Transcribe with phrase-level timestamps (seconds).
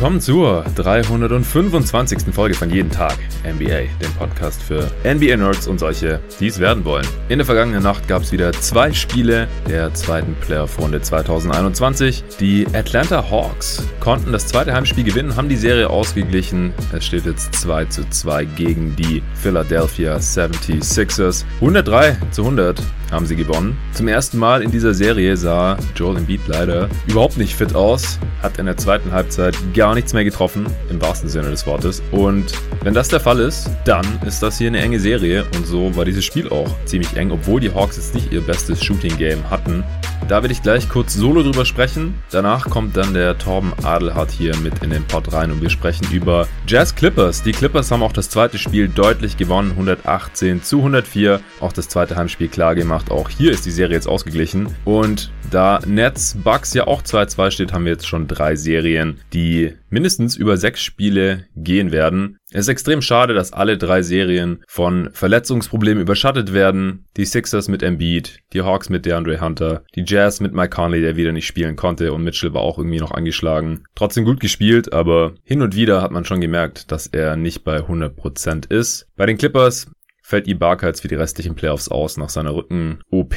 [0.00, 2.32] willkommen zur 325.
[2.32, 7.06] Folge von Jeden Tag NBA, dem Podcast für NBA-Nerds und solche, die es werden wollen.
[7.28, 12.24] In der vergangenen Nacht gab es wieder zwei Spiele der zweiten Playoff-Runde 2021.
[12.40, 16.72] Die Atlanta Hawks konnten das zweite Heimspiel gewinnen, haben die Serie ausgeglichen.
[16.94, 21.44] Es steht jetzt 2 zu 2 gegen die Philadelphia 76ers.
[21.56, 23.76] 103 zu 100 haben sie gewonnen.
[23.92, 28.58] Zum ersten Mal in dieser Serie sah Joel Embiid leider überhaupt nicht fit aus, hat
[28.58, 32.02] in der zweiten Halbzeit gar nichts mehr getroffen, im wahrsten Sinne des Wortes.
[32.10, 35.94] Und wenn das der Fall ist, dann ist das hier eine enge Serie und so
[35.96, 39.84] war dieses Spiel auch ziemlich eng, obwohl die Hawks jetzt nicht ihr bestes Shooting-Game hatten.
[40.30, 42.14] Da werde ich gleich kurz solo drüber sprechen.
[42.30, 46.06] Danach kommt dann der Torben Adelhardt hier mit in den Pod rein und wir sprechen
[46.12, 47.42] über Jazz Clippers.
[47.42, 51.40] Die Clippers haben auch das zweite Spiel deutlich gewonnen, 118 zu 104.
[51.58, 52.99] Auch das zweite Heimspiel klar gemacht.
[53.08, 54.68] Auch hier ist die Serie jetzt ausgeglichen.
[54.84, 59.74] Und da Nets Bucks ja auch 2-2 steht, haben wir jetzt schon drei Serien, die
[59.88, 62.38] mindestens über sechs Spiele gehen werden.
[62.52, 67.06] Es ist extrem schade, dass alle drei Serien von Verletzungsproblemen überschattet werden.
[67.16, 71.16] Die Sixers mit Embiid, die Hawks mit DeAndre Hunter, die Jazz mit Mike Conley, der
[71.16, 73.84] wieder nicht spielen konnte und Mitchell war auch irgendwie noch angeschlagen.
[73.94, 77.78] Trotzdem gut gespielt, aber hin und wieder hat man schon gemerkt, dass er nicht bei
[77.78, 79.06] 100% ist.
[79.16, 79.90] Bei den Clippers
[80.30, 83.34] fällt Ibaka jetzt für die restlichen Playoffs aus nach seiner Rücken-OP.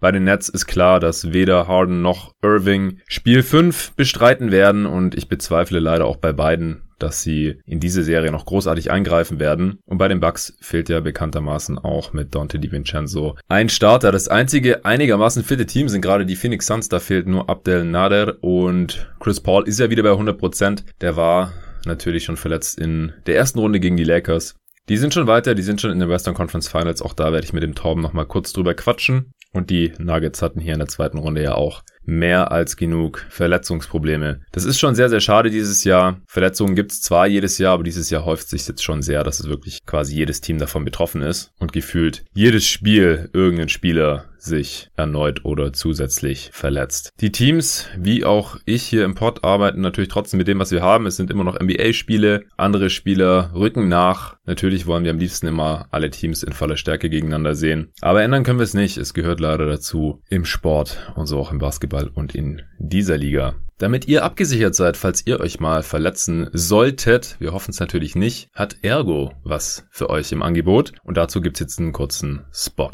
[0.00, 5.16] Bei den Nets ist klar, dass weder Harden noch Irving Spiel 5 bestreiten werden und
[5.16, 9.80] ich bezweifle leider auch bei beiden, dass sie in diese Serie noch großartig eingreifen werden.
[9.84, 14.12] Und bei den Bucks fehlt ja bekanntermaßen auch mit Dante DiVincenzo ein Starter.
[14.12, 16.88] Das einzige einigermaßen fitte Team sind gerade die Phoenix Suns.
[16.88, 20.84] Da fehlt nur Abdel Nader und Chris Paul ist ja wieder bei 100%.
[21.00, 21.52] Der war
[21.84, 24.54] natürlich schon verletzt in der ersten Runde gegen die Lakers.
[24.88, 27.02] Die sind schon weiter, die sind schon in den Western Conference Finals.
[27.02, 29.32] Auch da werde ich mit dem Torben nochmal kurz drüber quatschen.
[29.52, 34.42] Und die Nuggets hatten hier in der zweiten Runde ja auch mehr als genug Verletzungsprobleme.
[34.52, 36.20] Das ist schon sehr, sehr schade dieses Jahr.
[36.28, 39.48] Verletzungen gibt's zwar jedes Jahr, aber dieses Jahr häuft sich jetzt schon sehr, dass es
[39.48, 45.44] wirklich quasi jedes Team davon betroffen ist und gefühlt jedes Spiel irgendein Spieler sich erneut
[45.44, 47.12] oder zusätzlich verletzt.
[47.20, 50.82] Die Teams, wie auch ich hier im Pod, arbeiten natürlich trotzdem mit dem, was wir
[50.82, 51.06] haben.
[51.06, 52.44] Es sind immer noch NBA-Spiele.
[52.56, 54.36] Andere Spieler rücken nach.
[54.46, 57.92] Natürlich wollen wir am liebsten immer alle Teams in voller Stärke gegeneinander sehen.
[58.00, 58.96] Aber ändern können wir es nicht.
[58.96, 63.56] Es gehört leider dazu im Sport und so auch im Basketball und in dieser Liga.
[63.78, 68.48] Damit ihr abgesichert seid, falls ihr euch mal verletzen solltet, wir hoffen es natürlich nicht,
[68.54, 70.92] hat Ergo was für euch im Angebot.
[71.04, 72.90] Und dazu gibt's jetzt einen kurzen Spot.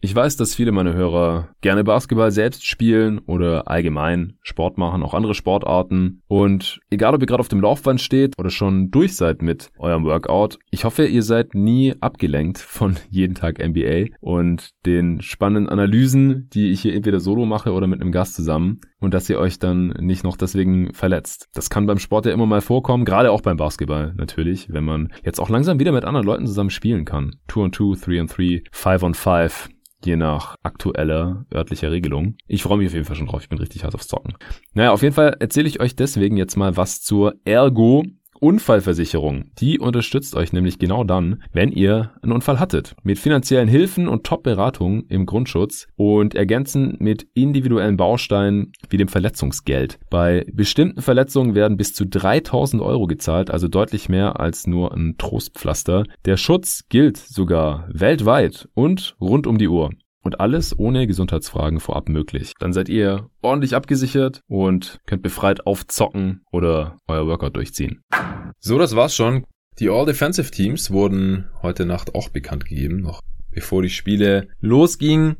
[0.00, 5.12] Ich weiß, dass viele meiner Hörer gerne Basketball selbst spielen oder allgemein Sport machen, auch
[5.12, 6.22] andere Sportarten.
[6.26, 10.04] Und egal ob ihr gerade auf dem Laufband steht oder schon durch seid mit eurem
[10.04, 16.48] Workout, ich hoffe, ihr seid nie abgelenkt von jeden Tag NBA und den spannenden Analysen,
[16.54, 19.58] die ich hier entweder solo mache oder mit einem Gast zusammen und dass ihr euch
[19.58, 21.48] dann nicht noch deswegen verletzt.
[21.54, 25.12] Das kann beim Sport ja immer mal vorkommen, gerade auch beim Basketball natürlich, wenn man
[25.24, 27.36] jetzt auch langsam wieder mit anderen Leuten zusammen spielen kann.
[27.48, 29.68] 2 on 2, 3 on 3, 5 on 5
[30.04, 32.36] je nach aktueller örtlicher Regelung.
[32.46, 33.42] Ich freue mich auf jeden Fall schon drauf.
[33.42, 34.34] Ich bin richtig hart aufs Zocken.
[34.74, 38.04] Naja, auf jeden Fall erzähle ich euch deswegen jetzt mal was zur Ergo
[38.40, 42.94] Unfallversicherung, die unterstützt euch nämlich genau dann, wenn ihr einen Unfall hattet.
[43.02, 49.98] Mit finanziellen Hilfen und Top-Beratungen im Grundschutz und ergänzen mit individuellen Bausteinen wie dem Verletzungsgeld.
[50.10, 55.16] Bei bestimmten Verletzungen werden bis zu 3000 Euro gezahlt, also deutlich mehr als nur ein
[55.18, 56.04] Trostpflaster.
[56.24, 59.90] Der Schutz gilt sogar weltweit und rund um die Uhr.
[60.22, 62.54] Und alles ohne Gesundheitsfragen vorab möglich.
[62.58, 68.02] Dann seid ihr ordentlich abgesichert und könnt befreit aufzocken oder euer Workout durchziehen.
[68.58, 69.44] So, das war's schon.
[69.78, 73.20] Die All-Defensive Teams wurden heute Nacht auch bekannt gegeben, noch
[73.50, 75.36] bevor die Spiele losgingen.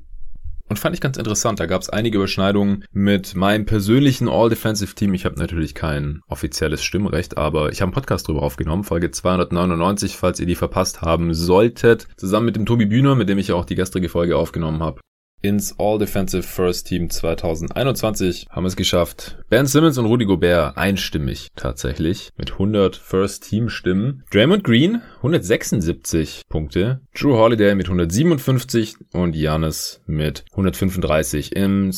[0.68, 1.60] Und fand ich ganz interessant.
[1.60, 5.14] Da gab es einige Überschneidungen mit meinem persönlichen All-Defensive-Team.
[5.14, 10.16] Ich habe natürlich kein offizielles Stimmrecht, aber ich habe einen Podcast drüber aufgenommen, Folge 299,
[10.16, 12.06] falls ihr die verpasst haben solltet.
[12.16, 15.00] Zusammen mit dem Tobi Bühner, mit dem ich auch die gestrige Folge aufgenommen habe
[15.42, 19.38] ins All-Defensive First Team 2021 haben es geschafft.
[19.48, 24.24] Ben Simmons und Rudy Gobert einstimmig tatsächlich mit 100 First Team Stimmen.
[24.30, 27.00] Draymond Green 176 Punkte.
[27.14, 31.54] Drew Holiday mit 157 und Giannis mit 135.
[31.54, 31.92] Im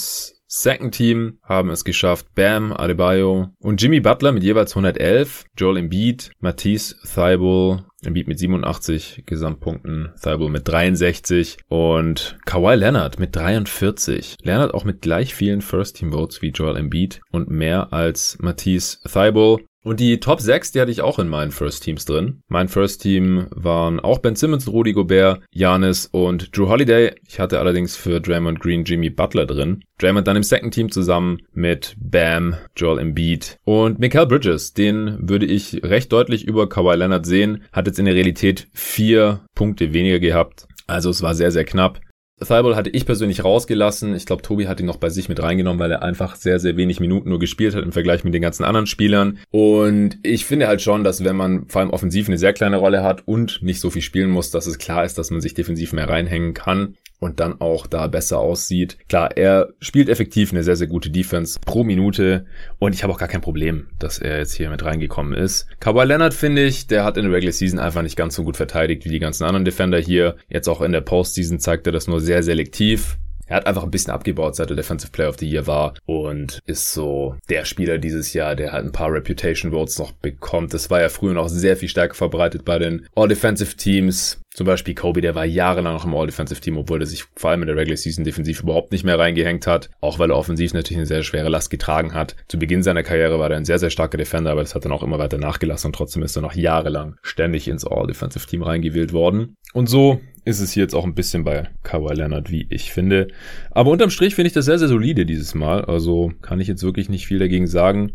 [0.52, 6.32] Second Team haben es geschafft Bam Adebayo und Jimmy Butler mit jeweils 111, Joel Embiid,
[6.40, 14.38] Matisse Thibault Embiid mit 87 Gesamtpunkten, Thibault mit 63 und Kawhi Leonard mit 43.
[14.42, 19.62] Leonard auch mit gleich vielen First-Team-Votes wie Joel Embiid und mehr als Matisse Thibault.
[19.82, 22.42] Und die Top 6, die hatte ich auch in meinen First Teams drin.
[22.48, 27.14] Mein First Team waren auch Ben Simmons, Rudy Gobert, Janis und Drew Holiday.
[27.26, 29.82] Ich hatte allerdings für Draymond Green Jimmy Butler drin.
[29.98, 34.74] Draymond dann im Second Team zusammen mit Bam, Joel Embiid und Mikael Bridges.
[34.74, 37.64] Den würde ich recht deutlich über Kawhi Leonard sehen.
[37.72, 40.66] Hat jetzt in der Realität vier Punkte weniger gehabt.
[40.86, 42.00] Also es war sehr, sehr knapp.
[42.40, 44.14] Thibault hatte ich persönlich rausgelassen.
[44.14, 46.76] Ich glaube, Tobi hat ihn noch bei sich mit reingenommen, weil er einfach sehr, sehr
[46.76, 49.38] wenig Minuten nur gespielt hat im Vergleich mit den ganzen anderen Spielern.
[49.50, 53.02] Und ich finde halt schon, dass wenn man vor allem offensiv eine sehr kleine Rolle
[53.02, 55.92] hat und nicht so viel spielen muss, dass es klar ist, dass man sich defensiv
[55.92, 58.98] mehr reinhängen kann und dann auch da besser aussieht.
[59.08, 62.46] Klar, er spielt effektiv eine sehr, sehr gute Defense pro Minute
[62.78, 65.68] und ich habe auch gar kein Problem, dass er jetzt hier mit reingekommen ist.
[65.78, 68.56] Kawhi Leonard finde ich, der hat in der Regular Season einfach nicht ganz so gut
[68.56, 70.36] verteidigt wie die ganzen anderen Defender hier.
[70.48, 73.18] Jetzt auch in der Postseason zeigt er das nur sehr selektiv.
[73.50, 76.60] Er hat einfach ein bisschen abgebaut, seit er Defensive Player of the Year war und
[76.66, 80.72] ist so der Spieler dieses Jahr, der halt ein paar Reputation Votes noch bekommt.
[80.72, 84.40] Das war ja früher noch sehr viel stärker verbreitet bei den All-Defensive Teams.
[84.52, 87.68] Zum Beispiel Kobe, der war jahrelang noch im All-Defensive-Team, obwohl er sich vor allem in
[87.68, 89.90] der Regular Season defensiv überhaupt nicht mehr reingehängt hat.
[90.00, 92.34] Auch weil er offensiv natürlich eine sehr schwere Last getragen hat.
[92.48, 94.92] Zu Beginn seiner Karriere war er ein sehr, sehr starker Defender, aber das hat dann
[94.92, 99.56] auch immer weiter nachgelassen und trotzdem ist er noch jahrelang ständig ins All-Defensive-Team reingewählt worden.
[99.72, 100.20] Und so
[100.50, 103.28] ist es hier jetzt auch ein bisschen bei Kawhi Leonard, wie ich finde.
[103.70, 105.84] Aber unterm Strich finde ich das sehr, sehr solide dieses Mal.
[105.84, 108.12] Also kann ich jetzt wirklich nicht viel dagegen sagen.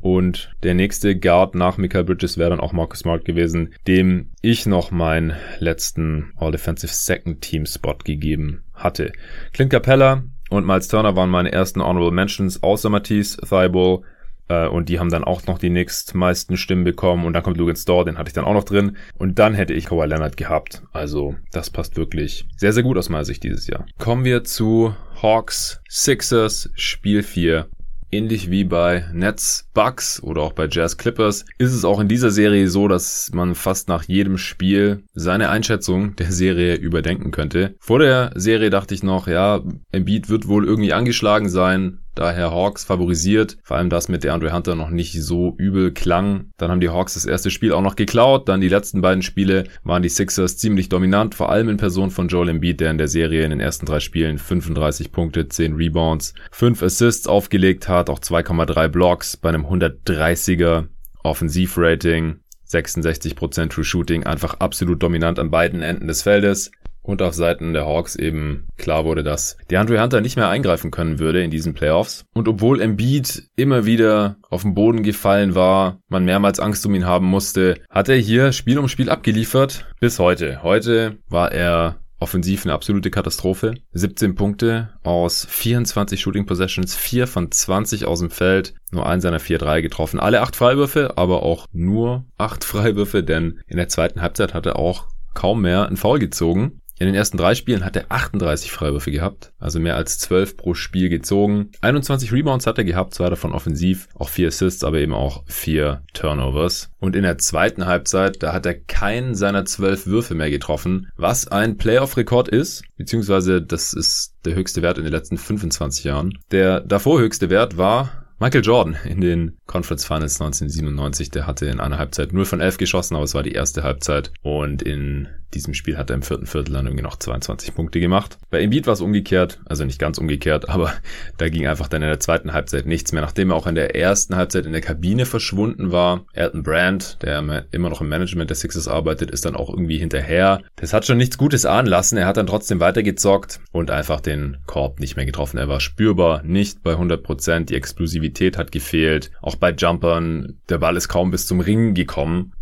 [0.00, 4.64] Und der nächste Guard nach Michael Bridges wäre dann auch Marcus Smart gewesen, dem ich
[4.64, 9.12] noch meinen letzten All-Defensive Second Team Spot gegeben hatte.
[9.52, 14.04] Clint Capella und Miles Turner waren meine ersten Honorable Mentions, außer Matisse Thibault.
[14.50, 17.24] Äh, und die haben dann auch noch die nächstmeisten Stimmen bekommen.
[17.24, 18.96] Und dann kommt Logan Store, den hatte ich dann auch noch drin.
[19.16, 20.82] Und dann hätte ich Kawhi Leonard gehabt.
[20.92, 23.86] Also das passt wirklich sehr, sehr gut aus meiner Sicht dieses Jahr.
[23.98, 27.68] Kommen wir zu Hawks Sixers Spiel 4
[28.12, 32.30] ähnlich wie bei Nets Bucks oder auch bei Jazz Clippers ist es auch in dieser
[32.30, 37.76] Serie so, dass man fast nach jedem Spiel seine Einschätzung der Serie überdenken könnte.
[37.78, 39.60] Vor der Serie dachte ich noch, ja,
[39.92, 43.56] Embiid wird wohl irgendwie angeschlagen sein daher Hawks favorisiert.
[43.62, 46.50] Vor allem das mit DeAndre Hunter noch nicht so übel klang.
[46.56, 48.48] Dann haben die Hawks das erste Spiel auch noch geklaut.
[48.48, 52.28] Dann die letzten beiden Spiele waren die Sixers ziemlich dominant, vor allem in Person von
[52.28, 56.34] Joel Embiid, der in der Serie in den ersten drei Spielen 35 Punkte, 10 Rebounds,
[56.50, 60.86] 5 Assists aufgelegt hat, auch 2,3 Blocks bei einem 130er
[61.22, 62.40] Offensivrating.
[62.68, 66.70] 66% True Shooting, einfach absolut dominant an beiden Enden des Feldes
[67.10, 71.18] und auf Seiten der Hawks eben klar wurde, dass DeAndre Hunter nicht mehr eingreifen können
[71.18, 72.24] würde in diesen Playoffs.
[72.34, 77.06] Und obwohl Embiid immer wieder auf den Boden gefallen war, man mehrmals Angst um ihn
[77.06, 80.62] haben musste, hat er hier Spiel um Spiel abgeliefert bis heute.
[80.62, 83.74] Heute war er offensiv eine absolute Katastrophe.
[83.92, 89.40] 17 Punkte aus 24 Shooting Possessions, 4 von 20 aus dem Feld, nur ein seiner
[89.40, 90.20] 4-3 getroffen.
[90.20, 94.76] Alle 8 Freiwürfe, aber auch nur 8 Freiwürfe, denn in der zweiten Halbzeit hat er
[94.76, 96.80] auch kaum mehr einen Foul gezogen.
[97.00, 100.74] In den ersten drei Spielen hat er 38 Freiwürfe gehabt, also mehr als 12 pro
[100.74, 101.70] Spiel gezogen.
[101.80, 106.02] 21 Rebounds hat er gehabt, zwei davon offensiv, auch vier Assists, aber eben auch vier
[106.12, 106.90] Turnovers.
[106.98, 111.48] Und in der zweiten Halbzeit, da hat er keinen seiner zwölf Würfe mehr getroffen, was
[111.48, 116.38] ein Playoff-Rekord ist, beziehungsweise das ist der höchste Wert in den letzten 25 Jahren.
[116.50, 121.78] Der davor höchste Wert war Michael Jordan in den Conference Finals 1997, der hatte in
[121.78, 125.74] einer Halbzeit 0 von 11 geschossen, aber es war die erste Halbzeit und in diesem
[125.74, 128.38] Spiel hat er im vierten Viertel dann irgendwie noch 22 Punkte gemacht.
[128.50, 130.92] Bei Embiid war es umgekehrt, also nicht ganz umgekehrt, aber
[131.38, 133.94] da ging einfach dann in der zweiten Halbzeit nichts mehr, nachdem er auch in der
[133.94, 136.24] ersten Halbzeit in der Kabine verschwunden war.
[136.32, 140.62] Elton Brand, der immer noch im Management der Sixers arbeitet, ist dann auch irgendwie hinterher.
[140.76, 144.58] Das hat schon nichts Gutes ahnen lassen, er hat dann trotzdem weitergezockt und einfach den
[144.66, 145.58] Korb nicht mehr getroffen.
[145.58, 147.70] Er war spürbar nicht bei 100%, Prozent.
[147.70, 152.52] die Explosivität hat gefehlt, auch bei Jumpern, der Ball ist kaum bis zum Ring gekommen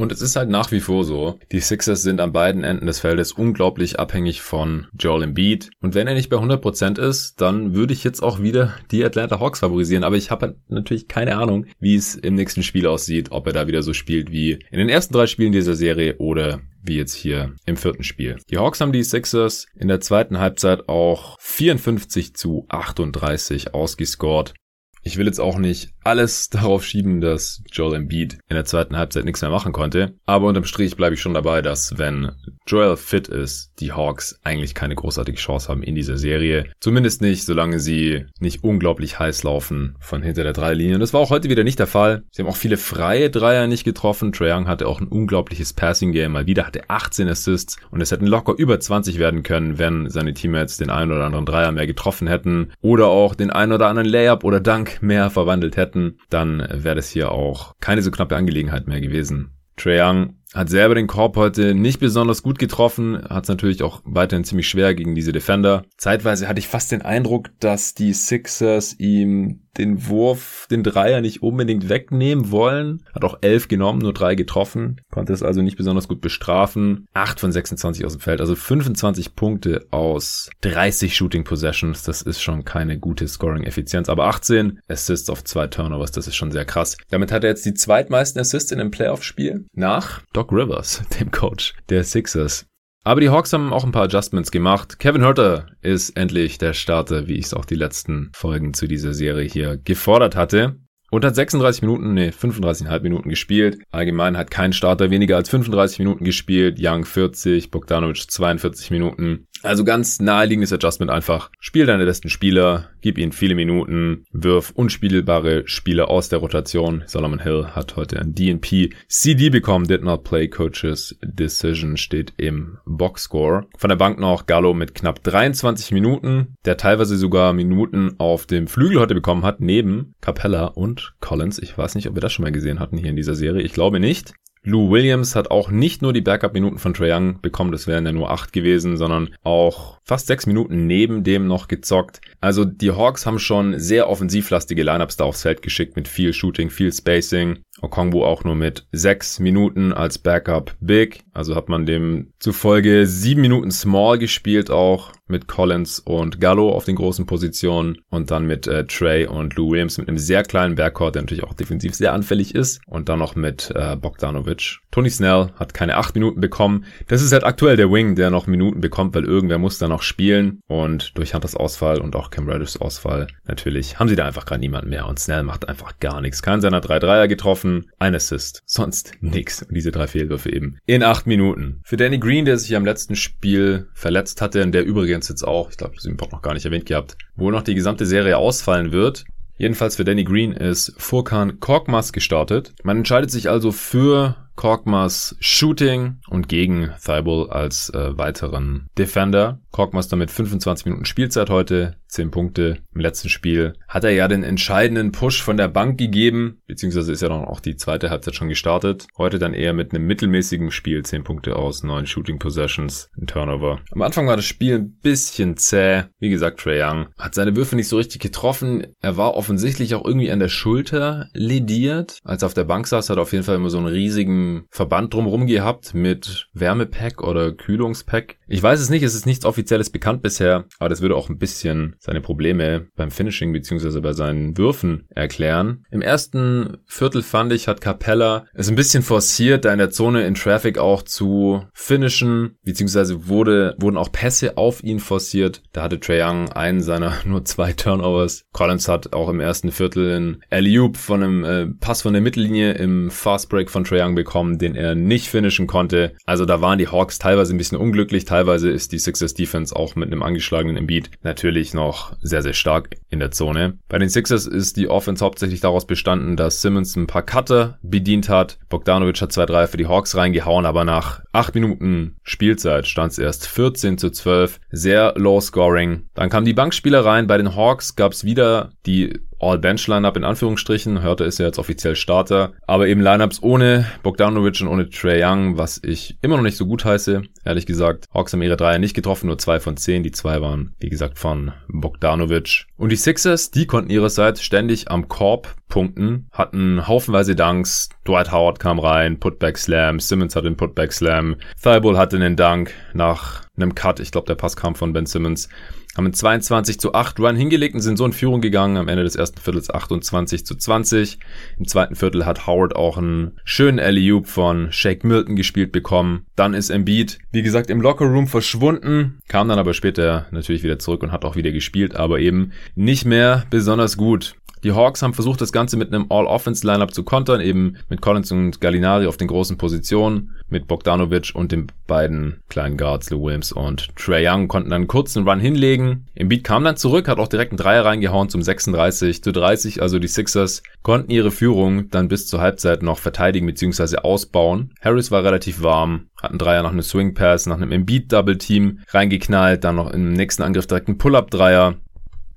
[0.00, 3.00] und es ist halt nach wie vor so, die Sixers sind an beiden Enden des
[3.00, 5.70] Feldes unglaublich abhängig von Joel Embiid.
[5.82, 9.40] Und wenn er nicht bei 100% ist, dann würde ich jetzt auch wieder die Atlanta
[9.40, 10.04] Hawks favorisieren.
[10.04, 13.52] Aber ich habe halt natürlich keine Ahnung, wie es im nächsten Spiel aussieht, ob er
[13.52, 17.14] da wieder so spielt wie in den ersten drei Spielen dieser Serie oder wie jetzt
[17.14, 18.36] hier im vierten Spiel.
[18.50, 24.54] Die Hawks haben die Sixers in der zweiten Halbzeit auch 54 zu 38 ausgescored.
[25.02, 29.24] Ich will jetzt auch nicht alles darauf schieben, dass Joel Embiid in der zweiten Halbzeit
[29.24, 30.14] nichts mehr machen konnte.
[30.26, 32.32] Aber unterm Strich bleibe ich schon dabei, dass wenn
[32.66, 36.66] Joel fit ist, die Hawks eigentlich keine großartige Chance haben in dieser Serie.
[36.80, 40.94] Zumindest nicht, solange sie nicht unglaublich heiß laufen von hinter der Dreilinie.
[40.94, 42.22] Und das war auch heute wieder nicht der Fall.
[42.30, 44.32] Sie haben auch viele freie Dreier nicht getroffen.
[44.32, 46.32] Trae Young hatte auch ein unglaubliches Passing Game.
[46.32, 50.34] Mal wieder hatte 18 Assists und es hätten locker über 20 werden können, wenn seine
[50.34, 54.08] Teammates den einen oder anderen Dreier mehr getroffen hätten oder auch den einen oder anderen
[54.08, 58.36] Layup oder Dunk Dank mehr verwandelt hätten, dann wäre das hier auch keine so knappe
[58.36, 59.50] Angelegenheit mehr gewesen.
[59.76, 64.02] Trae Young hat selber den Korb heute nicht besonders gut getroffen, hat es natürlich auch
[64.04, 65.84] weiterhin ziemlich schwer gegen diese Defender.
[65.96, 71.42] Zeitweise hatte ich fast den Eindruck, dass die Sixers ihm den Wurf, den Dreier nicht
[71.42, 73.02] unbedingt wegnehmen wollen.
[73.14, 75.00] Hat auch elf genommen, nur drei getroffen.
[75.10, 77.06] Konnte es also nicht besonders gut bestrafen.
[77.14, 82.02] Acht von 26 aus dem Feld, also 25 Punkte aus 30 Shooting Possessions.
[82.02, 84.08] Das ist schon keine gute Scoring-Effizienz.
[84.08, 86.96] Aber 18 Assists auf zwei Turnovers, das ist schon sehr krass.
[87.10, 91.74] Damit hat er jetzt die zweitmeisten Assists in einem Playoff-Spiel nach Doc Rivers, dem Coach
[91.90, 92.64] der Sixers.
[93.04, 94.98] Aber die Hawks haben auch ein paar Adjustments gemacht.
[94.98, 99.12] Kevin Herter ist endlich der Starter, wie ich es auch die letzten Folgen zu dieser
[99.12, 100.76] Serie hier gefordert hatte.
[101.10, 103.82] Und hat 36 Minuten, nee, 35,5 Minuten gespielt.
[103.90, 106.78] Allgemein hat kein Starter weniger als 35 Minuten gespielt.
[106.80, 109.46] Young 40, Bogdanovic 42 Minuten.
[109.62, 111.50] Also ganz naheliegendes Adjustment einfach.
[111.60, 117.02] Spiel deine besten Spieler, gib ihnen viele Minuten, wirf unspielbare Spieler aus der Rotation.
[117.06, 122.78] Solomon Hill hat heute ein DNP CD bekommen, did not play coaches decision steht im
[122.86, 123.66] Boxscore.
[123.76, 128.66] Von der Bank noch Gallo mit knapp 23 Minuten, der teilweise sogar Minuten auf dem
[128.66, 131.58] Flügel heute bekommen hat, neben Capella und Collins.
[131.58, 133.62] Ich weiß nicht, ob wir das schon mal gesehen hatten hier in dieser Serie.
[133.62, 134.32] Ich glaube nicht.
[134.62, 138.12] Lou Williams hat auch nicht nur die Backup-Minuten von Trae Young bekommen, das wären ja
[138.12, 142.20] nur acht gewesen, sondern auch fast sechs Minuten neben dem noch gezockt.
[142.40, 146.68] Also die Hawks haben schon sehr offensivlastige Lineups da aufs Feld geschickt mit viel Shooting,
[146.68, 147.60] viel Spacing.
[147.82, 151.22] Okongwu auch nur mit sechs Minuten als Backup Big.
[151.32, 156.84] Also hat man dem zufolge sieben Minuten Small gespielt auch mit Collins und Gallo auf
[156.84, 160.74] den großen Positionen und dann mit äh, Trey und Lou Williams mit einem sehr kleinen
[160.74, 164.80] Backcourt, der natürlich auch defensiv sehr anfällig ist und dann noch mit äh, Bogdanovic.
[164.90, 166.84] Tony Snell hat keine acht Minuten bekommen.
[167.06, 170.02] Das ist halt aktuell der Wing, der noch Minuten bekommt, weil irgendwer muss da noch
[170.02, 174.46] spielen und durch Hunters Ausfall und auch Cam Reddish Ausfall natürlich haben sie da einfach
[174.46, 176.42] gerade niemanden mehr und Snell macht einfach gar nichts.
[176.42, 179.62] Kein seiner drei Dreier getroffen, ein Assist, sonst nix.
[179.62, 181.80] Und diese drei Fehlwürfe eben in acht Minuten.
[181.84, 185.70] Für Danny Green, der sich am letzten Spiel verletzt hatte und der übrigens jetzt auch,
[185.70, 188.36] ich glaube, das haben wir noch gar nicht erwähnt gehabt, wo noch die gesamte Serie
[188.38, 189.24] ausfallen wird.
[189.60, 192.72] Jedenfalls für Danny Green ist Furkan Korkmaz gestartet.
[192.82, 199.58] Man entscheidet sich also für Korkmaz Shooting und gegen Thibault als äh, weiteren Defender.
[199.70, 202.78] Korkmaz damit 25 Minuten Spielzeit heute, 10 Punkte.
[202.94, 207.22] Im letzten Spiel hat er ja den entscheidenden Push von der Bank gegeben, beziehungsweise ist
[207.22, 209.06] ja dann auch die zweite Halbzeit schon gestartet.
[209.16, 213.80] Heute dann eher mit einem mittelmäßigen Spiel, 10 Punkte aus 9 Shooting Possessions, ein Turnover.
[213.92, 216.02] Am Anfang war das Spiel ein bisschen zäh.
[216.18, 218.88] Wie gesagt, Trey Young hat seine Würfe nicht so richtig getroffen.
[219.00, 222.18] Er war offensichtlich auch irgendwie an der Schulter lediert.
[222.24, 224.49] Als er auf der Bank saß, hat er auf jeden Fall immer so einen riesigen
[224.70, 228.36] Verband drumherum gehabt mit Wärmepack oder Kühlungspack.
[228.46, 231.38] Ich weiß es nicht, es ist nichts Offizielles bekannt bisher, aber das würde auch ein
[231.38, 235.84] bisschen seine Probleme beim Finishing beziehungsweise bei seinen Würfen erklären.
[235.90, 240.26] Im ersten Viertel fand ich, hat Capella es ein bisschen forciert, da in der Zone
[240.26, 245.62] in Traffic auch zu finishen, beziehungsweise wurde, wurden auch Pässe auf ihn forciert.
[245.72, 248.44] Da hatte Trae Young einen seiner nur zwei Turnovers.
[248.52, 252.72] Collins hat auch im ersten Viertel einen alley von einem äh, Pass von der Mittellinie
[252.72, 256.12] im Fast Break von Trae Young bekommen, den er nicht finishen konnte.
[256.24, 259.96] Also da waren die Hawks teilweise ein bisschen unglücklich, teilweise ist die Sixers Defense auch
[259.96, 263.78] mit einem angeschlagenen Embiid natürlich noch sehr, sehr stark in der Zone.
[263.88, 268.28] Bei den Sixers ist die Offense hauptsächlich daraus bestanden, dass Simmons ein paar Cutter bedient
[268.28, 268.58] hat.
[268.68, 273.18] Bogdanovic hat zwei, drei für die Hawks reingehauen, aber nach acht Minuten Spielzeit stand es
[273.18, 274.60] erst 14 zu 12.
[274.70, 276.08] Sehr low scoring.
[276.14, 277.26] Dann kamen die Bankspieler rein.
[277.26, 281.02] Bei den Hawks gab es wieder die All-Bench-Lineup in Anführungsstrichen.
[281.02, 282.52] Hörte ist ja jetzt offiziell Starter.
[282.66, 286.66] Aber eben Lineups ohne Bogdanovic und ohne Trey Young, was ich immer noch nicht so
[286.66, 287.22] gut heiße.
[287.44, 290.02] Ehrlich gesagt, Hawks haben ihre Dreier nicht getroffen, nur zwei von zehn.
[290.02, 292.66] Die zwei waren, wie gesagt, von Bogdanovic.
[292.76, 297.88] Und die Sixers, die konnten ihrerseits ständig am Korb punkten, hatten haufenweise Dunks.
[298.06, 302.72] Dwight Howard kam rein, Putback Slam, Simmons hatte den Putback Slam, Thibault hatte einen Dunk
[302.92, 304.00] nach einem Cut.
[304.00, 305.48] Ich glaube, der Pass kam von Ben Simmons
[305.96, 308.76] haben einen 22 zu 8 Run hingelegt und sind so in Führung gegangen.
[308.76, 311.18] Am Ende des ersten Viertels 28 zu 20.
[311.58, 316.26] Im zweiten Viertel hat Howard auch einen schönen alley von Shake Milton gespielt bekommen.
[316.36, 321.02] Dann ist Embiid, wie gesagt, im Lockerroom verschwunden, kam dann aber später natürlich wieder zurück
[321.02, 324.34] und hat auch wieder gespielt, aber eben nicht mehr besonders gut.
[324.62, 328.60] Die Hawks haben versucht, das Ganze mit einem All-Offense-Lineup zu kontern, eben mit Collins und
[328.60, 333.88] Gallinari auf den großen Positionen, mit Bogdanovic und den beiden kleinen Guards, Lou Williams und
[333.96, 336.06] Trey Young, konnten dann einen kurzen Run hinlegen.
[336.14, 339.98] Embiid kam dann zurück, hat auch direkt einen Dreier reingehauen zum 36 zu 30, also
[339.98, 343.98] die Sixers konnten ihre Führung dann bis zur Halbzeit noch verteidigen bzw.
[343.98, 344.74] ausbauen.
[344.82, 348.36] Harris war relativ warm, hat einen Dreier nach einem Swing Pass, nach einem Embiid Double
[348.36, 351.76] Team reingeknallt, dann noch im nächsten Angriff direkt einen Pull-Up Dreier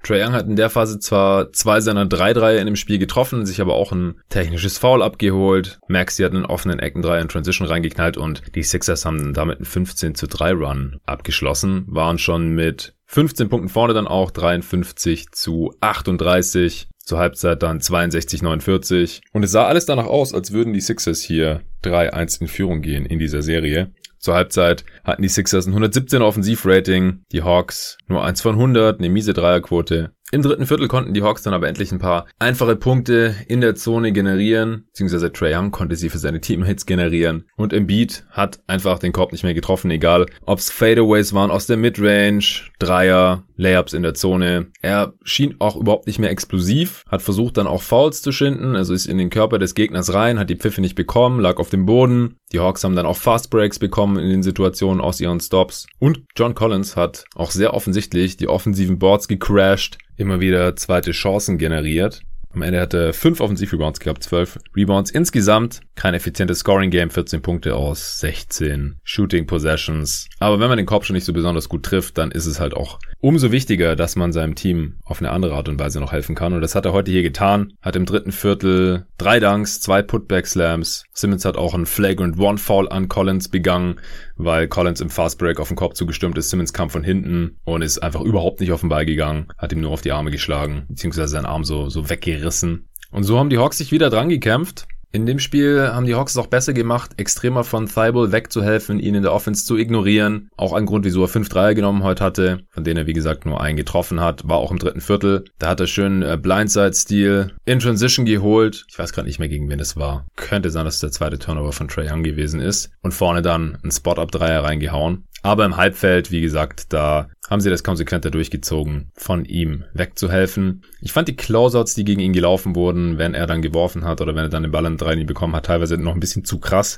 [0.03, 3.45] Trae Young hat in der Phase zwar zwei seiner drei Dreier in dem Spiel getroffen,
[3.45, 5.79] sich aber auch ein technisches Foul abgeholt.
[5.87, 10.15] Maxi hat einen offenen Eckendreier in Transition reingeknallt und die Sixers haben damit einen 15
[10.15, 16.89] zu 3 Run abgeschlossen, waren schon mit 15 Punkten vorne dann auch 53 zu 38.
[17.05, 19.21] Zur Halbzeit dann 62, 49.
[19.33, 23.05] Und es sah alles danach aus, als würden die Sixers hier 3-1 in Führung gehen
[23.05, 23.91] in dieser Serie.
[24.23, 29.09] Zur Halbzeit hatten die Sixers ein 117 Offensivrating, die Hawks nur 1 von 100, eine
[29.09, 30.13] miese Dreierquote.
[30.33, 33.75] Im dritten Viertel konnten die Hawks dann aber endlich ein paar einfache Punkte in der
[33.75, 38.97] Zone generieren, beziehungsweise Trae Young konnte sie für seine Teamhits generieren und Embiid hat einfach
[38.97, 44.01] den Korb nicht mehr getroffen, egal ob's Fadeaways waren aus der Midrange, Dreier, Layups in
[44.01, 44.71] der Zone.
[44.81, 48.95] Er schien auch überhaupt nicht mehr explosiv, hat versucht dann auch Fouls zu schinden, also
[48.95, 51.85] ist in den Körper des Gegners rein, hat die Pfiffe nicht bekommen, lag auf dem
[51.85, 52.37] Boden.
[52.51, 56.23] Die Hawks haben dann auch Fast Breaks bekommen in den Situationen aus ihren Stops und
[56.35, 62.21] John Collins hat auch sehr offensichtlich die offensiven Boards gecrashed, immer wieder zweite Chancen generiert.
[62.53, 65.81] Am Ende hatte er 5 Offensiv-Rebounds gehabt, 12 Rebounds insgesamt.
[65.95, 70.27] Kein effizientes Scoring-Game, 14 Punkte aus 16 Shooting-Possessions.
[70.39, 72.75] Aber wenn man den Korb schon nicht so besonders gut trifft, dann ist es halt
[72.75, 76.35] auch umso wichtiger, dass man seinem Team auf eine andere Art und Weise noch helfen
[76.35, 76.53] kann.
[76.53, 77.73] Und das hat er heute hier getan.
[77.81, 81.05] Hat im dritten Viertel drei Dunks, zwei Putback-Slams.
[81.13, 83.99] Simmons hat auch einen Flagrant One-Foul an Collins begangen,
[84.35, 86.49] weil Collins im Fastbreak auf den Korb zugestürmt ist.
[86.49, 89.47] Simmons kam von hinten und ist einfach überhaupt nicht auf den Ball gegangen.
[89.57, 92.87] Hat ihm nur auf die Arme geschlagen, beziehungsweise seinen Arm so, so weggerissen.
[93.11, 94.87] Und so haben die Hawks sich wieder dran gekämpft.
[95.15, 99.13] In dem Spiel haben die Hawks es auch besser gemacht, extremer von Thibault wegzuhelfen, ihn
[99.13, 100.49] in der Offense zu ignorieren.
[100.57, 103.45] Auch ein Grund, wieso er 5 Dreier genommen heute hatte, von denen er wie gesagt
[103.45, 105.45] nur einen getroffen hat, war auch im dritten Viertel.
[105.59, 108.85] Da hat er schön äh, Blindside-Stil in Transition geholt.
[108.89, 110.25] Ich weiß gerade nicht mehr, gegen wen es war.
[110.35, 112.89] Könnte sein, dass es der zweite Turnover von Trey Young gewesen ist.
[113.03, 115.25] Und vorne dann ein Spot-Up-Dreier reingehauen.
[115.43, 120.83] Aber im Halbfeld, wie gesagt, da haben sie das konsequenter durchgezogen, von ihm wegzuhelfen.
[121.01, 124.33] Ich fand die Closeouts, die gegen ihn gelaufen wurden, wenn er dann geworfen hat oder
[124.35, 126.97] wenn er dann den Ball an drei bekommen hat, teilweise noch ein bisschen zu krass,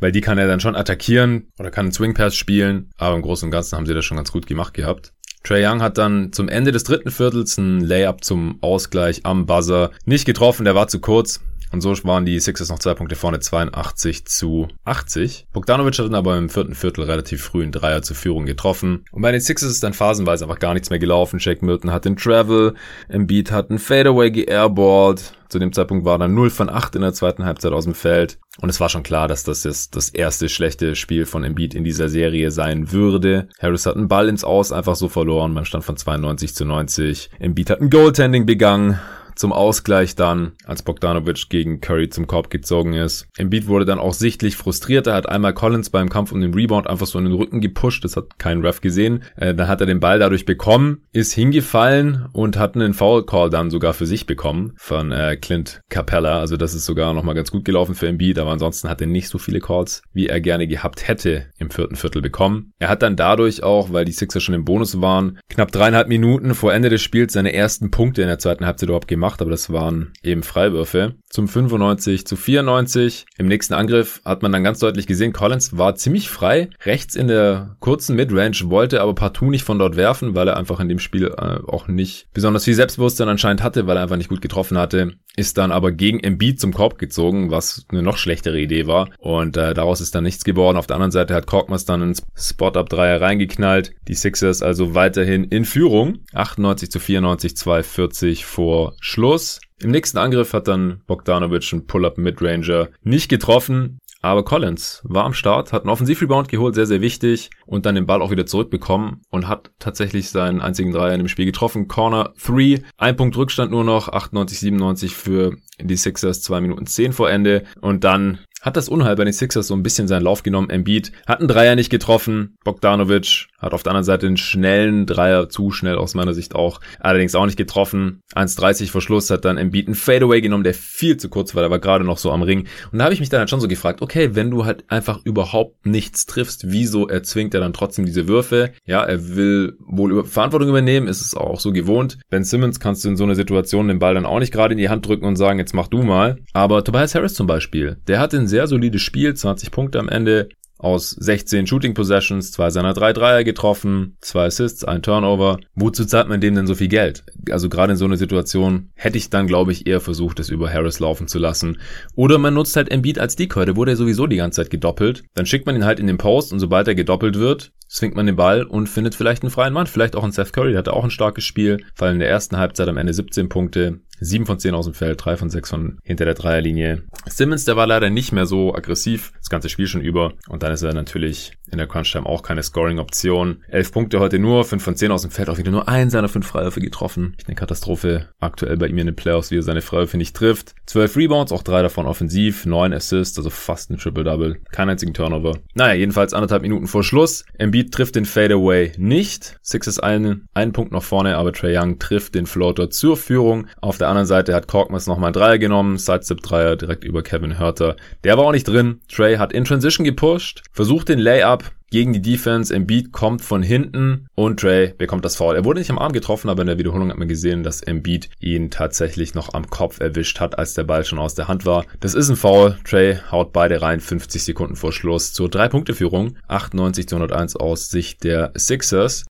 [0.00, 3.22] weil die kann er dann schon attackieren oder kann einen Swing Pass spielen, aber im
[3.22, 5.14] Großen und Ganzen haben sie das schon ganz gut gemacht gehabt.
[5.42, 9.92] Trey Young hat dann zum Ende des dritten Viertels ein Layup zum Ausgleich am Buzzer
[10.04, 11.40] nicht getroffen, der war zu kurz.
[11.72, 15.46] Und so waren die Sixers noch zwei Punkte vorne, 82 zu 80.
[15.52, 19.04] Bogdanovic hat dann aber im vierten Viertel relativ früh einen Dreier zur Führung getroffen.
[19.12, 21.40] Und bei den Sixers ist dann phasenweise einfach gar nichts mehr gelaufen.
[21.40, 22.74] Shake Milton hat den Travel,
[23.08, 25.34] Embiid hat einen Fadeaway geairballt.
[25.48, 28.38] Zu dem Zeitpunkt war dann 0 von 8 in der zweiten Halbzeit aus dem Feld.
[28.60, 31.84] Und es war schon klar, dass das jetzt das erste schlechte Spiel von Embiid in
[31.84, 33.48] dieser Serie sein würde.
[33.58, 35.54] Harris hat einen Ball ins Aus einfach so verloren.
[35.54, 37.30] Man stand von 92 zu 90.
[37.38, 38.98] Embiid hat ein Goaltending begangen
[39.38, 43.28] zum Ausgleich dann, als Bogdanovic gegen Curry zum Korb gezogen ist.
[43.38, 45.06] Embiid wurde dann auch sichtlich frustriert.
[45.06, 48.04] Er hat einmal Collins beim Kampf um den Rebound einfach so in den Rücken gepusht.
[48.04, 49.22] Das hat kein Ref gesehen.
[49.36, 53.48] Äh, dann hat er den Ball dadurch bekommen, ist hingefallen und hat einen Foul Call
[53.48, 56.40] dann sogar für sich bekommen von äh, Clint Capella.
[56.40, 59.28] Also das ist sogar nochmal ganz gut gelaufen für Embiid, aber ansonsten hat er nicht
[59.28, 62.72] so viele Calls, wie er gerne gehabt hätte im vierten Viertel bekommen.
[62.80, 66.56] Er hat dann dadurch auch, weil die Sixers schon im Bonus waren, knapp dreieinhalb Minuten
[66.56, 69.50] vor Ende des Spiels seine ersten Punkte in der zweiten Halbzeit überhaupt gemacht gemacht, aber
[69.50, 71.14] das waren eben Freiwürfe.
[71.28, 73.26] Zum 95 zu 94.
[73.36, 76.70] Im nächsten Angriff hat man dann ganz deutlich gesehen, Collins war ziemlich frei.
[76.84, 80.80] Rechts in der kurzen Midrange wollte aber partout nicht von dort werfen, weil er einfach
[80.80, 84.30] in dem Spiel äh, auch nicht besonders viel Selbstbewusstsein anscheinend hatte, weil er einfach nicht
[84.30, 85.12] gut getroffen hatte.
[85.38, 89.08] Ist dann aber gegen Embiid zum Korb gezogen, was eine noch schlechtere Idee war.
[89.20, 90.76] Und äh, daraus ist dann nichts geworden.
[90.76, 93.94] Auf der anderen Seite hat Korkmaz dann einen Spot-Up-Dreier reingeknallt.
[94.08, 96.24] Die Sixers also weiterhin in Führung.
[96.32, 99.60] 98 zu 94, 240 vor Schluss.
[99.80, 104.00] Im nächsten Angriff hat dann Bogdanovic einen Pull-Up Midranger nicht getroffen.
[104.20, 108.06] Aber Collins war am Start, hat einen Offensivrebound geholt, sehr, sehr wichtig, und dann den
[108.06, 111.86] Ball auch wieder zurückbekommen und hat tatsächlich seinen einzigen Dreier in dem Spiel getroffen.
[111.86, 117.12] Corner 3, ein Punkt Rückstand nur noch, 98, 97 für die Sixers, 2 Minuten 10
[117.12, 117.64] vor Ende.
[117.80, 120.70] Und dann hat das Unheil bei den Sixers so ein bisschen seinen Lauf genommen.
[120.70, 122.56] Embiid hat einen Dreier nicht getroffen.
[122.64, 126.80] Bogdanovic hat auf der anderen Seite einen schnellen Dreier, zu schnell aus meiner Sicht auch,
[127.00, 128.20] allerdings auch nicht getroffen.
[128.34, 131.70] 1,30 vor Schluss hat dann Embiid einen Fadeaway genommen, der viel zu kurz war, der
[131.70, 132.66] war gerade noch so am Ring.
[132.92, 135.20] Und da habe ich mich dann halt schon so gefragt, okay, wenn du halt einfach
[135.24, 138.72] überhaupt nichts triffst, wieso erzwingt er dann trotzdem diese Würfe?
[138.84, 142.18] Ja, er will wohl Verantwortung übernehmen, ist es auch so gewohnt.
[142.30, 144.78] Ben Simmons kannst du in so einer Situation den Ball dann auch nicht gerade in
[144.78, 146.38] die Hand drücken und sagen, jetzt mach du mal.
[146.52, 150.48] Aber Tobias Harris zum Beispiel, der hat ein sehr solides Spiel, 20 Punkte am Ende,
[150.78, 155.58] aus 16 Shooting Possessions, zwei seiner drei Dreier getroffen, zwei Assists, ein Turnover.
[155.74, 157.24] Wozu zahlt man dem denn so viel Geld?
[157.50, 160.72] Also gerade in so einer Situation hätte ich dann, glaube ich, eher versucht, es über
[160.72, 161.78] Harris laufen zu lassen.
[162.14, 165.24] Oder man nutzt halt Embiid als Decoy, da wurde er sowieso die ganze Zeit gedoppelt.
[165.34, 168.26] Dann schickt man ihn halt in den Post und sobald er gedoppelt wird, swingt man
[168.26, 170.92] den Ball und findet vielleicht einen freien Mann, vielleicht auch einen Seth Curry, der hatte
[170.92, 174.58] auch ein starkes Spiel, fallen in der ersten Halbzeit am Ende 17 Punkte, 7 von
[174.58, 177.02] 10 aus dem Feld, 3 von 6 von hinter der Dreierlinie.
[177.26, 180.32] Simmons, der war leider nicht mehr so aggressiv, das ganze Spiel schon über.
[180.48, 183.62] Und dann ist er natürlich in der Crunch-Time auch keine Scoring-Option.
[183.68, 186.28] 11 Punkte heute nur, 5 von 10 aus dem Feld, auch wieder nur ein seiner
[186.28, 187.36] 5 Freiwürfe getroffen.
[187.46, 190.74] Eine Katastrophe aktuell bei ihm in den Playoffs, wie er seine Freiwürfe nicht trifft.
[190.86, 194.60] 12 Rebounds, auch 3 davon offensiv, 9 Assists, also fast ein Triple-Double.
[194.70, 195.58] Kein einzigen Turnover.
[195.74, 197.44] Naja, jedenfalls anderthalb Minuten vor Schluss.
[197.58, 199.58] Embiid trifft den Fadeaway nicht.
[199.62, 203.66] Six ist einen, einen Punkt noch vorne, aber Trey Young trifft den Floater zur Führung.
[203.80, 207.96] Auf der anderen Seite hat Korkmaz nochmal Dreier genommen, Sidestep-Dreier direkt über Kevin Hörter.
[208.24, 209.00] Der war auch nicht drin.
[209.08, 211.57] Trey hat in Transition gepusht, versucht den Layup,
[211.90, 212.74] gegen die Defense.
[212.74, 215.56] Embiid kommt von hinten und Trey bekommt das Foul.
[215.56, 218.28] Er wurde nicht am Arm getroffen, aber in der Wiederholung hat man gesehen, dass Embiid
[218.40, 221.84] ihn tatsächlich noch am Kopf erwischt hat, als der Ball schon aus der Hand war.
[222.00, 222.76] Das ist ein Foul.
[222.84, 226.36] Trey haut beide rein, 50 Sekunden vor Schluss zur 3-Punkte-Führung.
[226.48, 229.24] 98 zu 101 aus Sicht der Sixers.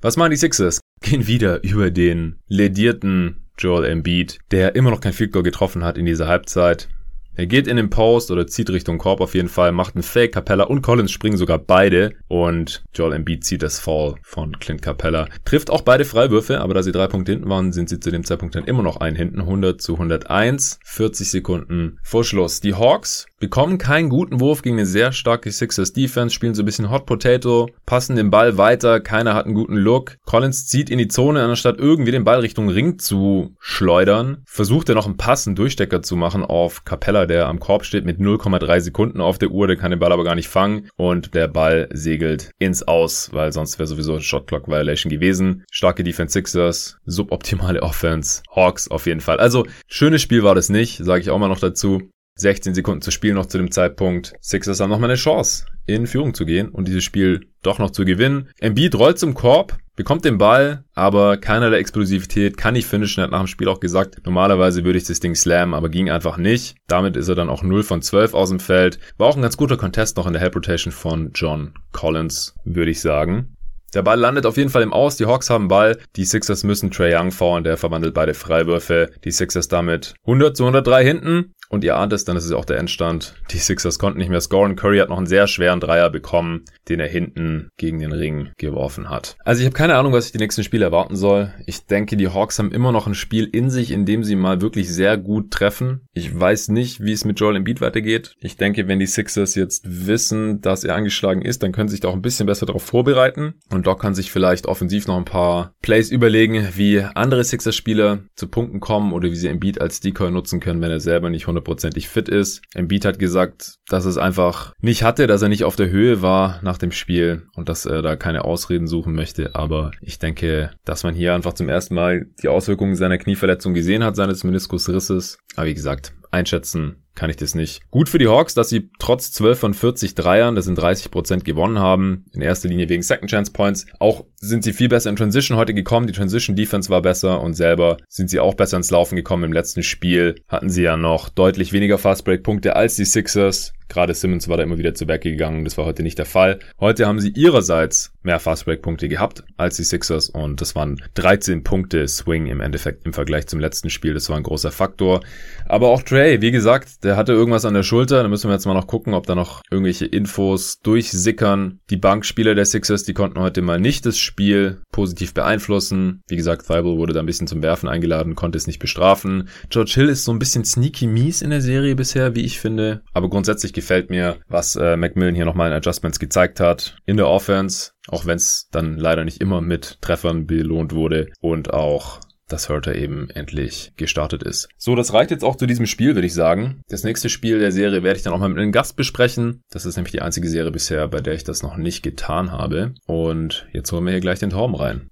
[0.00, 0.80] Was machen die Sixers?
[1.00, 5.96] Gehen wieder über den ledierten Joel Embiid, der immer noch kein Field Goal getroffen hat
[5.96, 6.88] in dieser Halbzeit.
[7.36, 10.32] Er geht in den Post oder zieht Richtung Korb auf jeden Fall, macht einen Fake.
[10.32, 15.26] Capella und Collins springen sogar beide und Joel Embiid zieht das Fall von Clint Capella.
[15.44, 18.24] Trifft auch beide Freiwürfe, aber da sie drei Punkte hinten waren, sind sie zu dem
[18.24, 19.40] Zeitpunkt dann immer noch ein hinten.
[19.40, 22.60] 100 zu 101, 40 Sekunden vor Schluss.
[22.60, 26.64] Die Hawks bekommen keinen guten Wurf gegen eine sehr starke Sixers Defense, spielen so ein
[26.64, 30.16] bisschen Hot Potato, passen den Ball weiter, keiner hat einen guten Look.
[30.24, 34.94] Collins zieht in die Zone, anstatt irgendwie den Ball Richtung Ring zu schleudern, versucht er
[34.94, 38.80] noch einen Pass, einen Durchstecker zu machen auf Capella, der am Korb steht mit 0,3
[38.80, 41.90] Sekunden auf der Uhr, der kann den Ball aber gar nicht fangen und der Ball
[41.92, 45.64] segelt ins Aus, weil sonst wäre sowieso Shot Clock Violation gewesen.
[45.70, 49.38] Starke Defense Sixers, suboptimale Offense, Hawks auf jeden Fall.
[49.38, 52.08] Also schönes Spiel war das nicht, sage ich auch mal noch dazu.
[52.44, 54.34] 16 Sekunden zu spielen noch zu dem Zeitpunkt.
[54.42, 58.04] Sixers haben nochmal eine Chance, in Führung zu gehen und dieses Spiel doch noch zu
[58.04, 58.50] gewinnen.
[58.60, 63.40] Embiid rollt zum Korb, bekommt den Ball, aber keinerlei Explosivität, kann nicht finishen, hat nach
[63.40, 66.76] dem Spiel auch gesagt, normalerweise würde ich das Ding slammen, aber ging einfach nicht.
[66.86, 68.98] Damit ist er dann auch 0 von 12 aus dem Feld.
[69.16, 72.90] War auch ein ganz guter Contest noch in der Help Rotation von John Collins, würde
[72.90, 73.56] ich sagen.
[73.94, 75.16] Der Ball landet auf jeden Fall im Aus.
[75.16, 75.98] Die Hawks haben Ball.
[76.16, 77.62] Die Sixers müssen Trey Young faulen.
[77.62, 79.10] Der verwandelt beide Freiwürfe.
[79.22, 81.54] Die Sixers damit 100 zu 103 hinten.
[81.74, 83.34] Und ihr ahnt es, dann ist es auch der Endstand.
[83.50, 84.76] Die Sixers konnten nicht mehr scoren.
[84.76, 89.10] Curry hat noch einen sehr schweren Dreier bekommen, den er hinten gegen den Ring geworfen
[89.10, 89.36] hat.
[89.44, 91.52] Also ich habe keine Ahnung, was ich die nächsten Spiele erwarten soll.
[91.66, 94.60] Ich denke, die Hawks haben immer noch ein Spiel in sich, in dem sie mal
[94.60, 96.02] wirklich sehr gut treffen.
[96.12, 98.36] Ich weiß nicht, wie es mit Joel Embiid weitergeht.
[98.38, 102.02] Ich denke, wenn die Sixers jetzt wissen, dass er angeschlagen ist, dann können sie sich
[102.02, 103.54] da auch ein bisschen besser darauf vorbereiten.
[103.72, 108.46] Und Doc kann sich vielleicht offensiv noch ein paar Plays überlegen, wie andere Sixers-Spieler zu
[108.46, 112.08] Punkten kommen oder wie sie Embiid als Decoy nutzen können, wenn er selber nicht hundertprozentig
[112.08, 112.62] fit ist.
[112.74, 116.60] Embiid hat gesagt, dass es einfach nicht hatte, dass er nicht auf der Höhe war
[116.62, 119.54] nach dem Spiel und dass er da keine Ausreden suchen möchte.
[119.54, 124.04] Aber ich denke, dass man hier einfach zum ersten Mal die Auswirkungen seiner Knieverletzung gesehen
[124.04, 125.38] hat, seines Meniskusrisses.
[125.56, 127.88] Aber wie gesagt, einschätzen kann ich das nicht.
[127.90, 131.44] Gut für die Hawks, dass sie trotz 12 von 40 Dreiern, das sind 30 Prozent
[131.44, 132.24] gewonnen haben.
[132.32, 133.86] In erster Linie wegen Second Chance Points.
[133.98, 136.06] Auch sind sie viel besser in Transition heute gekommen.
[136.06, 139.44] Die Transition Defense war besser und selber sind sie auch besser ins Laufen gekommen.
[139.44, 143.72] Im letzten Spiel hatten sie ja noch deutlich weniger Fastbreak Punkte als die Sixers.
[143.88, 145.64] Gerade Simmons war da immer wieder zu Werke gegangen.
[145.64, 146.58] Das war heute nicht der Fall.
[146.80, 152.08] Heute haben sie ihrerseits mehr Fastbreak-Punkte gehabt als die Sixers und das waren 13 Punkte
[152.08, 154.14] Swing im Endeffekt im Vergleich zum letzten Spiel.
[154.14, 155.20] Das war ein großer Faktor.
[155.66, 158.22] Aber auch Trey, wie gesagt, der hatte irgendwas an der Schulter.
[158.22, 161.80] Da müssen wir jetzt mal noch gucken, ob da noch irgendwelche Infos durchsickern.
[161.90, 166.22] Die Bankspieler der Sixers, die konnten heute mal nicht das Spiel positiv beeinflussen.
[166.28, 169.48] Wie gesagt, Thibault wurde da ein bisschen zum Werfen eingeladen, konnte es nicht bestrafen.
[169.68, 173.02] George Hill ist so ein bisschen sneaky mies in der Serie bisher, wie ich finde.
[173.12, 176.96] Aber grundsätzlich gefällt mir, was äh, Macmillan hier nochmal in Adjustments gezeigt hat.
[177.04, 181.72] In der Offense, auch wenn es dann leider nicht immer mit Treffern belohnt wurde und
[181.72, 184.68] auch dass Hurter eben endlich gestartet ist.
[184.76, 186.82] So, das reicht jetzt auch zu diesem Spiel, würde ich sagen.
[186.88, 189.62] Das nächste Spiel der Serie werde ich dann auch mal mit einem Gast besprechen.
[189.70, 192.94] Das ist nämlich die einzige Serie bisher, bei der ich das noch nicht getan habe.
[193.06, 195.08] Und jetzt holen wir hier gleich den Torben rein.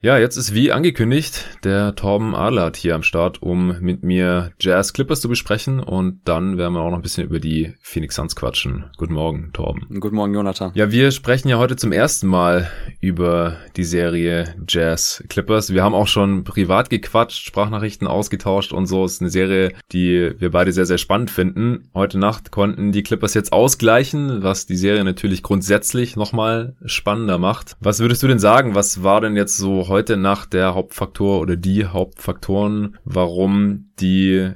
[0.00, 4.92] Ja, jetzt ist wie angekündigt der Torben Adlert hier am Start, um mit mir Jazz
[4.92, 8.36] Clippers zu besprechen und dann werden wir auch noch ein bisschen über die Phoenix Suns
[8.36, 8.84] quatschen.
[8.96, 9.88] Guten Morgen, Torben.
[9.98, 10.70] Guten Morgen, Jonathan.
[10.74, 15.74] Ja, wir sprechen ja heute zum ersten Mal über die Serie Jazz Clippers.
[15.74, 19.04] Wir haben auch schon privat gequatscht, Sprachnachrichten ausgetauscht und so.
[19.04, 21.90] Es ist eine Serie, die wir beide sehr, sehr spannend finden.
[21.92, 27.76] Heute Nacht konnten die Clippers jetzt ausgleichen, was die Serie natürlich grundsätzlich nochmal spannender macht.
[27.80, 28.76] Was würdest du denn sagen?
[28.76, 34.52] Was war denn jetzt so heute nach der Hauptfaktor oder die Hauptfaktoren, warum die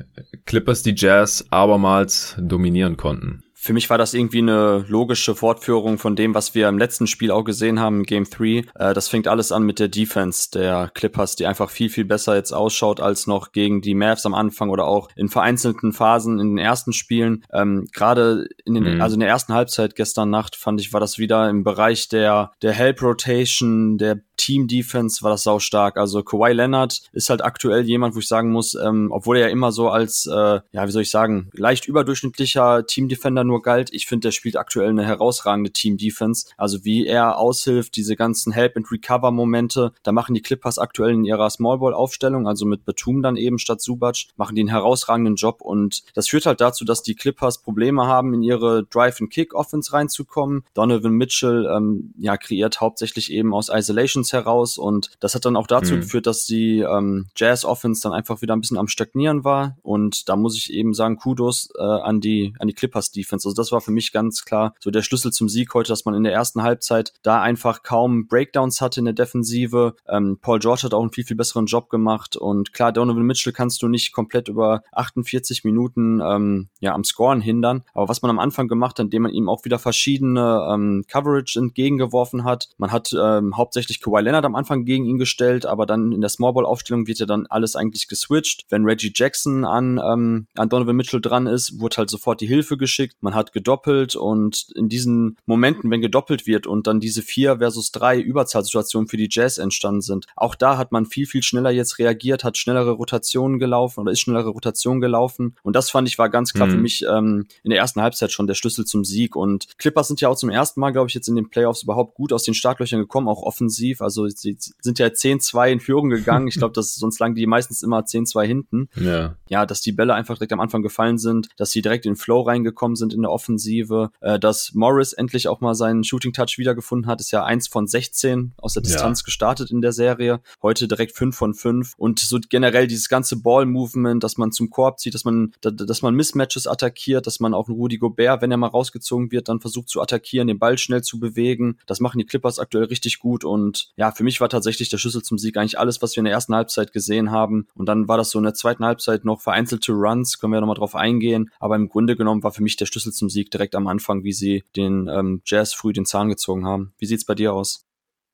[0.46, 3.42] Clippers die Jazz abermals dominieren konnten?
[3.62, 7.30] für mich war das irgendwie eine logische Fortführung von dem, was wir im letzten Spiel
[7.30, 8.64] auch gesehen haben, in Game 3.
[8.74, 12.34] Äh, das fängt alles an mit der Defense der Clippers, die einfach viel, viel besser
[12.34, 16.56] jetzt ausschaut als noch gegen die Mavs am Anfang oder auch in vereinzelten Phasen in
[16.56, 17.44] den ersten Spielen.
[17.52, 19.00] Ähm, Gerade in den, mhm.
[19.00, 22.50] also in der ersten Halbzeit gestern Nacht fand ich, war das wieder im Bereich der,
[22.62, 25.96] der Help Rotation, der Team Defense war das sau stark.
[25.96, 29.52] Also Kawhi Leonard ist halt aktuell jemand, wo ich sagen muss, ähm, obwohl er ja
[29.52, 33.90] immer so als, äh, ja, wie soll ich sagen, leicht überdurchschnittlicher Team Defender nur galt.
[33.92, 36.48] Ich finde, der spielt aktuell eine herausragende Team Defense.
[36.56, 41.12] Also wie er aushilft, diese ganzen Help and Recover Momente, da machen die Clippers aktuell
[41.12, 44.70] in ihrer Small Ball Aufstellung, also mit Batum dann eben statt Subac, machen die einen
[44.70, 49.20] herausragenden Job und das führt halt dazu, dass die Clippers Probleme haben, in ihre Drive
[49.20, 50.64] and Kick Offense reinzukommen.
[50.74, 55.66] Donovan Mitchell ähm, ja kreiert hauptsächlich eben aus Isolations heraus und das hat dann auch
[55.66, 56.00] dazu mhm.
[56.00, 60.28] geführt, dass die ähm, Jazz Offense dann einfach wieder ein bisschen am stagnieren war und
[60.28, 63.48] da muss ich eben sagen Kudos äh, an die an die Clippers Defense.
[63.48, 66.14] Also das war für mich ganz klar so der Schlüssel zum Sieg heute, dass man
[66.14, 69.94] in der ersten Halbzeit da einfach kaum Breakdowns hatte in der Defensive.
[70.08, 73.52] Ähm, Paul George hat auch einen viel viel besseren Job gemacht und klar Donovan Mitchell
[73.52, 78.30] kannst du nicht komplett über 48 Minuten ähm, ja am Scoren hindern, aber was man
[78.30, 82.92] am Anfang gemacht hat, indem man ihm auch wieder verschiedene ähm, Coverage entgegengeworfen hat, man
[82.92, 87.06] hat ähm, hauptsächlich Kawhi Leonard am Anfang gegen ihn gestellt, aber dann in der Smallball-Aufstellung
[87.06, 88.64] wird ja dann alles eigentlich geswitcht.
[88.68, 92.76] Wenn Reggie Jackson an, ähm, an Donovan Mitchell dran ist, wurde halt sofort die Hilfe
[92.76, 93.16] geschickt.
[93.20, 97.90] Man hat gedoppelt und in diesen Momenten, wenn gedoppelt wird und dann diese vier versus
[97.90, 101.98] drei Überzahlsituationen für die Jazz entstanden sind, auch da hat man viel, viel schneller jetzt
[101.98, 105.56] reagiert, hat schnellere Rotationen gelaufen oder ist schnellere Rotation gelaufen.
[105.62, 106.72] Und das fand ich war ganz klar mhm.
[106.72, 109.36] für mich ähm, in der ersten Halbzeit schon der Schlüssel zum Sieg.
[109.36, 112.14] Und Clippers sind ja auch zum ersten Mal, glaube ich, jetzt in den Playoffs überhaupt
[112.14, 114.01] gut aus den Startlöchern gekommen, auch offensiv.
[114.02, 116.48] Also sie sind ja 10-2 in Führung gegangen.
[116.48, 118.88] Ich glaube, dass sonst lagen die meistens immer 10-2 hinten.
[118.94, 119.36] Ja.
[119.48, 122.16] ja, dass die Bälle einfach direkt am Anfang gefallen sind, dass sie direkt in den
[122.16, 126.58] Flow reingekommen sind in der Offensive, äh, dass Morris endlich auch mal seinen Shooting Touch
[126.58, 129.24] wiedergefunden hat, ist ja eins von 16 aus der Distanz ja.
[129.24, 130.40] gestartet in der Serie.
[130.62, 134.70] Heute direkt 5 von 5 und so generell dieses ganze Ball Movement, dass man zum
[134.70, 138.50] Korb zieht, dass man dass man Mismatches attackiert, dass man auch einen Rudy Gobert, wenn
[138.50, 141.78] er mal rausgezogen wird, dann versucht zu attackieren, den Ball schnell zu bewegen.
[141.86, 145.22] Das machen die Clippers aktuell richtig gut und ja, für mich war tatsächlich der Schlüssel
[145.22, 147.66] zum Sieg eigentlich alles, was wir in der ersten Halbzeit gesehen haben.
[147.74, 150.76] Und dann war das so in der zweiten Halbzeit noch vereinzelte Runs, können wir nochmal
[150.76, 151.50] drauf eingehen.
[151.60, 154.32] Aber im Grunde genommen war für mich der Schlüssel zum Sieg direkt am Anfang, wie
[154.32, 156.94] sie den ähm, Jazz früh den Zahn gezogen haben.
[156.98, 157.84] Wie sieht's bei dir aus?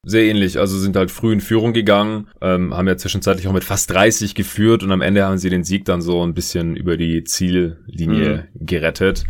[0.04, 3.64] Sehr ähnlich, also sind halt früh in Führung gegangen, ähm, haben ja zwischenzeitlich auch mit
[3.64, 6.96] fast 30 geführt und am Ende haben sie den Sieg dann so ein bisschen über
[6.96, 8.66] die Ziellinie mhm.
[8.66, 9.24] gerettet.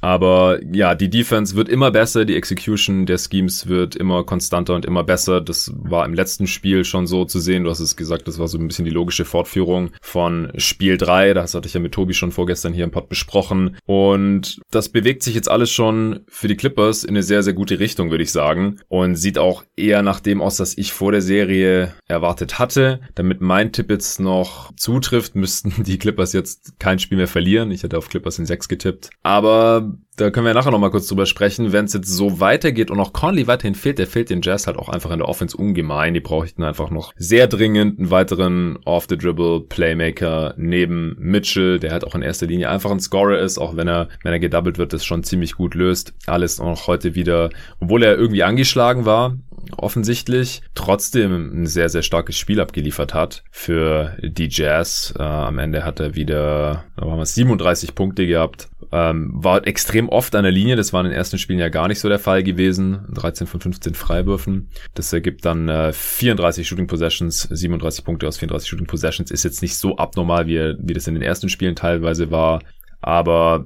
[0.00, 4.84] Aber ja, die Defense wird immer besser, die Execution der Schemes wird immer konstanter und
[4.84, 5.40] immer besser.
[5.40, 7.64] Das war im letzten Spiel schon so zu sehen.
[7.64, 11.34] Du hast es gesagt, das war so ein bisschen die logische Fortführung von Spiel 3.
[11.34, 13.76] Das hatte ich ja mit Tobi schon vorgestern hier im Pod besprochen.
[13.86, 17.78] Und das bewegt sich jetzt alles schon für die Clippers in eine sehr, sehr gute
[17.78, 18.80] Richtung, würde ich sagen.
[18.88, 23.00] Und sieht auch eher nach dem aus, dass ich vor der Serie erwartet hatte.
[23.14, 27.70] Damit mein Tipp jetzt noch zutrifft, müssten die Clippers jetzt kein Spiel mehr verlieren.
[27.70, 29.10] Ich hatte auf Clippers in 6 getippt.
[29.22, 31.72] Aber da können wir nachher nochmal kurz drüber sprechen.
[31.72, 34.76] Wenn es jetzt so weitergeht und auch Conley weiterhin fehlt, der fehlt den Jazz halt
[34.76, 36.12] auch einfach in der Offense ungemein.
[36.12, 42.22] Die bräuchten einfach noch sehr dringend einen weiteren Off-the-Dribble-Playmaker neben Mitchell, der halt auch in
[42.22, 45.24] erster Linie einfach ein Scorer ist, auch wenn er, wenn er gedoubled wird, das schon
[45.24, 46.12] ziemlich gut löst.
[46.26, 47.48] Alles auch heute wieder,
[47.80, 49.38] obwohl er irgendwie angeschlagen war,
[49.76, 55.14] offensichtlich trotzdem ein sehr, sehr starkes Spiel abgeliefert hat für die Jazz.
[55.18, 58.69] Äh, am Ende hat er wieder da haben wir 37 Punkte gehabt.
[58.92, 61.86] Ähm, war extrem oft an der Linie, das war in den ersten Spielen ja gar
[61.86, 63.06] nicht so der Fall gewesen.
[63.14, 64.68] 13 von 15 Freiwürfen.
[64.94, 69.30] Das ergibt dann äh, 34 Shooting Possessions, 37 Punkte aus 34 Shooting Possessions.
[69.30, 72.60] Ist jetzt nicht so abnormal, wie, wie das in den ersten Spielen teilweise war.
[73.00, 73.64] Aber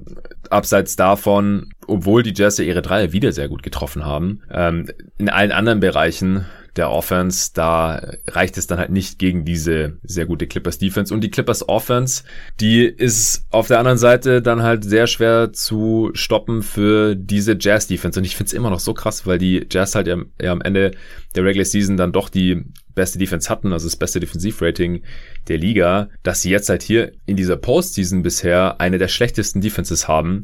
[0.49, 5.29] abseits davon, obwohl die Jazz ja ihre Dreier wieder sehr gut getroffen haben, ähm, in
[5.29, 7.51] allen anderen Bereichen der Offense.
[7.53, 11.13] Da reicht es dann halt nicht gegen diese sehr gute Clippers Defense.
[11.13, 12.23] Und die Clippers Offense,
[12.59, 17.87] die ist auf der anderen Seite dann halt sehr schwer zu stoppen für diese Jazz
[17.87, 18.19] Defense.
[18.19, 20.61] Und ich finde es immer noch so krass, weil die Jazz halt ja, ja am
[20.61, 20.91] Ende
[21.35, 22.63] der Regular Season dann doch die
[22.95, 25.03] beste Defense hatten, also das beste Defensivrating
[25.49, 30.07] der Liga, dass sie jetzt halt hier in dieser Postseason bisher eine der schlechtesten Defenses
[30.07, 30.43] haben.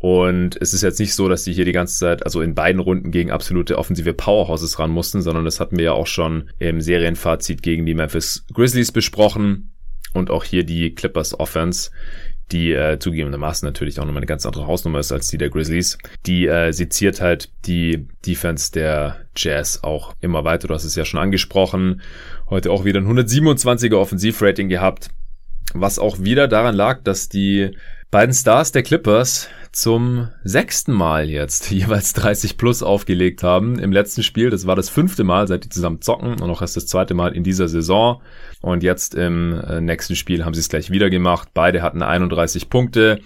[0.00, 2.80] Und es ist jetzt nicht so, dass sie hier die ganze Zeit, also in beiden
[2.80, 6.80] Runden gegen absolute offensive Powerhouses ran mussten, sondern das hatten wir ja auch schon im
[6.80, 9.72] Serienfazit gegen die Memphis Grizzlies besprochen
[10.14, 11.90] und auch hier die Clippers Offense,
[12.50, 15.98] die äh, zugegebenermaßen natürlich auch nochmal eine ganz andere Hausnummer ist als die der Grizzlies.
[16.24, 20.66] Die äh, seziert halt die Defense der Jazz auch immer weiter.
[20.66, 22.00] Du hast es ja schon angesprochen.
[22.48, 25.10] Heute auch wieder ein 127er Offensivrating gehabt,
[25.74, 27.76] was auch wieder daran lag, dass die
[28.10, 34.22] beiden Stars der Clippers zum sechsten Mal jetzt jeweils 30 plus aufgelegt haben im letzten
[34.22, 34.50] Spiel.
[34.50, 37.34] Das war das fünfte Mal, seit die zusammen zocken und auch erst das zweite Mal
[37.34, 38.20] in dieser Saison.
[38.60, 41.50] Und jetzt im äh, nächsten Spiel haben sie es gleich wieder gemacht.
[41.54, 43.20] Beide hatten 31 Punkte.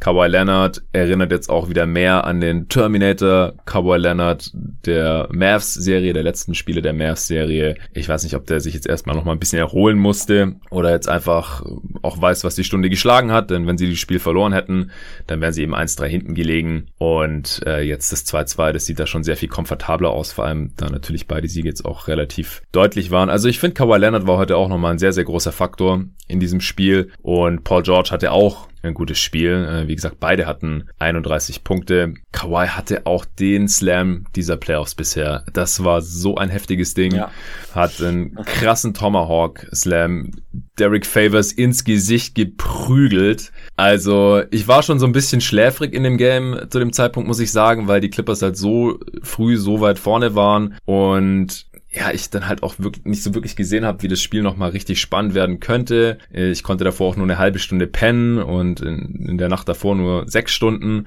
[0.00, 4.50] Kawhi Leonard erinnert jetzt auch wieder mehr an den Terminator Kawhi Leonard
[4.86, 7.76] der Mavs-Serie, der letzten Spiele der Mavs-Serie.
[7.92, 10.90] Ich weiß nicht, ob der sich jetzt erstmal noch mal ein bisschen erholen musste oder
[10.90, 11.62] jetzt einfach
[12.00, 14.90] auch weiß, was die Stunde geschlagen hat, denn wenn sie das Spiel verloren hätten,
[15.26, 19.06] dann wären sie eben 1-3 hinten gelegen und äh, jetzt das 2-2, das sieht da
[19.06, 23.10] schon sehr viel komfortabler aus, vor allem da natürlich beide Siege jetzt auch relativ deutlich
[23.10, 23.28] waren.
[23.28, 26.40] Also ich finde, Kawhi Leonard war heute auch nochmal ein sehr, sehr großer Faktor in
[26.40, 29.52] diesem Spiel und Paul George hatte auch ein gutes Spiel.
[29.52, 32.14] Äh, wie gesagt, beide hatten 31 Punkte.
[32.32, 35.44] Kawhi hatte auch den Slam dieser Playoffs bisher.
[35.52, 37.14] Das war so ein heftiges Ding.
[37.14, 37.30] Ja.
[37.74, 40.32] Hat einen krassen Tomahawk Slam
[40.78, 43.52] Derek Favors ins Gesicht geprügelt.
[43.76, 47.40] Also ich war schon so ein bisschen schläfrig in dem Game zu dem Zeitpunkt, muss
[47.40, 52.30] ich sagen, weil die Clippers halt so früh so weit vorne waren und ja, ich
[52.30, 55.34] dann halt auch wirklich nicht so wirklich gesehen habe, wie das Spiel nochmal richtig spannend
[55.34, 56.18] werden könnte.
[56.32, 59.96] Ich konnte davor auch nur eine halbe Stunde pennen und in, in der Nacht davor
[59.96, 61.06] nur sechs Stunden.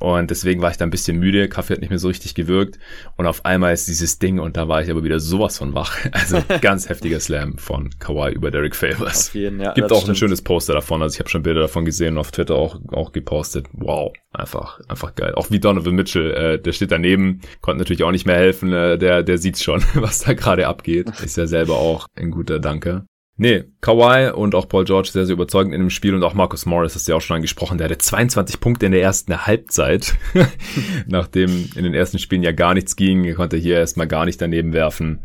[0.00, 2.78] Und deswegen war ich da ein bisschen müde, Kaffee hat nicht mehr so richtig gewirkt.
[3.16, 5.96] Und auf einmal ist dieses Ding und da war ich aber wieder sowas von wach.
[6.12, 9.28] Also ganz heftiger Slam von Kawhi über Derek Favors.
[9.28, 10.10] Auf jeden, ja, Gibt auch stimmt.
[10.10, 11.02] ein schönes Poster davon.
[11.02, 13.66] Also ich habe schon Bilder davon gesehen und auf Twitter auch, auch gepostet.
[13.72, 15.34] Wow, einfach, einfach geil.
[15.34, 18.72] Auch wie Donovan Mitchell, äh, der steht daneben, konnte natürlich auch nicht mehr helfen.
[18.72, 21.10] Äh, der, der sieht schon, was da gerade abgeht.
[21.22, 23.04] Ist ja selber auch ein guter Danke.
[23.40, 26.66] Nee, Kawhi und auch Paul George sehr, sehr überzeugend in dem Spiel und auch Marcus
[26.66, 30.14] Morris hast du ja auch schon angesprochen, der hatte 22 Punkte in der ersten Halbzeit,
[31.06, 34.42] nachdem in den ersten Spielen ja gar nichts ging, er konnte hier erstmal gar nicht
[34.42, 35.22] daneben werfen.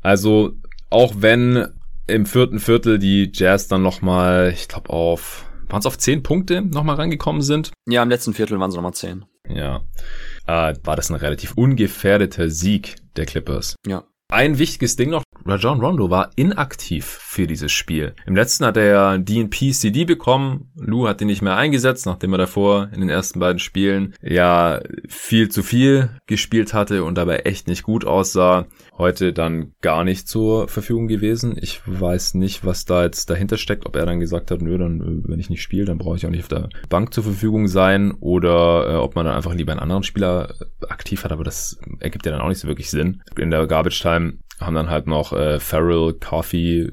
[0.00, 0.52] Also,
[0.90, 1.66] auch wenn
[2.06, 6.62] im vierten Viertel die Jazz dann nochmal, ich glaube auf, waren es auf 10 Punkte
[6.62, 7.72] nochmal rangekommen sind?
[7.88, 9.24] Ja, im letzten Viertel waren es nochmal 10.
[9.48, 9.82] Ja,
[10.46, 13.74] äh, war das ein relativ ungefährdeter Sieg der Clippers.
[13.84, 14.04] Ja.
[14.32, 18.14] Ein wichtiges Ding noch, Rajon Rondo war inaktiv für dieses Spiel.
[18.26, 20.70] Im letzten hat er ja DNP CD bekommen.
[20.74, 24.80] Lou hat ihn nicht mehr eingesetzt, nachdem er davor in den ersten beiden Spielen ja
[25.06, 28.66] viel zu viel gespielt hatte und dabei echt nicht gut aussah.
[28.96, 31.56] Heute dann gar nicht zur Verfügung gewesen.
[31.60, 35.24] Ich weiß nicht, was da jetzt dahinter steckt, ob er dann gesagt hat, nö, dann,
[35.26, 38.12] wenn ich nicht spiele, dann brauche ich auch nicht auf der Bank zur Verfügung sein
[38.20, 40.54] oder äh, ob man dann einfach lieber einen anderen Spieler
[40.88, 43.20] aktiv hat, aber das ergibt ja dann auch nicht so wirklich Sinn.
[43.36, 44.23] In der Garbage Time
[44.60, 46.88] haben dann halt noch äh, Farrell, Coffee,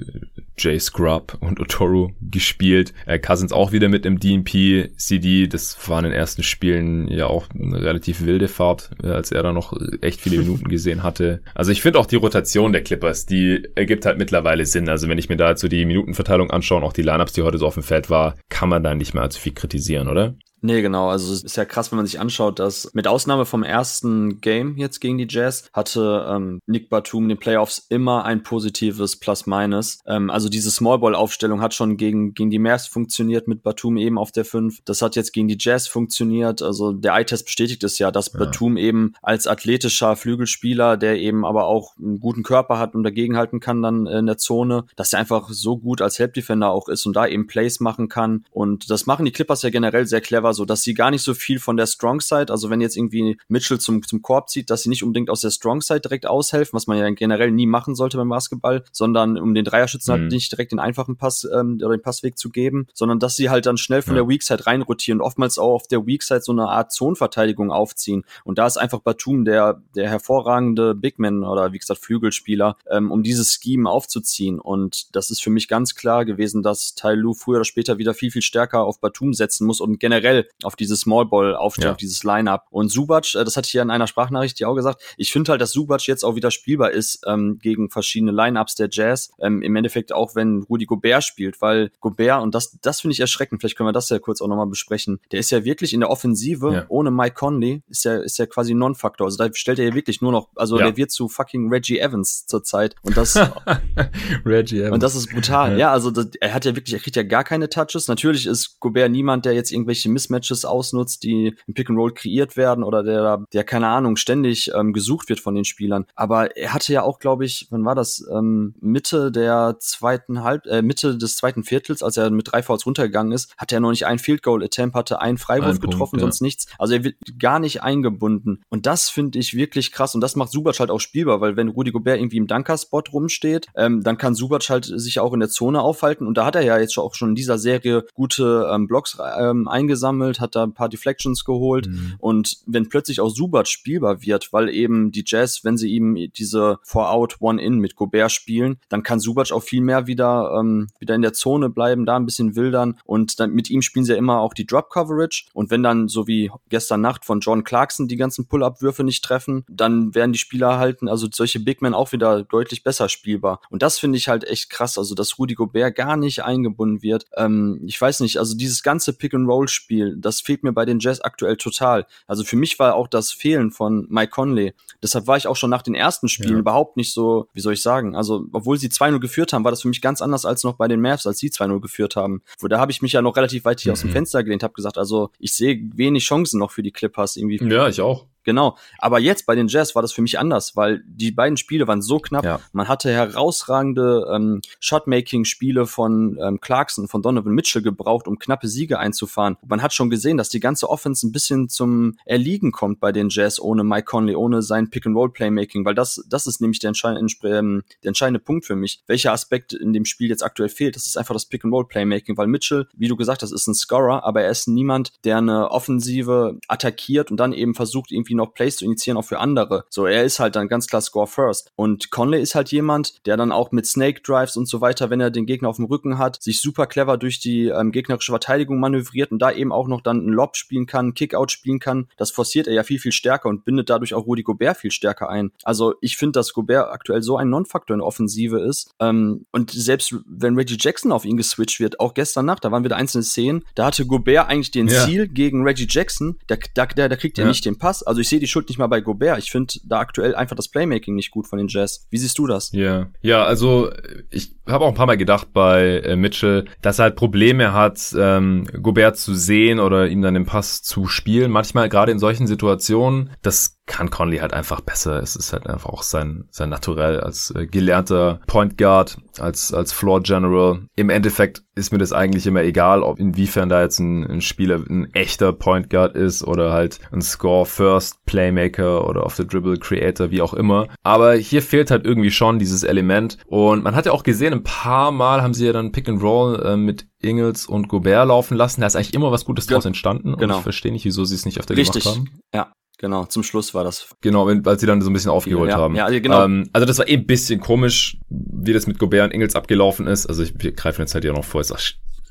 [0.58, 2.94] Jay Scrub und Otoro gespielt.
[3.06, 5.48] Äh, Cousins auch wieder mit im DNP-CD.
[5.48, 9.44] Das war in den ersten Spielen ja auch eine relativ wilde Fahrt, äh, als er
[9.44, 11.42] da noch echt viele Minuten gesehen hatte.
[11.56, 14.90] Also ich finde auch die Rotation der Clippers, die ergibt halt mittlerweile Sinn.
[14.90, 17.44] Also wenn ich mir da jetzt so die Minutenverteilung anschaue und auch die Lineups, die
[17.44, 20.36] heute so auf dem Feld war, kann man da nicht mehr allzu viel kritisieren, oder?
[20.64, 21.10] Nee, genau.
[21.10, 24.78] Also es ist ja krass, wenn man sich anschaut, dass mit Ausnahme vom ersten Game
[24.78, 30.00] jetzt gegen die Jazz hatte ähm, Nick Batum in den Playoffs immer ein positives Plus-Minus.
[30.06, 34.32] Ähm, also diese Smallball-Aufstellung hat schon gegen, gegen die Mavs funktioniert mit Batum eben auf
[34.32, 34.82] der 5.
[34.86, 36.62] Das hat jetzt gegen die Jazz funktioniert.
[36.62, 38.40] Also der Eye-Test bestätigt es ja, dass ja.
[38.40, 43.60] Batum eben als athletischer Flügelspieler, der eben aber auch einen guten Körper hat und dagegenhalten
[43.62, 47.16] kann dann in der Zone, dass er einfach so gut als Help-Defender auch ist und
[47.16, 48.46] da eben Plays machen kann.
[48.52, 51.24] Und das machen die Clippers ja generell sehr clever war, so dass sie gar nicht
[51.24, 54.70] so viel von der Strong Side, also wenn jetzt irgendwie Mitchell zum, zum Korb zieht,
[54.70, 57.66] dass sie nicht unbedingt aus der Strong Side direkt aushelfen, was man ja generell nie
[57.66, 60.26] machen sollte beim Basketball, sondern um den Dreierschützen halt mhm.
[60.26, 63.50] halt nicht direkt den einfachen Pass ähm, oder den Passweg zu geben, sondern dass sie
[63.50, 64.22] halt dann schnell von ja.
[64.22, 67.72] der Weak Side reinrotieren und oftmals auch auf der Weak Side so eine Art Zonenverteidigung
[67.72, 68.24] aufziehen.
[68.44, 73.24] Und da ist einfach Batum der, der hervorragende Bigman oder wie gesagt Flügelspieler, ähm, um
[73.24, 74.60] dieses Scheme aufzuziehen.
[74.60, 78.14] Und das ist für mich ganz klar gewesen, dass Tai Lu früher oder später wieder
[78.14, 81.90] viel, viel stärker auf Batum setzen muss und generell generell auf diese Small Ball aufstellung,
[81.90, 81.92] ja.
[81.92, 82.68] auf dieses Line-Up.
[82.70, 85.52] Und Subac, äh, das hatte ich ja in einer Sprachnachricht ja auch gesagt, ich finde
[85.52, 89.32] halt, dass Subac jetzt auch wieder spielbar ist ähm, gegen verschiedene Line-Ups der Jazz.
[89.40, 93.20] Ähm, Im Endeffekt auch, wenn Rudy Gobert spielt, weil Gobert, und das, das finde ich
[93.20, 96.02] erschreckend, vielleicht können wir das ja kurz auch nochmal besprechen, der ist ja wirklich in
[96.02, 96.86] der Offensive, ja.
[96.90, 99.26] ohne Mike Conley, ist ja, ist ja quasi Non-Faktor.
[99.26, 100.86] Also da stellt er ja wirklich nur noch, also ja.
[100.86, 102.96] der wird zu fucking Reggie Evans zurzeit.
[103.02, 103.36] Und das,
[104.46, 104.94] Reggie Evans.
[104.94, 105.78] Und das ist brutal.
[105.78, 108.08] Ja, also das, er hat ja wirklich, er kriegt ja gar keine Touches.
[108.08, 112.58] Natürlich ist Gobert niemand, der jetzt irgendwelche Mismatches ausnutzt, die im Pick and Roll kreiert
[112.58, 116.06] werden oder der, der keine Ahnung, ständig ähm, gesucht wird von den Spielern.
[116.16, 118.26] Aber er hatte ja auch, glaube ich, wann war das?
[118.32, 122.86] Ähm, Mitte der zweiten Halb, äh, Mitte des zweiten Viertels, als er mit drei Fouls
[122.86, 126.12] runtergegangen ist, hatte er noch nicht ein Field Goal Attempt, hatte einen Freiwurf ein getroffen,
[126.12, 126.68] Punkt, sonst nichts.
[126.78, 128.64] Also er wird gar nicht eingebunden.
[128.70, 130.16] Und das finde ich wirklich krass.
[130.16, 133.68] Und das macht Subac halt auch spielbar, weil wenn Rudi Gobert irgendwie im Dunker-Spot rumsteht,
[133.76, 136.28] ähm, dann kann Subac halt sich auch in der Zone aufhalten.
[136.28, 139.68] Und da hat er ja jetzt auch schon in dieser Serie gute ähm, Blocks ähm,
[139.68, 141.88] eingesammelt, hat da ein paar Deflections geholt.
[141.88, 142.16] Mhm.
[142.20, 146.80] Und wenn plötzlich auch Subac spielbar wird, weil eben die Jazz, wenn sie ihm diese
[146.84, 151.22] Four-Out, One-In mit Gobert spielen, dann kann Subac auch viel mehr wieder, ähm, wieder in
[151.22, 153.00] der Zone bleiben, da ein bisschen wildern.
[153.06, 155.46] Und dann mit ihm spielen sie ja immer auch die Drop-Coverage.
[155.54, 159.66] Und wenn dann, so wie gestern Nacht von John Clarkson, die ganzen Pull-Up-Würfe nicht treffen,
[159.70, 163.62] dann werden die Spieler halten, also solche Big Men auch wieder deutlich besser spielbar.
[163.70, 167.26] Und das finde ich halt echt krass, also dass Rudy Gobert gar nicht eingebunden wird.
[167.36, 171.58] Ähm, ich weiß nicht, also dieses ganze Pick-and-Roll-Spiel, das fehlt mir bei den Jazz aktuell
[171.58, 172.06] total.
[172.28, 174.74] Also für mich war auch das Fehlen von Mike Conley.
[175.02, 176.60] Deshalb war ich auch schon nach den ersten Spielen ja.
[176.60, 179.82] überhaupt nicht so, wie soll ich sagen, also obwohl sie 2-0 geführt haben, war das
[179.82, 182.42] für mich ganz anders als noch bei den Mavs, als sie 2-0 geführt haben.
[182.60, 183.94] Wo da habe ich mich ja noch relativ weit hier mhm.
[183.94, 184.14] aus dem mhm.
[184.14, 187.60] Fenster gelehnt, habe gesagt, also ich sehe wenig Chancen noch für die Clippers irgendwie.
[187.64, 188.26] Ja, ich auch.
[188.44, 188.78] Genau.
[188.98, 192.02] Aber jetzt bei den Jazz war das für mich anders, weil die beiden Spiele waren
[192.02, 192.44] so knapp.
[192.44, 192.60] Ja.
[192.74, 199.00] Man hatte herausragende ähm, Shotmaking-Spiele von ähm, Clarkson, von Donovan Mitchell gebraucht, um knappe Siege
[199.00, 199.58] einzufahren.
[199.66, 203.30] Man hat schon gesehen, dass die ganze Offense ein bisschen zum Erliegen kommt bei den
[203.30, 207.84] Jazz ohne Mike Conley, ohne sein Pick-and-Roll-Playmaking, weil das, das ist nämlich der, entscheidende, ähm,
[208.04, 209.02] der entscheidende Punkt für mich.
[209.08, 212.88] Welcher Aspekt in dem Spiel jetzt aktuell fehlt, das ist einfach das Pick-and-Roll-Playmaking, weil Mitchell,
[212.96, 217.32] wie du gesagt hast, ist ein Scorer, aber er ist niemand, der eine Offensive attackiert
[217.32, 219.86] und dann eben versucht, irgendwie irgendwie noch Plays zu initiieren, auch für andere.
[219.90, 221.72] So, er ist halt dann ganz klar Score First.
[221.76, 225.20] Und Conley ist halt jemand, der dann auch mit Snake Drives und so weiter, wenn
[225.20, 228.80] er den Gegner auf dem Rücken hat, sich super clever durch die ähm, gegnerische Verteidigung
[228.80, 232.08] manövriert und da eben auch noch dann einen Lob spielen kann, Kickout spielen kann.
[232.18, 235.30] Das forciert er ja viel, viel stärker und bindet dadurch auch Rudy Gobert viel stärker
[235.30, 235.52] ein.
[235.64, 238.92] Also ich finde, dass Gobert aktuell so ein Non-Faktor in der Offensive ist.
[239.00, 242.84] Ähm, und selbst wenn Reggie Jackson auf ihn geswitcht wird, auch gestern Nacht, da waren
[242.84, 245.06] wieder einzelne Szenen, da hatte Gobert eigentlich den ja.
[245.06, 247.50] Ziel gegen Reggie Jackson, da, da, da kriegt er ja.
[247.50, 248.04] nicht den Pass.
[248.04, 249.40] Also ich sehe die Schuld nicht mal bei Gobert.
[249.40, 252.08] Ich finde da aktuell einfach das Playmaking nicht gut von den Jazz.
[252.10, 252.72] Wie siehst du das?
[252.72, 253.12] Ja, yeah.
[253.22, 253.92] ja, also
[254.30, 258.16] ich habe auch ein paar Mal gedacht bei äh, Mitchell, dass er halt Probleme hat,
[258.18, 261.52] ähm, Gobert zu sehen oder ihm dann den Pass zu spielen.
[261.52, 265.22] Manchmal gerade in solchen Situationen, das kann Conley halt einfach besser.
[265.22, 269.92] Es ist halt einfach auch sein, sein Naturell als äh, gelernter Point Guard, als, als
[269.92, 270.80] Floor General.
[270.96, 274.78] Im Endeffekt ist mir das eigentlich immer egal, ob inwiefern da jetzt ein, ein Spieler
[274.78, 279.78] ein echter Point Guard ist oder halt ein Score First Playmaker oder auf the Dribble
[279.78, 280.88] Creator, wie auch immer.
[281.04, 283.40] Aber hier fehlt halt irgendwie schon dieses Element.
[283.48, 286.24] Und man hat ja auch gesehen, ein paar Mal haben sie ja dann Pick and
[286.24, 288.80] Roll äh, mit Ingels und Gobert laufen lassen.
[288.80, 290.38] Da ist eigentlich immer was Gutes draus entstanden.
[290.38, 290.54] Genau.
[290.54, 292.04] Und ich verstehe nicht, wieso sie es nicht auf der Richtig.
[292.04, 292.30] gemacht haben.
[292.54, 292.72] Ja,
[293.02, 294.10] Genau, zum Schluss war das.
[294.22, 295.96] Genau, weil sie dann so ein bisschen aufgeholt ja, haben.
[295.96, 296.46] Ja, genau.
[296.46, 300.06] Ähm, also das war eh ein bisschen komisch, wie das mit Gobert und Ingels abgelaufen
[300.06, 300.28] ist.
[300.28, 301.72] Also ich greife jetzt halt ja noch vor, ist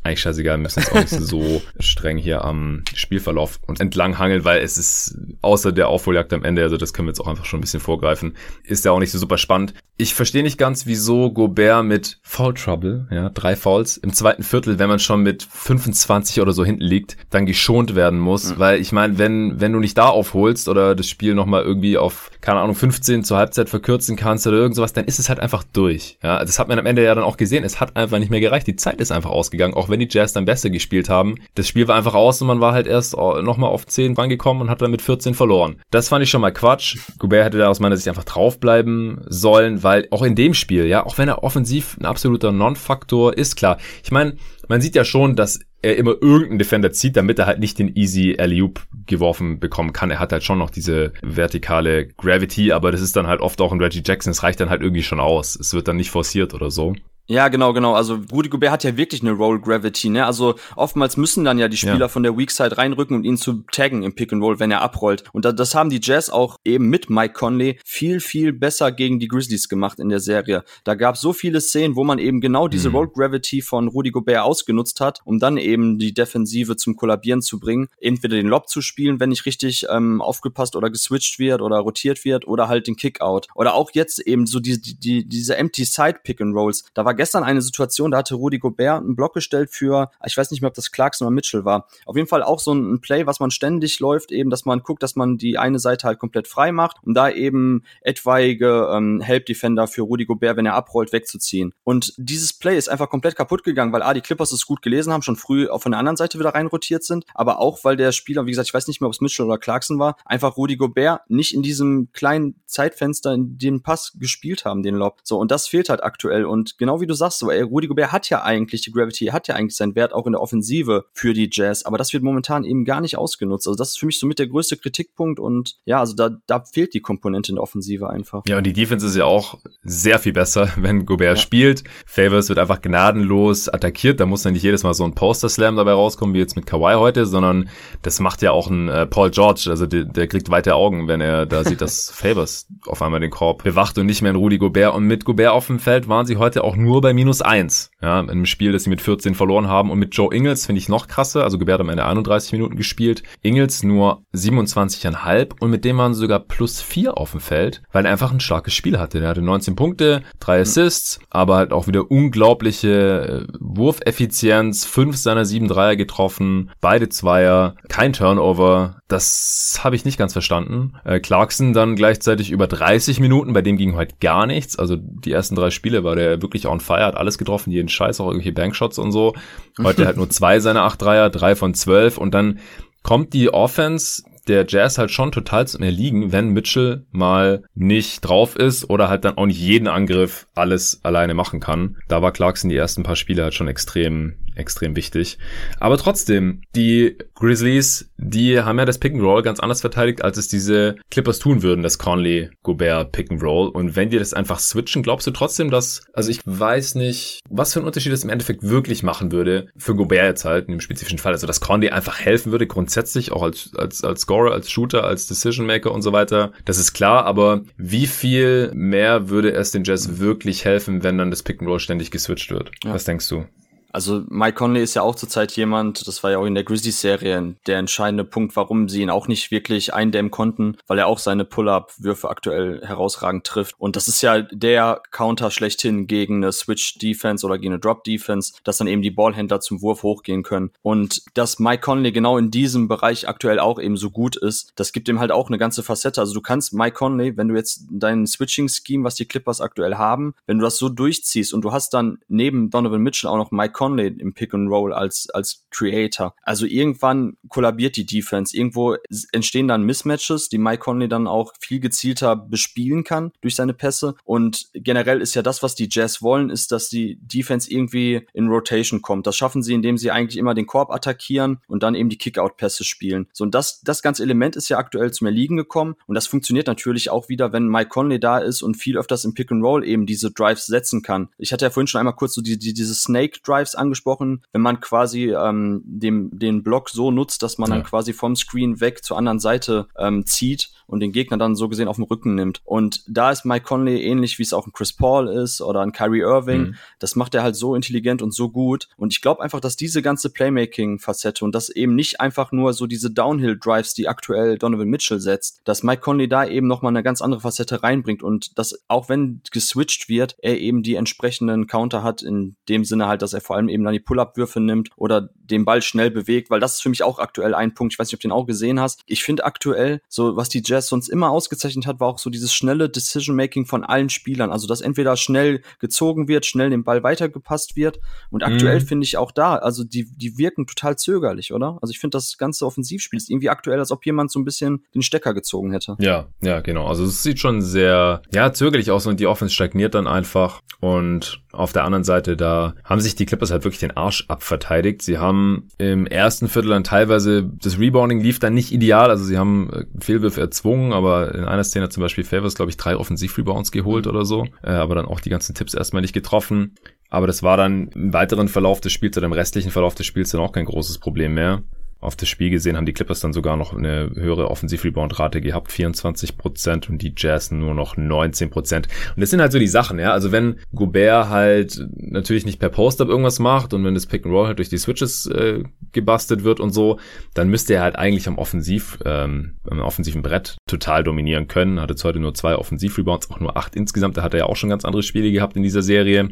[0.03, 4.45] eigentlich scheißegal, wir müssen jetzt auch nicht so streng hier am Spielverlauf und entlang hangeln,
[4.45, 7.45] weil es ist außer der Aufholjagd am Ende, also das können wir jetzt auch einfach
[7.45, 8.35] schon ein bisschen vorgreifen,
[8.65, 9.75] ist ja auch nicht so super spannend.
[9.99, 14.79] Ich verstehe nicht ganz, wieso Gobert mit Foul Trouble, ja, drei Fouls im zweiten Viertel,
[14.79, 18.59] wenn man schon mit 25 oder so hinten liegt, dann geschont werden muss, mhm.
[18.59, 22.31] weil ich meine, wenn wenn du nicht da aufholst oder das Spiel nochmal irgendwie auf
[22.41, 26.19] keine Ahnung 15 zur Halbzeit verkürzen kannst oder irgendwas, dann ist es halt einfach durch.
[26.23, 27.65] Ja, das hat man am Ende ja dann auch gesehen.
[27.65, 28.67] Es hat einfach nicht mehr gereicht.
[28.67, 31.37] Die Zeit ist einfach ausgegangen, auch wenn die Jazz dann besser gespielt haben.
[31.55, 34.63] Das Spiel war einfach aus und man war halt erst oh, nochmal auf 10 rangekommen
[34.63, 35.81] und hat dann mit 14 verloren.
[35.91, 36.99] Das fand ich schon mal Quatsch.
[37.19, 41.05] Gobert hätte da aus meiner Sicht einfach draufbleiben sollen, weil auch in dem Spiel, ja,
[41.05, 43.79] auch wenn er offensiv ein absoluter Non-Faktor ist, klar.
[44.03, 44.37] Ich meine,
[44.69, 47.97] man sieht ja schon, dass er immer irgendeinen Defender zieht, damit er halt nicht den
[47.97, 48.71] easy alley
[49.07, 50.11] geworfen bekommen kann.
[50.11, 53.73] Er hat halt schon noch diese vertikale Gravity, aber das ist dann halt oft auch
[53.73, 54.31] ein Reggie Jackson.
[54.31, 55.57] Es reicht dann halt irgendwie schon aus.
[55.57, 56.95] Es wird dann nicht forciert oder so.
[57.31, 57.95] Ja, genau, genau.
[57.95, 60.27] Also Rudy Gobert hat ja wirklich eine Roll Gravity, ne?
[60.27, 62.09] Also oftmals müssen dann ja die Spieler ja.
[62.09, 64.83] von der Weak Side reinrücken und ihn zu taggen im Pick and Roll, wenn er
[64.83, 65.23] abrollt.
[65.33, 69.29] Und das haben die Jazz auch eben mit Mike Conley viel, viel besser gegen die
[69.29, 70.65] Grizzlies gemacht in der Serie.
[70.83, 72.97] Da gab es so viele Szenen, wo man eben genau diese mhm.
[72.97, 77.61] Roll Gravity von Rudy Gobert ausgenutzt hat, um dann eben die Defensive zum Kollabieren zu
[77.61, 77.91] bringen.
[78.01, 82.25] Entweder den Lob zu spielen, wenn nicht richtig ähm, aufgepasst oder geswitcht wird oder rotiert
[82.25, 83.47] wird, oder halt den Kickout.
[83.55, 86.83] Oder auch jetzt eben so die, die, diese Empty Side Pick and Rolls.
[86.93, 90.51] Da war gestern eine Situation, da hatte Rudy Gobert einen Block gestellt für, ich weiß
[90.53, 91.87] nicht mehr, ob das Clarkson oder Mitchell war.
[92.07, 95.03] Auf jeden Fall auch so ein Play, was man ständig läuft, eben, dass man guckt,
[95.03, 99.45] dass man die eine Seite halt komplett frei macht, um da eben etwaige ähm, Help
[99.45, 101.75] Defender für Rudy Gobert, wenn er abrollt, wegzuziehen.
[101.85, 105.13] Und dieses Play ist einfach komplett kaputt gegangen, weil A, die Clippers es gut gelesen
[105.13, 108.13] haben, schon früh auch von der anderen Seite wieder reinrotiert sind, aber auch, weil der
[108.13, 110.79] Spieler, wie gesagt, ich weiß nicht mehr, ob es Mitchell oder Clarkson war, einfach Rudy
[110.79, 115.19] Gobert nicht in diesem kleinen Zeitfenster in den Pass gespielt haben, den Lob.
[115.23, 116.47] So, und das fehlt halt aktuell.
[116.47, 119.49] Und genau wie du sagst, so, ey, Rudy Gobert hat ja eigentlich die Gravity, hat
[119.49, 122.65] ja eigentlich seinen Wert auch in der Offensive für die Jazz, aber das wird momentan
[122.65, 123.67] eben gar nicht ausgenutzt.
[123.67, 126.65] Also das ist für mich so mit der größte Kritikpunkt und ja, also da, da
[126.65, 128.43] fehlt die Komponente in der Offensive einfach.
[128.47, 131.43] Ja, und die Defense ist ja auch sehr viel besser, wenn Gobert ja.
[131.43, 131.85] spielt.
[132.07, 135.93] Favors wird einfach gnadenlos attackiert, da muss dann nicht jedes Mal so ein Poster-Slam dabei
[135.93, 137.69] rauskommen, wie jetzt mit Kawhi heute, sondern
[138.03, 141.21] das macht ja auch ein äh, Paul George, also der, der kriegt weite Augen, wenn
[141.21, 144.59] er da sieht, dass Favors auf einmal den Korb bewacht und nicht mehr in Rudy
[144.59, 147.91] Gobert und mit Gobert auf dem Feld waren sie heute auch nur bei minus eins.
[148.03, 149.91] Ja, in einem Spiel, das sie mit 14 verloren haben.
[149.91, 151.45] Und mit Joe Ingles finde ich noch krasser.
[151.45, 153.23] Also Gebärd am Ende 31 Minuten gespielt.
[153.43, 158.07] Ingles nur 27,5 und mit dem waren sie sogar plus 4 auf dem Feld, weil
[158.07, 159.21] er einfach ein starkes Spiel hatte.
[159.21, 164.87] Der hatte 19 Punkte, 3 Assists, aber halt auch wieder unglaubliche äh, Wurfeffizienz.
[164.87, 169.01] 5 seiner 7 Dreier getroffen, beide Zweier, kein Turnover.
[169.09, 170.93] Das habe ich nicht ganz verstanden.
[171.05, 174.79] Äh, Clarkson dann gleichzeitig über 30 Minuten, bei dem ging heute gar nichts.
[174.79, 178.21] Also die ersten drei Spiele war der wirklich on fire, hat alles getroffen, jeden Scheiß,
[178.21, 179.35] auch irgendwelche Bankshots und so.
[179.83, 182.59] Heute halt nur zwei seiner acht Dreier, drei von zwölf und dann
[183.03, 188.57] kommt die Offense der Jazz halt schon total zum Erliegen, wenn Mitchell mal nicht drauf
[188.57, 191.97] ist oder halt dann auch nicht jeden Angriff alles alleine machen kann.
[192.09, 195.39] Da war Clarkson die ersten paar Spiele halt schon extrem extrem wichtig.
[195.79, 200.37] Aber trotzdem, die Grizzlies, die haben ja das Pick and Roll ganz anders verteidigt, als
[200.37, 203.69] es diese Clippers tun würden, das Conley Gobert Pick and Roll.
[203.69, 207.73] Und wenn die das einfach switchen, glaubst du trotzdem, dass, also ich weiß nicht, was
[207.73, 210.81] für einen Unterschied es im Endeffekt wirklich machen würde, für Gobert jetzt halt in dem
[210.81, 211.33] spezifischen Fall.
[211.33, 215.27] Also, dass Conley einfach helfen würde, grundsätzlich auch als, als, als Scorer, als Shooter, als
[215.27, 216.53] Decision Maker und so weiter.
[216.65, 221.31] Das ist klar, aber wie viel mehr würde es den Jazz wirklich helfen, wenn dann
[221.31, 222.71] das Pick and Roll ständig geswitcht wird?
[222.85, 222.95] Ja.
[222.95, 223.47] Was denkst du?
[223.93, 227.57] Also Mike Conley ist ja auch zurzeit jemand, das war ja auch in der Grizzlies-Serie
[227.67, 231.45] der entscheidende Punkt, warum sie ihn auch nicht wirklich eindämmen konnten, weil er auch seine
[231.45, 233.75] Pull-Up-Würfe aktuell herausragend trifft.
[233.79, 238.79] Und das ist ja der Counter schlechthin gegen eine Switch-Defense oder gegen eine Drop-Defense, dass
[238.79, 240.71] dann eben die Ballhändler zum Wurf hochgehen können.
[240.83, 244.93] Und dass Mike Conley genau in diesem Bereich aktuell auch eben so gut ist, das
[244.93, 246.21] gibt ihm halt auch eine ganze Facette.
[246.21, 250.35] Also du kannst Mike Conley, wenn du jetzt dein Switching-Scheme, was die Clippers aktuell haben,
[250.47, 253.80] wenn du das so durchziehst und du hast dann neben Donovan Mitchell auch noch Mike
[253.81, 256.35] Conley im Pick and Roll als, als Creator.
[256.43, 258.55] Also irgendwann kollabiert die Defense.
[258.55, 258.97] Irgendwo
[259.33, 264.17] entstehen dann Mismatches, die Mike Conley dann auch viel gezielter bespielen kann durch seine Pässe.
[264.25, 268.49] Und generell ist ja das, was die Jazz wollen, ist, dass die Defense irgendwie in
[268.49, 269.27] Rotation kommt.
[269.27, 272.85] Das schaffen sie, indem sie eigentlich immer den Korb attackieren und dann eben die Kickout-Pässe
[272.85, 273.29] spielen.
[273.33, 275.95] So, und das, das ganze Element ist ja aktuell zum Erliegen gekommen.
[276.07, 279.33] Und das funktioniert natürlich auch wieder, wenn Mike Conley da ist und viel öfters im
[279.33, 281.31] Pick and Roll eben diese Drives setzen kann.
[281.39, 284.43] Ich hatte ja vorhin schon einmal kurz so die, die, diese Snake Drives Drives angesprochen,
[284.53, 287.77] wenn man quasi ähm, dem, den Block so nutzt, dass man ja.
[287.77, 291.69] dann quasi vom Screen weg zur anderen Seite ähm, zieht und den Gegner dann so
[291.69, 292.61] gesehen auf den Rücken nimmt.
[292.65, 295.93] Und da ist Mike Conley ähnlich, wie es auch ein Chris Paul ist oder ein
[295.93, 296.61] Kyrie Irving.
[296.61, 296.75] Mhm.
[296.99, 298.89] Das macht er halt so intelligent und so gut.
[298.97, 302.87] Und ich glaube einfach, dass diese ganze Playmaking-Facette und das eben nicht einfach nur so
[302.87, 307.23] diese Downhill-Drives, die aktuell Donovan Mitchell setzt, dass Mike Conley da eben nochmal eine ganz
[307.23, 312.23] andere Facette reinbringt und dass auch wenn geswitcht wird, er eben die entsprechenden Counter hat,
[312.23, 315.65] in dem Sinne halt, dass er vor allem eben dann die Pull-Up-Würfe nimmt oder den
[315.65, 317.95] Ball schnell bewegt, weil das ist für mich auch aktuell ein Punkt.
[317.95, 319.03] Ich weiß nicht, ob du den auch gesehen hast.
[319.07, 322.53] Ich finde aktuell, so was die Jazz sonst immer ausgezeichnet hat, war auch so dieses
[322.53, 324.51] schnelle Decision-Making von allen Spielern.
[324.51, 328.01] Also, dass entweder schnell gezogen wird, schnell den Ball weitergepasst wird.
[328.31, 328.87] Und aktuell mhm.
[328.87, 331.79] finde ich auch da, also die, die wirken total zögerlich, oder?
[331.83, 334.85] Also ich finde das ganze Offensivspiel ist irgendwie aktuell, als ob jemand so ein bisschen
[334.95, 335.97] den Stecker gezogen hätte.
[335.99, 336.87] Ja, ja, genau.
[336.87, 341.43] Also es sieht schon sehr, ja, zögerlich aus und die Offense stagniert dann einfach und
[341.53, 345.03] Auf der anderen Seite, da haben sich die Clippers halt wirklich den Arsch abverteidigt.
[345.03, 349.37] Sie haben im ersten Viertel dann teilweise, das Rebounding lief dann nicht ideal, also sie
[349.37, 353.73] haben äh, Fehlwürfe erzwungen, aber in einer Szene zum Beispiel Favors, glaube ich, drei Offensiv-Rebounds
[353.73, 356.77] geholt oder so, äh, aber dann auch die ganzen Tipps erstmal nicht getroffen.
[357.09, 360.31] Aber das war dann im weiteren Verlauf des Spiels oder im restlichen Verlauf des Spiels
[360.31, 361.63] dann auch kein großes Problem mehr
[362.01, 366.39] auf das Spiel gesehen haben die Clippers dann sogar noch eine höhere Offensiv-Rebound-Rate gehabt, 24
[366.39, 368.89] Prozent und die Jazz nur noch 19 Prozent.
[369.15, 370.13] Und das sind halt so die Sachen, ja.
[370.13, 374.35] Also wenn Gobert halt natürlich nicht per Post-Up irgendwas macht und wenn das Pick and
[374.35, 376.99] Roll halt durch die Switches äh, gebastelt wird und so,
[377.35, 381.81] dann müsste er halt eigentlich am Offensiv, ähm, am offensiven Brett total dominieren können.
[381.81, 384.17] Hat jetzt heute nur zwei Offensiv-Rebounds, auch nur acht insgesamt.
[384.17, 386.31] Da hat er ja auch schon ganz andere Spiele gehabt in dieser Serie.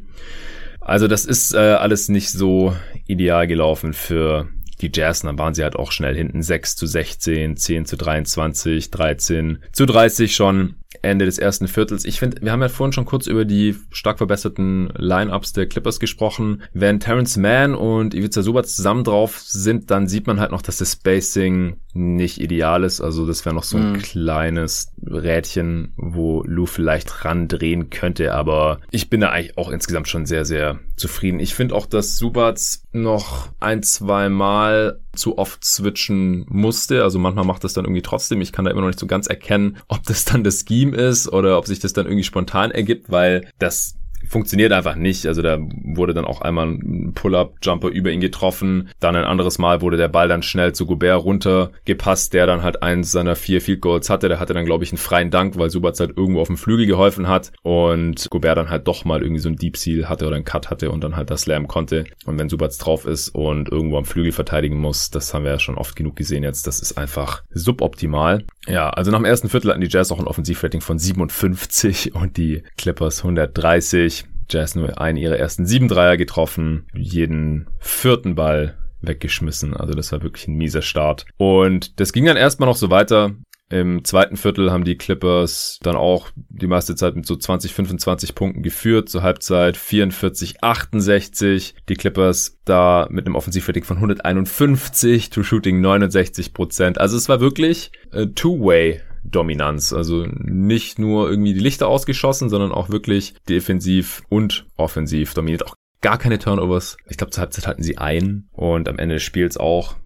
[0.80, 2.74] Also das ist äh, alles nicht so
[3.06, 4.48] ideal gelaufen für
[4.80, 8.90] die Jazz, dann waren sie halt auch schnell hinten 6 zu 16, 10 zu 23,
[8.90, 10.74] 13 zu 30 schon.
[11.02, 12.04] Ende des ersten Viertels.
[12.06, 16.00] Ich finde, wir haben ja vorhin schon kurz über die stark verbesserten Lineups der Clippers
[16.00, 16.62] gesprochen.
[16.72, 20.78] Wenn Terrence Mann und Ivica Subac zusammen drauf sind, dann sieht man halt noch, dass
[20.78, 23.00] das Spacing nicht ideal ist.
[23.00, 23.98] Also das wäre noch so ein mm.
[23.98, 28.34] kleines Rädchen, wo Lou vielleicht randrehen könnte.
[28.34, 31.40] Aber ich bin da eigentlich auch insgesamt schon sehr, sehr zufrieden.
[31.40, 32.58] Ich finde auch, dass Subac
[32.92, 37.02] noch ein, zwei Mal zu oft switchen musste.
[37.02, 38.40] Also manchmal macht das dann irgendwie trotzdem.
[38.40, 41.30] Ich kann da immer noch nicht so ganz erkennen, ob das dann das Scheme ist
[41.32, 45.26] oder ob sich das dann irgendwie spontan ergibt, weil das funktioniert einfach nicht.
[45.26, 48.90] Also da wurde dann auch einmal ein Pull-up-Jumper über ihn getroffen.
[49.00, 52.82] Dann ein anderes Mal wurde der Ball dann schnell zu Gobert runtergepasst, der dann halt
[52.82, 54.28] eins seiner vier Field Goals hatte.
[54.28, 56.86] Der hatte dann, glaube ich, einen freien Dank, weil Subac halt irgendwo auf dem Flügel
[56.86, 60.36] geholfen hat und Gobert dann halt doch mal irgendwie so ein Deep Seal hatte oder
[60.36, 62.04] einen Cut hatte und dann halt das Slam konnte.
[62.26, 65.58] Und wenn Subac drauf ist und irgendwo am Flügel verteidigen muss, das haben wir ja
[65.58, 68.44] schon oft genug gesehen jetzt, das ist einfach suboptimal.
[68.66, 72.36] Ja, also nach dem ersten Viertel hatten die Jazz auch ein Offensivrating von 57 und
[72.36, 74.07] die Clippers 130.
[74.50, 79.76] Jazz nur einen ihrer ersten sieben Dreier getroffen, jeden vierten Ball weggeschmissen.
[79.76, 81.24] Also das war wirklich ein mieser Start.
[81.36, 83.32] Und das ging dann erstmal noch so weiter.
[83.70, 88.34] Im zweiten Viertel haben die Clippers dann auch die meiste Zeit mit so 20, 25
[88.34, 89.10] Punkten geführt.
[89.10, 91.74] Zur Halbzeit 44, 68.
[91.86, 96.98] Die Clippers da mit einem Offensivrating von 151, True Shooting 69 Prozent.
[96.98, 97.92] Also es war wirklich
[98.34, 99.92] Two-Way Dominanz.
[99.92, 105.66] Also nicht nur irgendwie die Lichter ausgeschossen, sondern auch wirklich defensiv und offensiv dominiert.
[105.66, 106.96] Auch gar keine Turnovers.
[107.08, 109.96] Ich glaube, zur Halbzeit hatten sie einen und am Ende des Spiels auch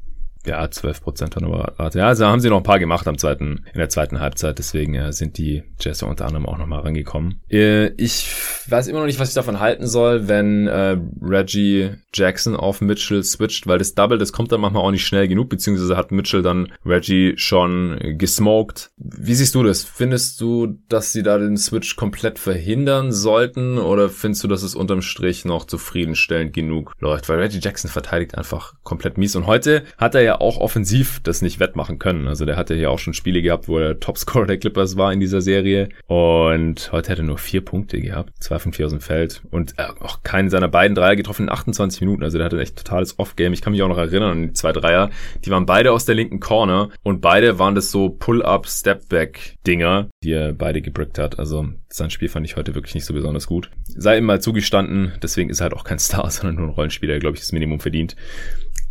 [0.47, 1.99] ja, 12 Prozent Turnover-Rate.
[1.99, 4.59] Ja, also haben sie noch ein paar gemacht am zweiten, in der zweiten Halbzeit.
[4.59, 7.41] Deswegen äh, sind die Jazz unter anderem auch nochmal rangekommen.
[7.51, 8.29] Äh, ich
[8.69, 13.23] weiß immer noch nicht, was ich davon halten soll, wenn äh, Reggie Jackson auf Mitchell
[13.23, 16.43] switcht, weil das Double, das kommt dann manchmal auch nicht schnell genug, beziehungsweise hat Mitchell
[16.43, 18.91] dann Reggie schon gesmoked.
[18.97, 19.85] Wie siehst du das?
[19.85, 24.75] Findest du, dass sie da den Switch komplett verhindern sollten oder findest du, dass es
[24.75, 27.29] unterm Strich noch zufriedenstellend genug läuft?
[27.29, 31.43] Weil Reggie Jackson verteidigt einfach komplett mies und heute hat er ja auch offensiv das
[31.43, 32.29] nicht wettmachen können.
[32.29, 35.21] Also der hatte ja auch schon Spiele gehabt, wo er Topscorer der Clippers war in
[35.21, 35.89] dieser Serie.
[36.07, 38.33] Und heute hat er nur vier Punkte gehabt.
[38.41, 39.43] Zwei von vier aus dem Feld.
[39.51, 42.23] Und äh, auch keinen seiner beiden Dreier getroffen in 28 Minuten.
[42.23, 43.53] Also der hatte echt totales Off-Game.
[43.53, 45.11] Ich kann mich auch noch erinnern an die zwei Dreier.
[45.45, 46.91] Die waren beide aus der linken Corner.
[47.03, 51.39] Und beide waren das so Pull-Up, Step-Back-Dinger, die er beide gebrickt hat.
[51.39, 53.71] Also sein Spiel fand ich heute wirklich nicht so besonders gut.
[53.85, 55.13] Sei ihm mal zugestanden.
[55.23, 57.53] Deswegen ist er halt auch kein Star, sondern nur ein Rollenspieler, der, glaube ich, das
[57.53, 58.17] Minimum verdient.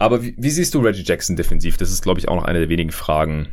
[0.02, 1.78] Aber wie, wie siehst du Reggie Jackson defensiv?
[1.78, 3.48] Das ist, glaube ich, auch noch eine der wenigen Fragen,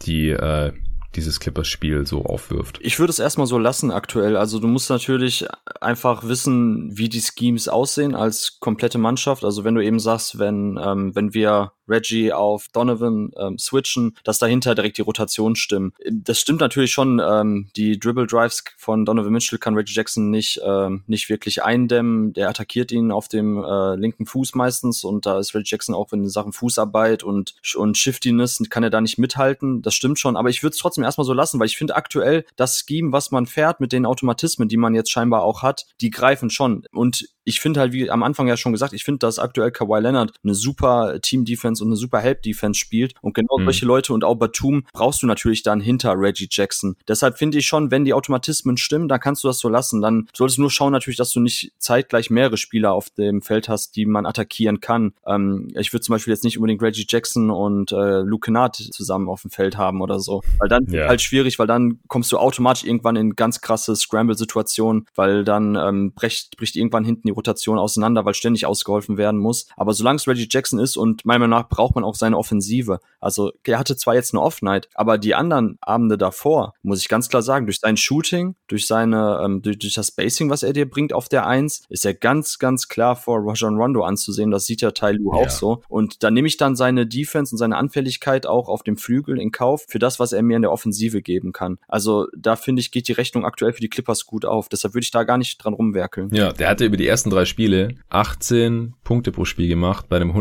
[0.00, 0.72] die äh,
[1.14, 2.78] dieses Clippers-Spiel so aufwirft.
[2.82, 4.36] Ich würde es erstmal so lassen aktuell.
[4.36, 5.46] Also du musst natürlich
[5.80, 9.44] einfach wissen, wie die Schemes aussehen als komplette Mannschaft.
[9.44, 14.38] Also wenn du eben sagst, wenn, ähm, wenn wir Reggie auf Donovan ähm, switchen, dass
[14.38, 15.92] dahinter direkt die Rotation stimmen.
[16.10, 17.20] Das stimmt natürlich schon.
[17.20, 22.32] Ähm, die Dribble Drives von Donovan Mitchell kann Reggie Jackson nicht, ähm, nicht wirklich eindämmen.
[22.32, 26.12] Der attackiert ihn auf dem äh, linken Fuß meistens und da ist Reggie Jackson auch
[26.12, 29.82] in Sachen Fußarbeit und, und Shiftiness kann er da nicht mithalten.
[29.82, 30.36] Das stimmt schon.
[30.36, 33.30] Aber ich würde es trotzdem erstmal so lassen, weil ich finde aktuell das Scheme, was
[33.30, 36.84] man fährt mit den Automatismen, die man jetzt scheinbar auch hat, die greifen schon.
[36.92, 40.00] Und ich finde halt, wie am Anfang ja schon gesagt, ich finde, dass aktuell Kawhi
[40.00, 43.14] Leonard eine super Team-Defense und eine super Help-Defense spielt.
[43.20, 43.64] Und genau mhm.
[43.64, 46.96] solche Leute und auch Batum brauchst du natürlich dann hinter Reggie Jackson.
[47.08, 50.00] Deshalb finde ich schon, wenn die Automatismen stimmen, dann kannst du das so lassen.
[50.00, 53.68] Dann solltest du nur schauen natürlich, dass du nicht zeitgleich mehrere Spieler auf dem Feld
[53.68, 55.12] hast, die man attackieren kann.
[55.26, 59.28] Ähm, ich würde zum Beispiel jetzt nicht unbedingt Reggie Jackson und äh, Luke Kennard zusammen
[59.28, 60.42] auf dem Feld haben oder so.
[60.58, 61.08] Weil dann yeah.
[61.08, 66.12] halt schwierig, weil dann kommst du automatisch irgendwann in ganz krasse Scramble-Situationen, weil dann ähm,
[66.12, 69.66] bricht, bricht irgendwann hinten die Rotation auseinander, weil ständig ausgeholfen werden muss.
[69.76, 73.00] Aber solange es Reggie Jackson ist und meiner Meinung nach braucht man auch seine Offensive.
[73.20, 77.28] Also er hatte zwar jetzt eine Off-Night, aber die anderen Abende davor, muss ich ganz
[77.28, 80.88] klar sagen, durch sein Shooting, durch seine, ähm, durch, durch das Spacing, was er dir
[80.88, 84.50] bringt auf der Eins, ist er ganz, ganz klar vor Rajon Rondo anzusehen.
[84.50, 85.40] Das sieht ja Tai Lu ja.
[85.40, 85.82] auch so.
[85.88, 89.52] Und da nehme ich dann seine Defense und seine Anfälligkeit auch auf dem Flügel in
[89.52, 91.78] Kauf für das, was er mir in der Offensive geben kann.
[91.88, 94.68] Also da finde ich, geht die Rechnung aktuell für die Clippers gut auf.
[94.68, 96.34] Deshalb würde ich da gar nicht dran rumwerkeln.
[96.34, 100.34] Ja, der hatte über die ersten drei Spiele 18 Punkte pro Spiel gemacht bei einem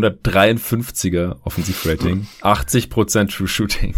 [1.10, 2.28] 153er Offensivrating.
[2.42, 3.94] 80% True Shooting.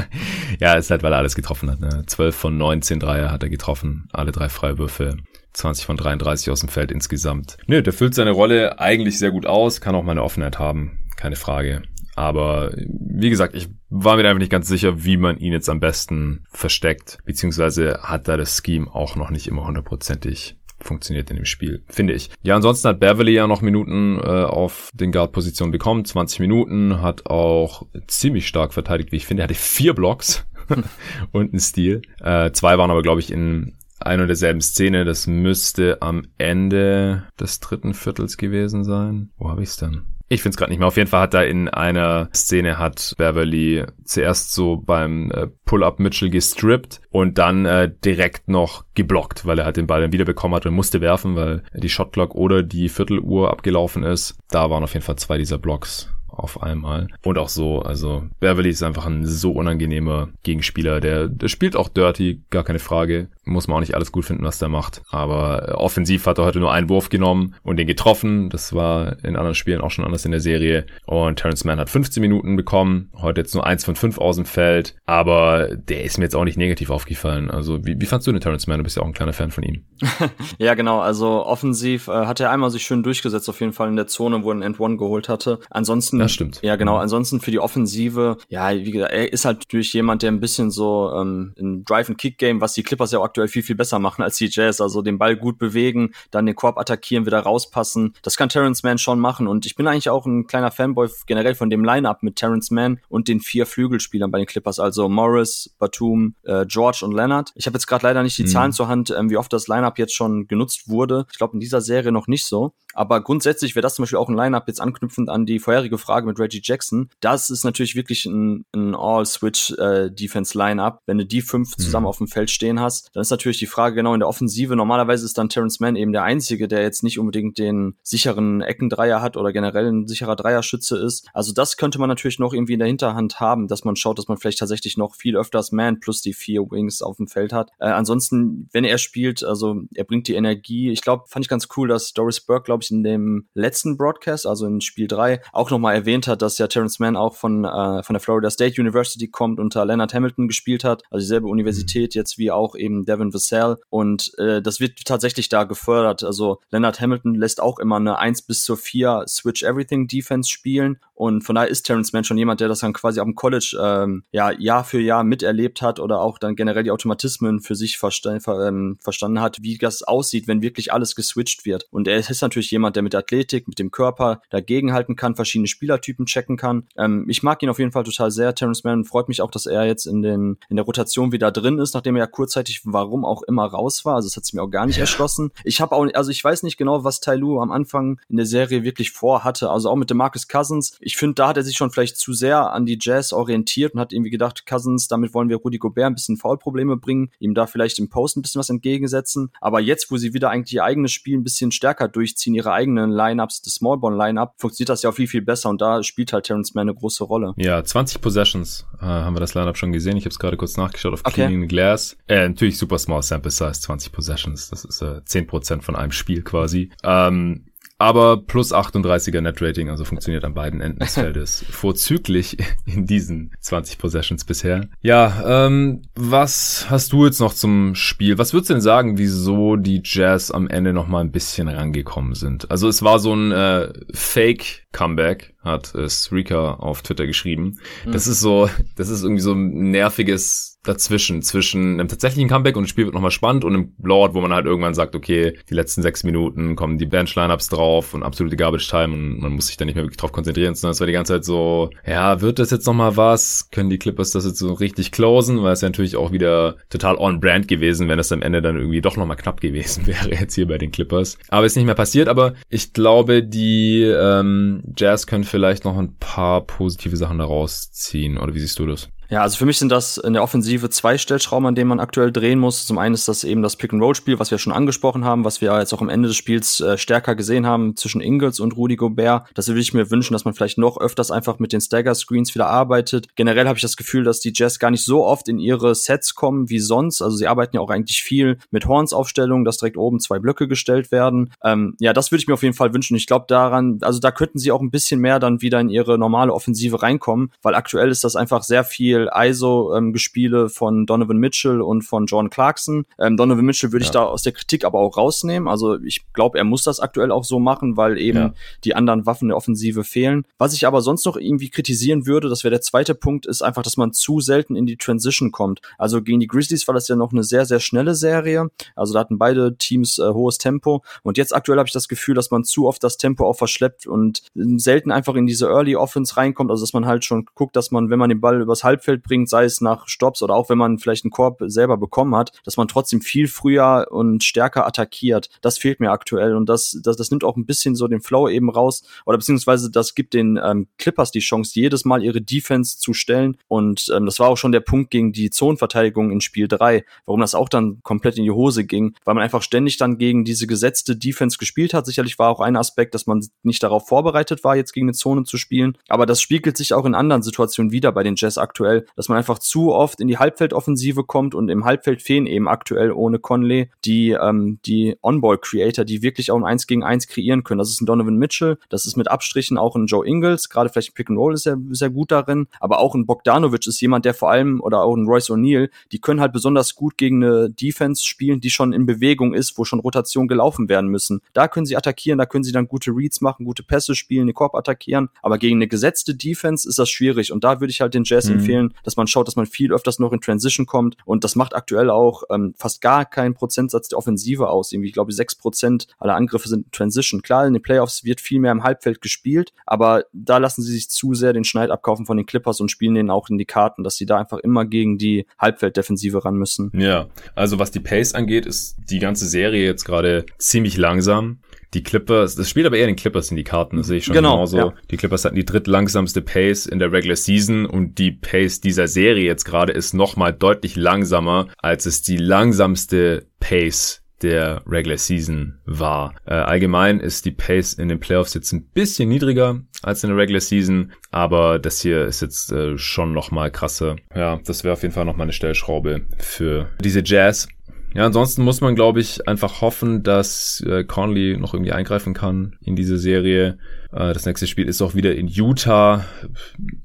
[0.60, 1.80] ja, ist halt, weil er alles getroffen hat.
[1.80, 2.04] Ne?
[2.06, 4.08] 12 von 19 Dreier hat er getroffen.
[4.12, 5.16] Alle drei Freiwürfe.
[5.54, 7.58] 20 von 33 aus dem Feld insgesamt.
[7.66, 10.98] Nö, der füllt seine Rolle eigentlich sehr gut aus, kann auch mal eine Offenheit haben,
[11.16, 11.82] keine Frage.
[12.14, 15.80] Aber wie gesagt, ich war mir einfach nicht ganz sicher, wie man ihn jetzt am
[15.80, 21.44] besten versteckt, beziehungsweise hat da das Scheme auch noch nicht immer hundertprozentig funktioniert in dem
[21.44, 22.30] Spiel, finde ich.
[22.42, 27.26] Ja, ansonsten hat Beverly ja noch Minuten äh, auf den Guard-Positionen bekommen, 20 Minuten, hat
[27.26, 29.42] auch ziemlich stark verteidigt, wie ich finde.
[29.42, 30.46] Er hatte vier Blocks
[31.32, 32.02] und einen Steal.
[32.20, 35.04] Äh, zwei waren aber, glaube ich, in ein und derselben Szene.
[35.04, 39.30] Das müsste am Ende des dritten Viertels gewesen sein.
[39.36, 40.02] Wo habe ich es denn?
[40.32, 40.88] Ich finde es gerade nicht mehr.
[40.88, 46.00] Auf jeden Fall hat da in einer Szene hat Beverly zuerst so beim äh, Pull-Up
[46.00, 50.24] Mitchell gestrippt und dann äh, direkt noch geblockt, weil er halt den Ball dann wieder
[50.24, 54.38] bekommen hat und musste werfen, weil die Shotclock oder die Vierteluhr abgelaufen ist.
[54.48, 57.08] Da waren auf jeden Fall zwei dieser Blocks auf einmal.
[57.22, 61.00] Und auch so, also Beverly ist einfach ein so unangenehmer Gegenspieler.
[61.00, 63.28] Der, der spielt auch dirty, gar keine Frage.
[63.44, 65.02] Muss man auch nicht alles gut finden, was der macht.
[65.10, 68.50] Aber äh, offensiv hat er heute nur einen Wurf genommen und den getroffen.
[68.50, 70.86] Das war in anderen Spielen auch schon anders in der Serie.
[71.06, 73.10] Und Terrence Mann hat 15 Minuten bekommen.
[73.20, 74.94] Heute jetzt nur eins von fünf aus dem Feld.
[75.04, 77.50] Aber der ist mir jetzt auch nicht negativ aufgefallen.
[77.50, 78.78] Also wie, wie fandst du den Terrence Mann?
[78.78, 79.84] Du bist ja auch ein kleiner Fan von ihm.
[80.58, 81.00] ja, genau.
[81.00, 84.42] Also offensiv äh, hat er einmal sich schön durchgesetzt, auf jeden Fall in der Zone,
[84.44, 85.58] wo er einen End-One geholt hatte.
[85.70, 86.60] Ansonsten das stimmt.
[86.62, 86.96] Ja, genau.
[86.96, 90.70] Ansonsten für die Offensive, ja, wie gesagt, er ist halt natürlich jemand, der ein bisschen
[90.70, 94.36] so ähm, ein Drive-and-Kick-Game, was die Clippers ja auch aktuell viel, viel besser machen als
[94.36, 94.80] die Jazz.
[94.80, 98.14] Also den Ball gut bewegen, dann den Korb attackieren, wieder rauspassen.
[98.22, 99.46] Das kann Terrence Mann schon machen.
[99.46, 103.00] Und ich bin eigentlich auch ein kleiner Fanboy generell von dem Line-Up mit Terrence Mann
[103.08, 107.52] und den vier Flügelspielern bei den Clippers, also Morris, Batum, äh, George und Leonard.
[107.54, 108.48] Ich habe jetzt gerade leider nicht die mhm.
[108.48, 111.26] Zahlen zur Hand, ähm, wie oft das Line-Up jetzt schon genutzt wurde.
[111.30, 112.72] Ich glaube in dieser Serie noch nicht so.
[112.94, 116.26] Aber grundsätzlich wäre das zum Beispiel auch ein Line-Up jetzt anknüpfend an die vorherige Frage
[116.26, 117.08] mit Reggie Jackson.
[117.20, 121.00] Das ist natürlich wirklich ein, ein All-Switch-Defense-Line-Up.
[121.06, 121.82] Wenn du die fünf mhm.
[121.82, 124.76] zusammen auf dem Feld stehen hast, dann ist natürlich die Frage genau in der Offensive.
[124.76, 129.22] Normalerweise ist dann Terrence Mann eben der Einzige, der jetzt nicht unbedingt den sicheren Eckendreier
[129.22, 131.28] hat oder generell ein sicherer Dreierschütze ist.
[131.32, 134.28] Also das könnte man natürlich noch irgendwie in der Hinterhand haben, dass man schaut, dass
[134.28, 137.70] man vielleicht tatsächlich noch viel öfters Man plus die vier Wings auf dem Feld hat.
[137.78, 140.90] Äh, ansonsten, wenn er spielt, also er bringt die Energie.
[140.90, 144.46] Ich glaube, fand ich ganz cool, dass Doris Burke, glaube ich, in dem letzten Broadcast,
[144.46, 148.02] also in Spiel 3, auch nochmal erwähnt hat, dass ja Terrence Mann auch von, äh,
[148.02, 152.38] von der Florida State University kommt, unter Leonard Hamilton gespielt hat, also dieselbe Universität jetzt
[152.38, 153.76] wie auch eben Devin Vassell.
[153.88, 156.22] Und äh, das wird tatsächlich da gefördert.
[156.22, 160.98] Also Leonard Hamilton lässt auch immer eine 1 bis zur 4 Switch Everything Defense spielen
[161.22, 164.24] und von daher ist Terrence Mann schon jemand, der das dann quasi am College ähm,
[164.32, 168.40] ja Jahr für Jahr miterlebt hat oder auch dann generell die Automatismen für sich versta
[168.40, 171.86] ver ähm, verstanden hat, wie das aussieht, wenn wirklich alles geswitcht wird.
[171.92, 176.26] Und er ist natürlich jemand, der mit Athletik, mit dem Körper dagegenhalten kann, verschiedene Spielertypen
[176.26, 176.88] checken kann.
[176.96, 179.04] Ähm, ich mag ihn auf jeden Fall total sehr, Terrence Mann.
[179.04, 182.16] Freut mich auch, dass er jetzt in, den, in der Rotation wieder drin ist, nachdem
[182.16, 184.16] er ja kurzzeitig, warum auch immer, raus war.
[184.16, 185.52] Also das hat sich mir auch gar nicht erschlossen.
[185.62, 188.46] Ich habe auch, also ich weiß nicht genau, was Tai Lu am Anfang in der
[188.46, 189.70] Serie wirklich vorhatte.
[189.70, 190.98] Also auch mit dem Marcus Cousins.
[190.98, 193.92] Ich ich finde, da hat er sich schon vielleicht zu sehr an die Jazz orientiert
[193.92, 197.52] und hat irgendwie gedacht, Cousins, damit wollen wir Rudy Gobert ein bisschen Foulprobleme bringen, ihm
[197.52, 199.50] da vielleicht im Post ein bisschen was entgegensetzen.
[199.60, 203.10] Aber jetzt, wo sie wieder eigentlich ihr eigenes Spiel ein bisschen stärker durchziehen, ihre eigenen
[203.10, 206.46] Lineups, das Smallball Lineup, funktioniert das ja auch viel, viel besser und da spielt halt
[206.46, 207.52] Terrence Mann eine große Rolle.
[207.58, 210.16] Ja, 20 Possessions äh, haben wir das Lineup schon gesehen.
[210.16, 211.46] Ich habe es gerade kurz nachgeschaut auf okay.
[211.46, 212.16] Cleaning Glass.
[212.26, 214.70] Äh, natürlich super small sample size, 20 Possessions.
[214.70, 216.90] Das ist äh, 10% von einem Spiel quasi.
[217.04, 217.66] Ähm,
[218.02, 223.52] aber plus 38er Net Rating, also funktioniert an beiden Enden des Feldes vorzüglich in diesen
[223.60, 224.88] 20 Possessions bisher.
[225.02, 228.38] Ja, ähm, was hast du jetzt noch zum Spiel?
[228.38, 232.34] Was würdest du denn sagen, wieso die Jazz am Ende noch mal ein bisschen rangekommen
[232.34, 232.68] sind?
[232.72, 237.78] Also es war so ein äh, Fake Comeback, hat äh, Srika auf Twitter geschrieben.
[238.04, 238.12] Mhm.
[238.12, 242.84] Das ist so, das ist irgendwie so ein nerviges dazwischen, zwischen einem tatsächlichen Comeback und
[242.84, 245.74] das Spiel wird nochmal spannend und einem Blowout, wo man halt irgendwann sagt, okay, die
[245.74, 249.84] letzten sechs Minuten kommen die Bench-Lineups drauf und absolute Garbage-Time und man muss sich da
[249.84, 252.70] nicht mehr wirklich drauf konzentrieren, sondern es war die ganze Zeit so, ja, wird das
[252.70, 253.68] jetzt nochmal was?
[253.70, 255.62] Können die Clippers das jetzt so richtig closen?
[255.62, 259.00] Weil es ja natürlich auch wieder total on-brand gewesen, wenn es am Ende dann irgendwie
[259.00, 261.38] doch nochmal knapp gewesen wäre jetzt hier bei den Clippers.
[261.48, 266.16] Aber ist nicht mehr passiert, aber ich glaube, die ähm, Jazz können vielleicht noch ein
[266.16, 268.38] paar positive Sachen daraus ziehen?
[268.38, 269.10] Oder wie siehst du das?
[269.32, 272.30] Ja, also für mich sind das in der Offensive zwei Stellschrauben, an denen man aktuell
[272.30, 272.84] drehen muss.
[272.84, 275.94] Zum einen ist das eben das Pick-and-Roll-Spiel, was wir schon angesprochen haben, was wir jetzt
[275.94, 279.48] auch am Ende des Spiels äh, stärker gesehen haben zwischen Ingles und Rudy Gobert.
[279.54, 282.66] Das würde ich mir wünschen, dass man vielleicht noch öfters einfach mit den Stagger-Screens wieder
[282.66, 283.34] arbeitet.
[283.34, 286.34] Generell habe ich das Gefühl, dass die Jazz gar nicht so oft in ihre Sets
[286.34, 287.22] kommen wie sonst.
[287.22, 291.10] Also sie arbeiten ja auch eigentlich viel mit Horns-Aufstellungen, dass direkt oben zwei Blöcke gestellt
[291.10, 291.54] werden.
[291.64, 293.16] Ähm, ja, das würde ich mir auf jeden Fall wünschen.
[293.16, 296.18] Ich glaube daran, also da könnten sie auch ein bisschen mehr dann wieder in ihre
[296.18, 301.80] normale Offensive reinkommen, weil aktuell ist das einfach sehr viel ISO-Gespiele ähm, von Donovan Mitchell
[301.80, 303.04] und von John Clarkson.
[303.18, 304.08] Ähm, Donovan Mitchell würde ja.
[304.08, 305.68] ich da aus der Kritik aber auch rausnehmen.
[305.68, 308.54] Also ich glaube, er muss das aktuell auch so machen, weil eben ja.
[308.84, 310.44] die anderen Waffen der Offensive fehlen.
[310.58, 313.82] Was ich aber sonst noch irgendwie kritisieren würde, das wäre der zweite Punkt, ist einfach,
[313.82, 315.80] dass man zu selten in die Transition kommt.
[315.98, 318.68] Also gegen die Grizzlies war das ja noch eine sehr, sehr schnelle Serie.
[318.96, 321.02] Also da hatten beide Teams äh, hohes Tempo.
[321.22, 324.06] Und jetzt aktuell habe ich das Gefühl, dass man zu oft das Tempo auch verschleppt
[324.06, 326.70] und selten einfach in diese Early Offense reinkommt.
[326.70, 329.48] Also dass man halt schon guckt, dass man, wenn man den Ball übers Halbfeld bringt,
[329.48, 332.76] sei es nach Stops oder auch wenn man vielleicht einen Korb selber bekommen hat, dass
[332.76, 335.48] man trotzdem viel früher und stärker attackiert.
[335.60, 338.48] Das fehlt mir aktuell und das, das, das nimmt auch ein bisschen so den Flow
[338.48, 342.98] eben raus oder beziehungsweise das gibt den ähm, Clippers die Chance, jedes Mal ihre Defense
[342.98, 346.68] zu stellen und ähm, das war auch schon der Punkt gegen die Zonenverteidigung in Spiel
[346.68, 350.18] 3, warum das auch dann komplett in die Hose ging, weil man einfach ständig dann
[350.18, 352.06] gegen diese gesetzte Defense gespielt hat.
[352.06, 355.44] Sicherlich war auch ein Aspekt, dass man nicht darauf vorbereitet war, jetzt gegen eine Zone
[355.44, 358.91] zu spielen, aber das spiegelt sich auch in anderen Situationen wieder bei den Jazz aktuell,
[359.16, 363.12] dass man einfach zu oft in die Halbfeldoffensive kommt und im Halbfeld fehlen eben aktuell
[363.12, 367.78] ohne Conley die, ähm, die On-Ball-Creator, die wirklich auch ein 1 gegen 1 kreieren können.
[367.78, 371.10] Das ist ein Donovan Mitchell, das ist mit Abstrichen auch ein Joe Ingles, gerade vielleicht
[371.10, 374.24] ein Pick and Roll ist er sehr gut darin, aber auch ein Bogdanovic ist jemand,
[374.24, 377.70] der vor allem, oder auch ein Royce O'Neal, die können halt besonders gut gegen eine
[377.70, 381.40] Defense spielen, die schon in Bewegung ist, wo schon Rotation gelaufen werden müssen.
[381.52, 384.54] Da können sie attackieren, da können sie dann gute Reads machen, gute Pässe spielen, den
[384.54, 388.14] Korb attackieren, aber gegen eine gesetzte Defense ist das schwierig und da würde ich halt
[388.14, 388.56] den Jazz mhm.
[388.56, 391.16] empfehlen, dass man schaut, dass man viel öfters noch in Transition kommt.
[391.24, 394.92] Und das macht aktuell auch ähm, fast gar keinen Prozentsatz der Offensive aus.
[394.92, 397.42] Irgendwie, ich glaube, sechs Prozent aller Angriffe sind in Transition.
[397.42, 401.10] Klar, in den Playoffs wird viel mehr im Halbfeld gespielt, aber da lassen sie sich
[401.10, 404.04] zu sehr den Schneid abkaufen von den Clippers und spielen denen auch in die Karten,
[404.04, 406.90] dass sie da einfach immer gegen die Halbfelddefensive ran müssen.
[406.94, 411.58] Ja, also was die Pace angeht, ist die ganze Serie jetzt gerade ziemlich langsam
[411.94, 414.34] die Clippers, das spielt aber eher den Clippers in die Karten, das sehe ich schon
[414.34, 414.76] genau, genauso.
[414.76, 414.94] Ja.
[415.10, 419.44] Die Clippers hatten die drittlangsamste Pace in der Regular Season und die Pace dieser Serie
[419.44, 426.34] jetzt gerade ist nochmal deutlich langsamer, als es die langsamste Pace der Regular Season war.
[426.46, 430.38] Äh, allgemein ist die Pace in den Playoffs jetzt ein bisschen niedriger als in der
[430.38, 434.16] Regular Season, aber das hier ist jetzt äh, schon nochmal krasser.
[434.34, 437.68] Ja, das wäre auf jeden Fall nochmal eine Stellschraube für diese Jazz.
[438.14, 442.76] Ja, ansonsten muss man, glaube ich, einfach hoffen, dass äh, Conley noch irgendwie eingreifen kann
[442.82, 443.78] in diese Serie.
[444.12, 446.26] Äh, das nächste Spiel ist auch wieder in Utah.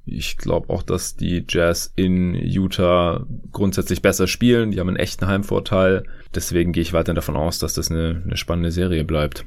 [0.05, 4.71] Ich glaube auch, dass die Jazz in Utah grundsätzlich besser spielen.
[4.71, 6.03] Die haben einen echten Heimvorteil.
[6.35, 9.45] Deswegen gehe ich weiter davon aus, dass das eine, eine spannende Serie bleibt.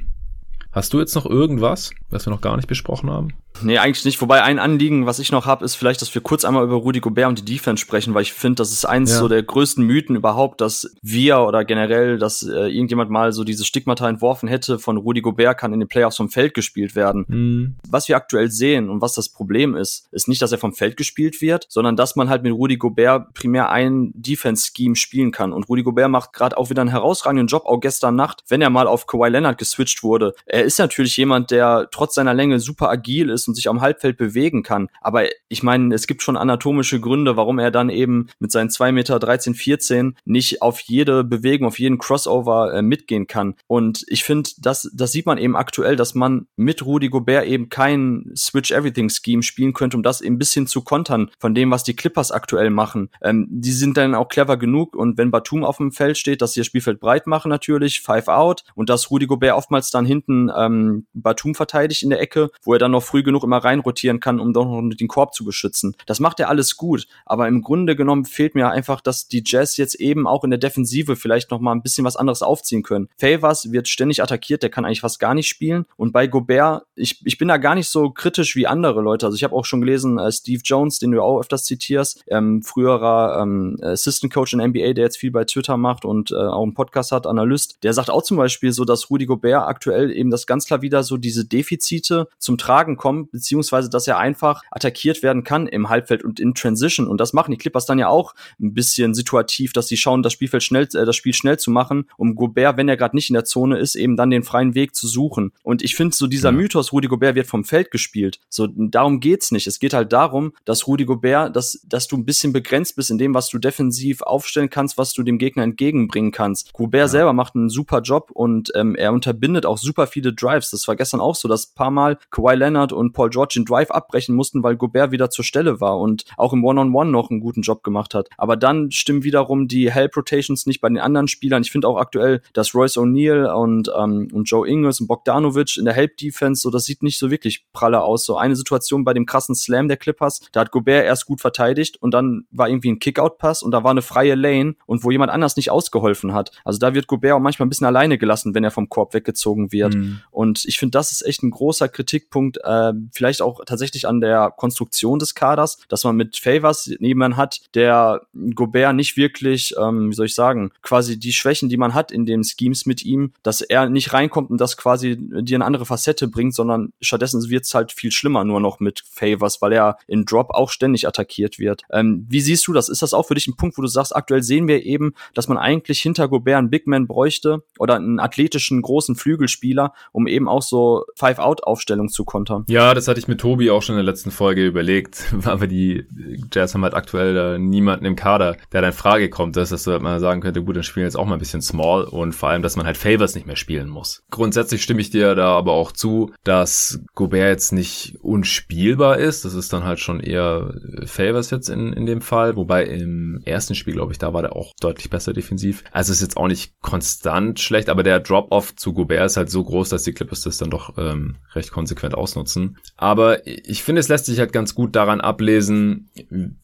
[0.73, 3.35] Hast du jetzt noch irgendwas, was wir noch gar nicht besprochen haben?
[3.63, 4.21] Nee, eigentlich nicht.
[4.21, 7.01] Wobei ein Anliegen, was ich noch habe, ist vielleicht, dass wir kurz einmal über Rudi
[7.01, 9.19] Gobert und die Defense sprechen, weil ich finde, das ist eins ja.
[9.19, 13.67] so der größten Mythen überhaupt, dass wir oder generell, dass äh, irgendjemand mal so dieses
[13.67, 17.25] Stigmata entworfen hätte, von Rudi Gobert kann in den Playoffs vom Feld gespielt werden.
[17.29, 17.77] Mhm.
[17.89, 20.97] Was wir aktuell sehen und was das Problem ist, ist nicht, dass er vom Feld
[20.97, 25.53] gespielt wird, sondern dass man halt mit Rudi Gobert primär ein Defense-Scheme spielen kann.
[25.53, 28.71] Und Rudi Gobert macht gerade auch wieder einen herausragenden Job, auch gestern Nacht, wenn er
[28.71, 30.35] mal auf Kawhi Leonard geswitcht wurde.
[30.47, 34.17] Er ist natürlich jemand, der trotz seiner Länge super agil ist und sich am Halbfeld
[34.17, 34.89] bewegen kann.
[35.01, 38.93] Aber ich meine, es gibt schon anatomische Gründe, warum er dann eben mit seinen zwei
[38.93, 43.55] Meter 13, 14 nicht auf jede Bewegung, auf jeden Crossover äh, mitgehen kann.
[43.67, 47.69] Und ich finde, das, das sieht man eben aktuell, dass man mit Rudy Gobert eben
[47.69, 51.71] kein Switch Everything Scheme spielen könnte, um das eben ein bisschen zu kontern von dem,
[51.71, 53.11] was die Clippers aktuell machen.
[53.23, 56.53] Ähm, die sind dann auch clever genug und wenn Batum auf dem Feld steht, dass
[56.53, 60.51] sie das Spielfeld breit machen natürlich, five out und dass Rudy Gobert oftmals dann hinten
[60.57, 64.21] ähm, Batum verteidigt in der Ecke, wo er dann noch früh genug immer rein reinrotieren
[64.21, 65.97] kann, um doch noch den Korb zu beschützen.
[66.07, 69.77] Das macht er alles gut, aber im Grunde genommen fehlt mir einfach, dass die Jazz
[69.77, 73.09] jetzt eben auch in der Defensive vielleicht noch mal ein bisschen was anderes aufziehen können.
[73.19, 77.21] Favors wird ständig attackiert, der kann eigentlich fast gar nicht spielen und bei Gobert, ich,
[77.25, 79.27] ich bin da gar nicht so kritisch wie andere Leute.
[79.27, 82.63] Also ich habe auch schon gelesen, äh, Steve Jones, den du auch öfters zitierst, ähm,
[82.63, 86.63] früherer ähm, Assistant Coach in NBA, der jetzt viel bei Twitter macht und äh, auch
[86.63, 90.31] einen Podcast hat, Analyst, der sagt auch zum Beispiel so, dass Rudy Gobert aktuell eben
[90.31, 95.23] das ganz klar wieder so diese Defizite zum Tragen kommt, beziehungsweise dass er einfach attackiert
[95.23, 97.09] werden kann im Halbfeld und in Transition.
[97.09, 100.33] Und das machen die Clippers dann ja auch ein bisschen situativ, dass sie schauen, das
[100.33, 103.35] Spielfeld schnell, äh, das Spiel schnell zu machen, um Gobert, wenn er gerade nicht in
[103.35, 105.53] der Zone ist, eben dann den freien Weg zu suchen.
[105.63, 106.57] Und ich finde so dieser ja.
[106.57, 109.67] Mythos, Rudy Gobert wird vom Feld gespielt, so darum geht's nicht.
[109.67, 113.19] Es geht halt darum, dass Rudy Gobert, dass, dass du ein bisschen begrenzt bist in
[113.19, 116.73] dem, was du defensiv aufstellen kannst, was du dem Gegner entgegenbringen kannst.
[116.73, 117.09] Gobert ja.
[117.09, 120.71] selber macht einen super Job und ähm, er unterbindet auch super viele Drives.
[120.71, 123.91] Das war gestern auch so, dass paar Mal Kawhi Leonard und Paul George den Drive
[123.91, 127.31] abbrechen mussten, weil Gobert wieder zur Stelle war und auch im One-on-One -on -One noch
[127.31, 128.29] einen guten Job gemacht hat.
[128.37, 131.63] Aber dann stimmen wiederum die Help Rotations nicht bei den anderen Spielern.
[131.63, 135.85] Ich finde auch aktuell, dass Royce O'Neal und, ähm, und Joe Ingles und Bogdanovic in
[135.85, 138.25] der Help Defense, so das sieht nicht so wirklich pralle aus.
[138.25, 141.97] So eine Situation bei dem krassen Slam der Clippers, da hat Gobert erst gut verteidigt
[142.01, 145.31] und dann war irgendwie ein Kickout-Pass und da war eine freie Lane und wo jemand
[145.31, 146.51] anders nicht ausgeholfen hat.
[146.65, 149.73] Also da wird Gobert auch manchmal ein bisschen alleine gelassen, wenn er vom Korb weggezogen
[149.73, 149.95] wird.
[149.95, 150.21] Mhm.
[150.31, 154.53] Und ich finde, das ist echt ein großer Kritikpunkt, äh, vielleicht auch tatsächlich an der
[154.57, 158.23] Konstruktion des Kaders, dass man mit Favors jemanden hat, der
[158.55, 162.27] Gobert nicht wirklich, ähm, wie soll ich sagen, quasi die Schwächen, die man hat in
[162.27, 166.29] den Schemes mit ihm, dass er nicht reinkommt und das quasi dir eine andere Facette
[166.29, 170.25] bringt, sondern stattdessen wird es halt viel schlimmer nur noch mit Favors, weil er in
[170.25, 171.83] Drop auch ständig attackiert wird.
[171.91, 172.89] Ähm, wie siehst du das?
[172.89, 175.49] Ist das auch für dich ein Punkt, wo du sagst, aktuell sehen wir eben, dass
[175.49, 180.49] man eigentlich hinter Gobert einen Big Man bräuchte oder einen athletischen großen Flügelspieler, um eben
[180.49, 182.65] auch so Five-Out-Aufstellungen zu kontern?
[182.69, 186.07] Ja, das hatte ich mit Tobi auch schon in der letzten Folge überlegt, aber die
[186.53, 189.87] Jazz haben halt aktuell da niemanden im Kader, der dann in Frage kommt, dass, dass
[189.87, 192.63] man sagen könnte, gut, dann spielen jetzt auch mal ein bisschen small und vor allem,
[192.63, 194.23] dass man halt Favors nicht mehr spielen muss.
[194.31, 199.45] Grundsätzlich stimme ich dir da aber auch zu, dass Gobert jetzt nicht unspielbar ist.
[199.45, 200.75] Das ist dann halt schon eher
[201.07, 202.57] Favors jetzt in, in dem Fall.
[202.57, 205.85] Wobei im ersten Spiel, glaube ich, da war der auch deutlich besser defensiv.
[205.93, 209.65] Also ist jetzt auch nicht konstant schlecht, aber der Drop-Off zu Gobert ist halt so
[209.65, 212.79] groß, dass die Clippers das dann doch ähm, recht konsequent ausnutzen.
[212.97, 216.11] Aber ich finde, es lässt sich halt ganz gut daran ablesen,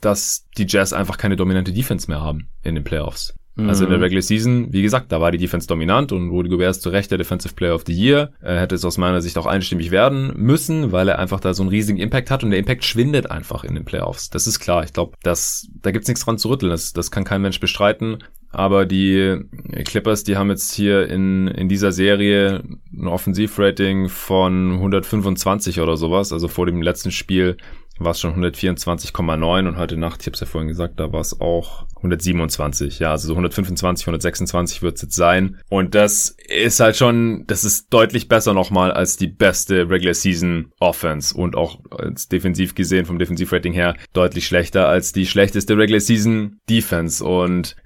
[0.00, 3.34] dass die Jazz einfach keine dominante Defense mehr haben in den Playoffs.
[3.58, 4.04] Also in der mhm.
[4.04, 7.10] Regular Season, wie gesagt, da war die Defense dominant und Rudy Gobert ist zu Recht
[7.10, 8.32] der Defensive Player of the Year.
[8.42, 11.62] Er hätte es aus meiner Sicht auch einstimmig werden müssen, weil er einfach da so
[11.62, 14.28] einen riesigen Impact hat und der Impact schwindet einfach in den Playoffs.
[14.28, 14.84] Das ist klar.
[14.84, 16.70] Ich glaube, da gibt's nichts dran zu rütteln.
[16.70, 18.18] Das, das kann kein Mensch bestreiten.
[18.56, 19.38] Aber die
[19.84, 26.32] Clippers, die haben jetzt hier in, in dieser Serie ein Offensivrating von 125 oder sowas.
[26.32, 27.58] Also vor dem letzten Spiel
[27.98, 31.20] war es schon 124,9 und heute Nacht, ich habe es ja vorhin gesagt, da war
[31.20, 35.58] es auch 127, ja, also so 125, 126 wird es jetzt sein.
[35.68, 40.72] Und das ist halt schon, das ist deutlich besser nochmal als die beste Regular Season
[40.80, 46.00] Offense und auch als defensiv gesehen, vom Defensivrating her, deutlich schlechter als die schlechteste Regular
[46.00, 47.24] Season Defense.
[47.24, 47.76] Und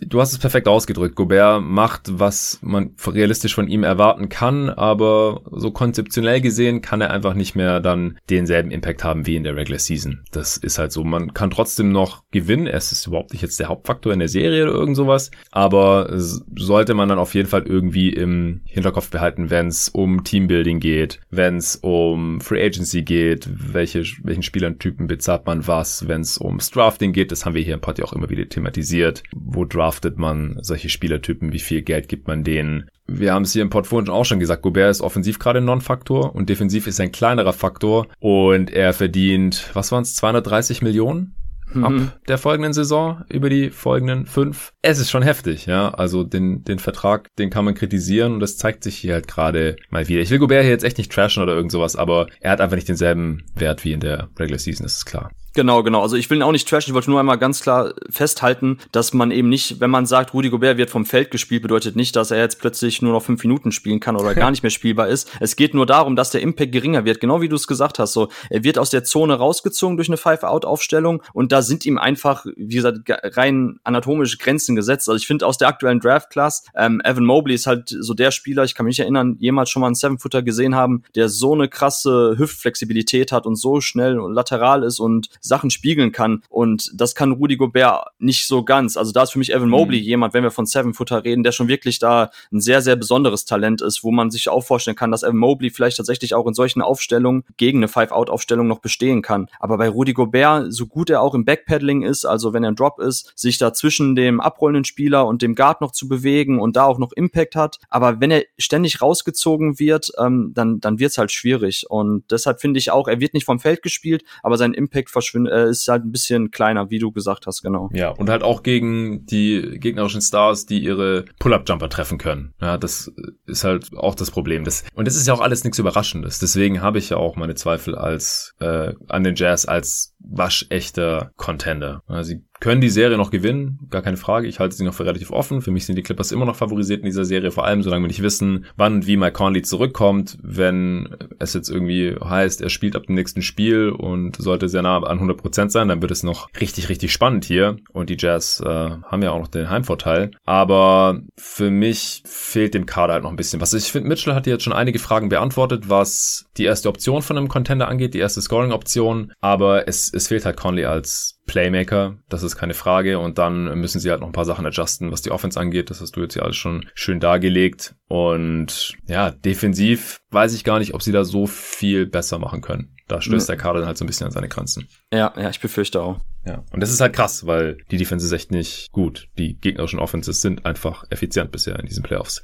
[0.00, 1.16] du hast es perfekt ausgedrückt.
[1.16, 7.10] Gobert macht, was man realistisch von ihm erwarten kann, aber so konzeptionell gesehen kann er
[7.10, 10.24] einfach nicht mehr dann denselben Impact haben wie in der Regular Season.
[10.32, 11.04] Das ist halt so.
[11.04, 12.66] Man kann trotzdem noch gewinnen.
[12.66, 15.30] Es ist überhaupt nicht jetzt der Hauptfaktor in der Serie oder irgend sowas.
[15.50, 20.80] Aber sollte man dann auf jeden Fall irgendwie im Hinterkopf behalten, wenn es um Teambuilding
[20.80, 26.40] geht, wenn es um Free Agency geht, welche, welchen Spielertypen bezahlt man was, wenn es
[26.40, 29.22] ums Drafting geht, das haben wir hier im ja auch immer wieder thematisiert.
[29.34, 31.52] Wo draftet man solche Spielertypen?
[31.52, 32.90] Wie viel Geld gibt man denen?
[33.08, 36.34] wir haben es hier im Portfolio auch schon gesagt, Gobert ist offensiv gerade ein Non-Faktor
[36.34, 41.34] und defensiv ist ein kleinerer Faktor und er verdient, was waren es, 230 Millionen?
[41.72, 41.84] Mhm.
[41.84, 44.72] ab der folgenden Saison über die folgenden fünf.
[44.82, 45.90] Es ist schon heftig, ja.
[45.90, 49.76] Also den, den Vertrag, den kann man kritisieren und das zeigt sich hier halt gerade
[49.90, 50.20] mal wieder.
[50.20, 52.76] Ich will Gobert hier jetzt echt nicht trashen oder irgend sowas, aber er hat einfach
[52.76, 55.30] nicht denselben Wert wie in der Regular Season, das ist klar.
[55.56, 56.02] Genau, genau.
[56.02, 59.14] Also ich will ihn auch nicht trashen, ich wollte nur einmal ganz klar festhalten, dass
[59.14, 62.30] man eben nicht, wenn man sagt, Rudy Gobert wird vom Feld gespielt, bedeutet nicht, dass
[62.30, 65.30] er jetzt plötzlich nur noch fünf Minuten spielen kann oder gar nicht mehr spielbar ist.
[65.40, 68.12] Es geht nur darum, dass der Impact geringer wird, genau wie du es gesagt hast.
[68.12, 72.44] So, er wird aus der Zone rausgezogen durch eine Five-Out-Aufstellung und da sind ihm einfach,
[72.54, 75.08] wie gesagt, rein anatomische Grenzen gesetzt.
[75.08, 78.64] Also ich finde aus der aktuellen Draft-Class, ähm, Evan Mobley ist halt so der Spieler,
[78.64, 82.34] ich kann mich erinnern, jemals schon mal einen Seven-Footer gesehen haben, der so eine krasse
[82.36, 86.42] Hüftflexibilität hat und so schnell und lateral ist und Sachen spiegeln kann.
[86.48, 88.96] Und das kann Rudy Gobert nicht so ganz.
[88.96, 90.04] Also da ist für mich Evan Mobley mhm.
[90.04, 93.44] jemand, wenn wir von Seven Footer reden, der schon wirklich da ein sehr, sehr besonderes
[93.44, 96.54] Talent ist, wo man sich auch vorstellen kann, dass Evan Mobley vielleicht tatsächlich auch in
[96.54, 99.48] solchen Aufstellungen gegen eine Five-Out-Aufstellung noch bestehen kann.
[99.60, 102.76] Aber bei Rudy Gobert, so gut er auch im Backpedaling ist, also wenn er ein
[102.76, 106.76] Drop ist, sich da zwischen dem abrollenden Spieler und dem Guard noch zu bewegen und
[106.76, 107.78] da auch noch Impact hat.
[107.88, 111.86] Aber wenn er ständig rausgezogen wird, ähm, dann, dann wird's halt schwierig.
[111.88, 115.35] Und deshalb finde ich auch, er wird nicht vom Feld gespielt, aber sein Impact verschwindet
[115.36, 117.90] geschwind äh, ist halt ein bisschen kleiner, wie du gesagt hast, genau.
[117.92, 122.54] Ja, und halt auch gegen die gegnerischen Stars, die ihre Pull-Up-Jumper treffen können.
[122.60, 123.12] Ja, das
[123.46, 124.64] ist halt auch das Problem.
[124.64, 126.38] Das, und das ist ja auch alles nichts Überraschendes.
[126.38, 132.02] Deswegen habe ich ja auch meine Zweifel als äh, an den Jazz als waschechter Contender.
[132.08, 134.46] Ja, sie können die Serie noch gewinnen, gar keine Frage.
[134.46, 135.62] Ich halte sie noch für relativ offen.
[135.62, 138.08] Für mich sind die Clippers immer noch favorisiert in dieser Serie, vor allem solange wir
[138.08, 140.38] nicht wissen, wann und wie Mike Conley zurückkommt.
[140.42, 144.98] Wenn es jetzt irgendwie heißt, er spielt ab dem nächsten Spiel und sollte sehr nah
[144.98, 147.76] an 100% sein, dann wird es noch richtig, richtig spannend hier.
[147.92, 150.30] Und die Jazz äh, haben ja auch noch den Heimvorteil.
[150.44, 153.74] Aber für mich fehlt dem Kader halt noch ein bisschen was.
[153.74, 157.48] Ich finde, Mitchell hat jetzt schon einige Fragen beantwortet, was die erste Option von einem
[157.48, 159.32] Contender angeht, die erste Scoring-Option.
[159.40, 163.18] Aber es, es fehlt halt Conley als Playmaker, das ist keine Frage.
[163.18, 165.90] Und dann müssen sie halt noch ein paar Sachen adjusten, was die Offense angeht.
[165.90, 167.94] Das hast du jetzt ja alles schon schön dargelegt.
[168.08, 172.96] Und ja, defensiv weiß ich gar nicht, ob sie da so viel besser machen können.
[173.08, 174.88] Da stößt der Kader dann halt so ein bisschen an seine Grenzen.
[175.12, 176.18] Ja, ja, ich befürchte auch.
[176.44, 179.28] Ja, und das ist halt krass, weil die Defense ist echt nicht gut.
[179.38, 182.42] Die gegnerischen Offenses sind einfach effizient bisher in diesen Playoffs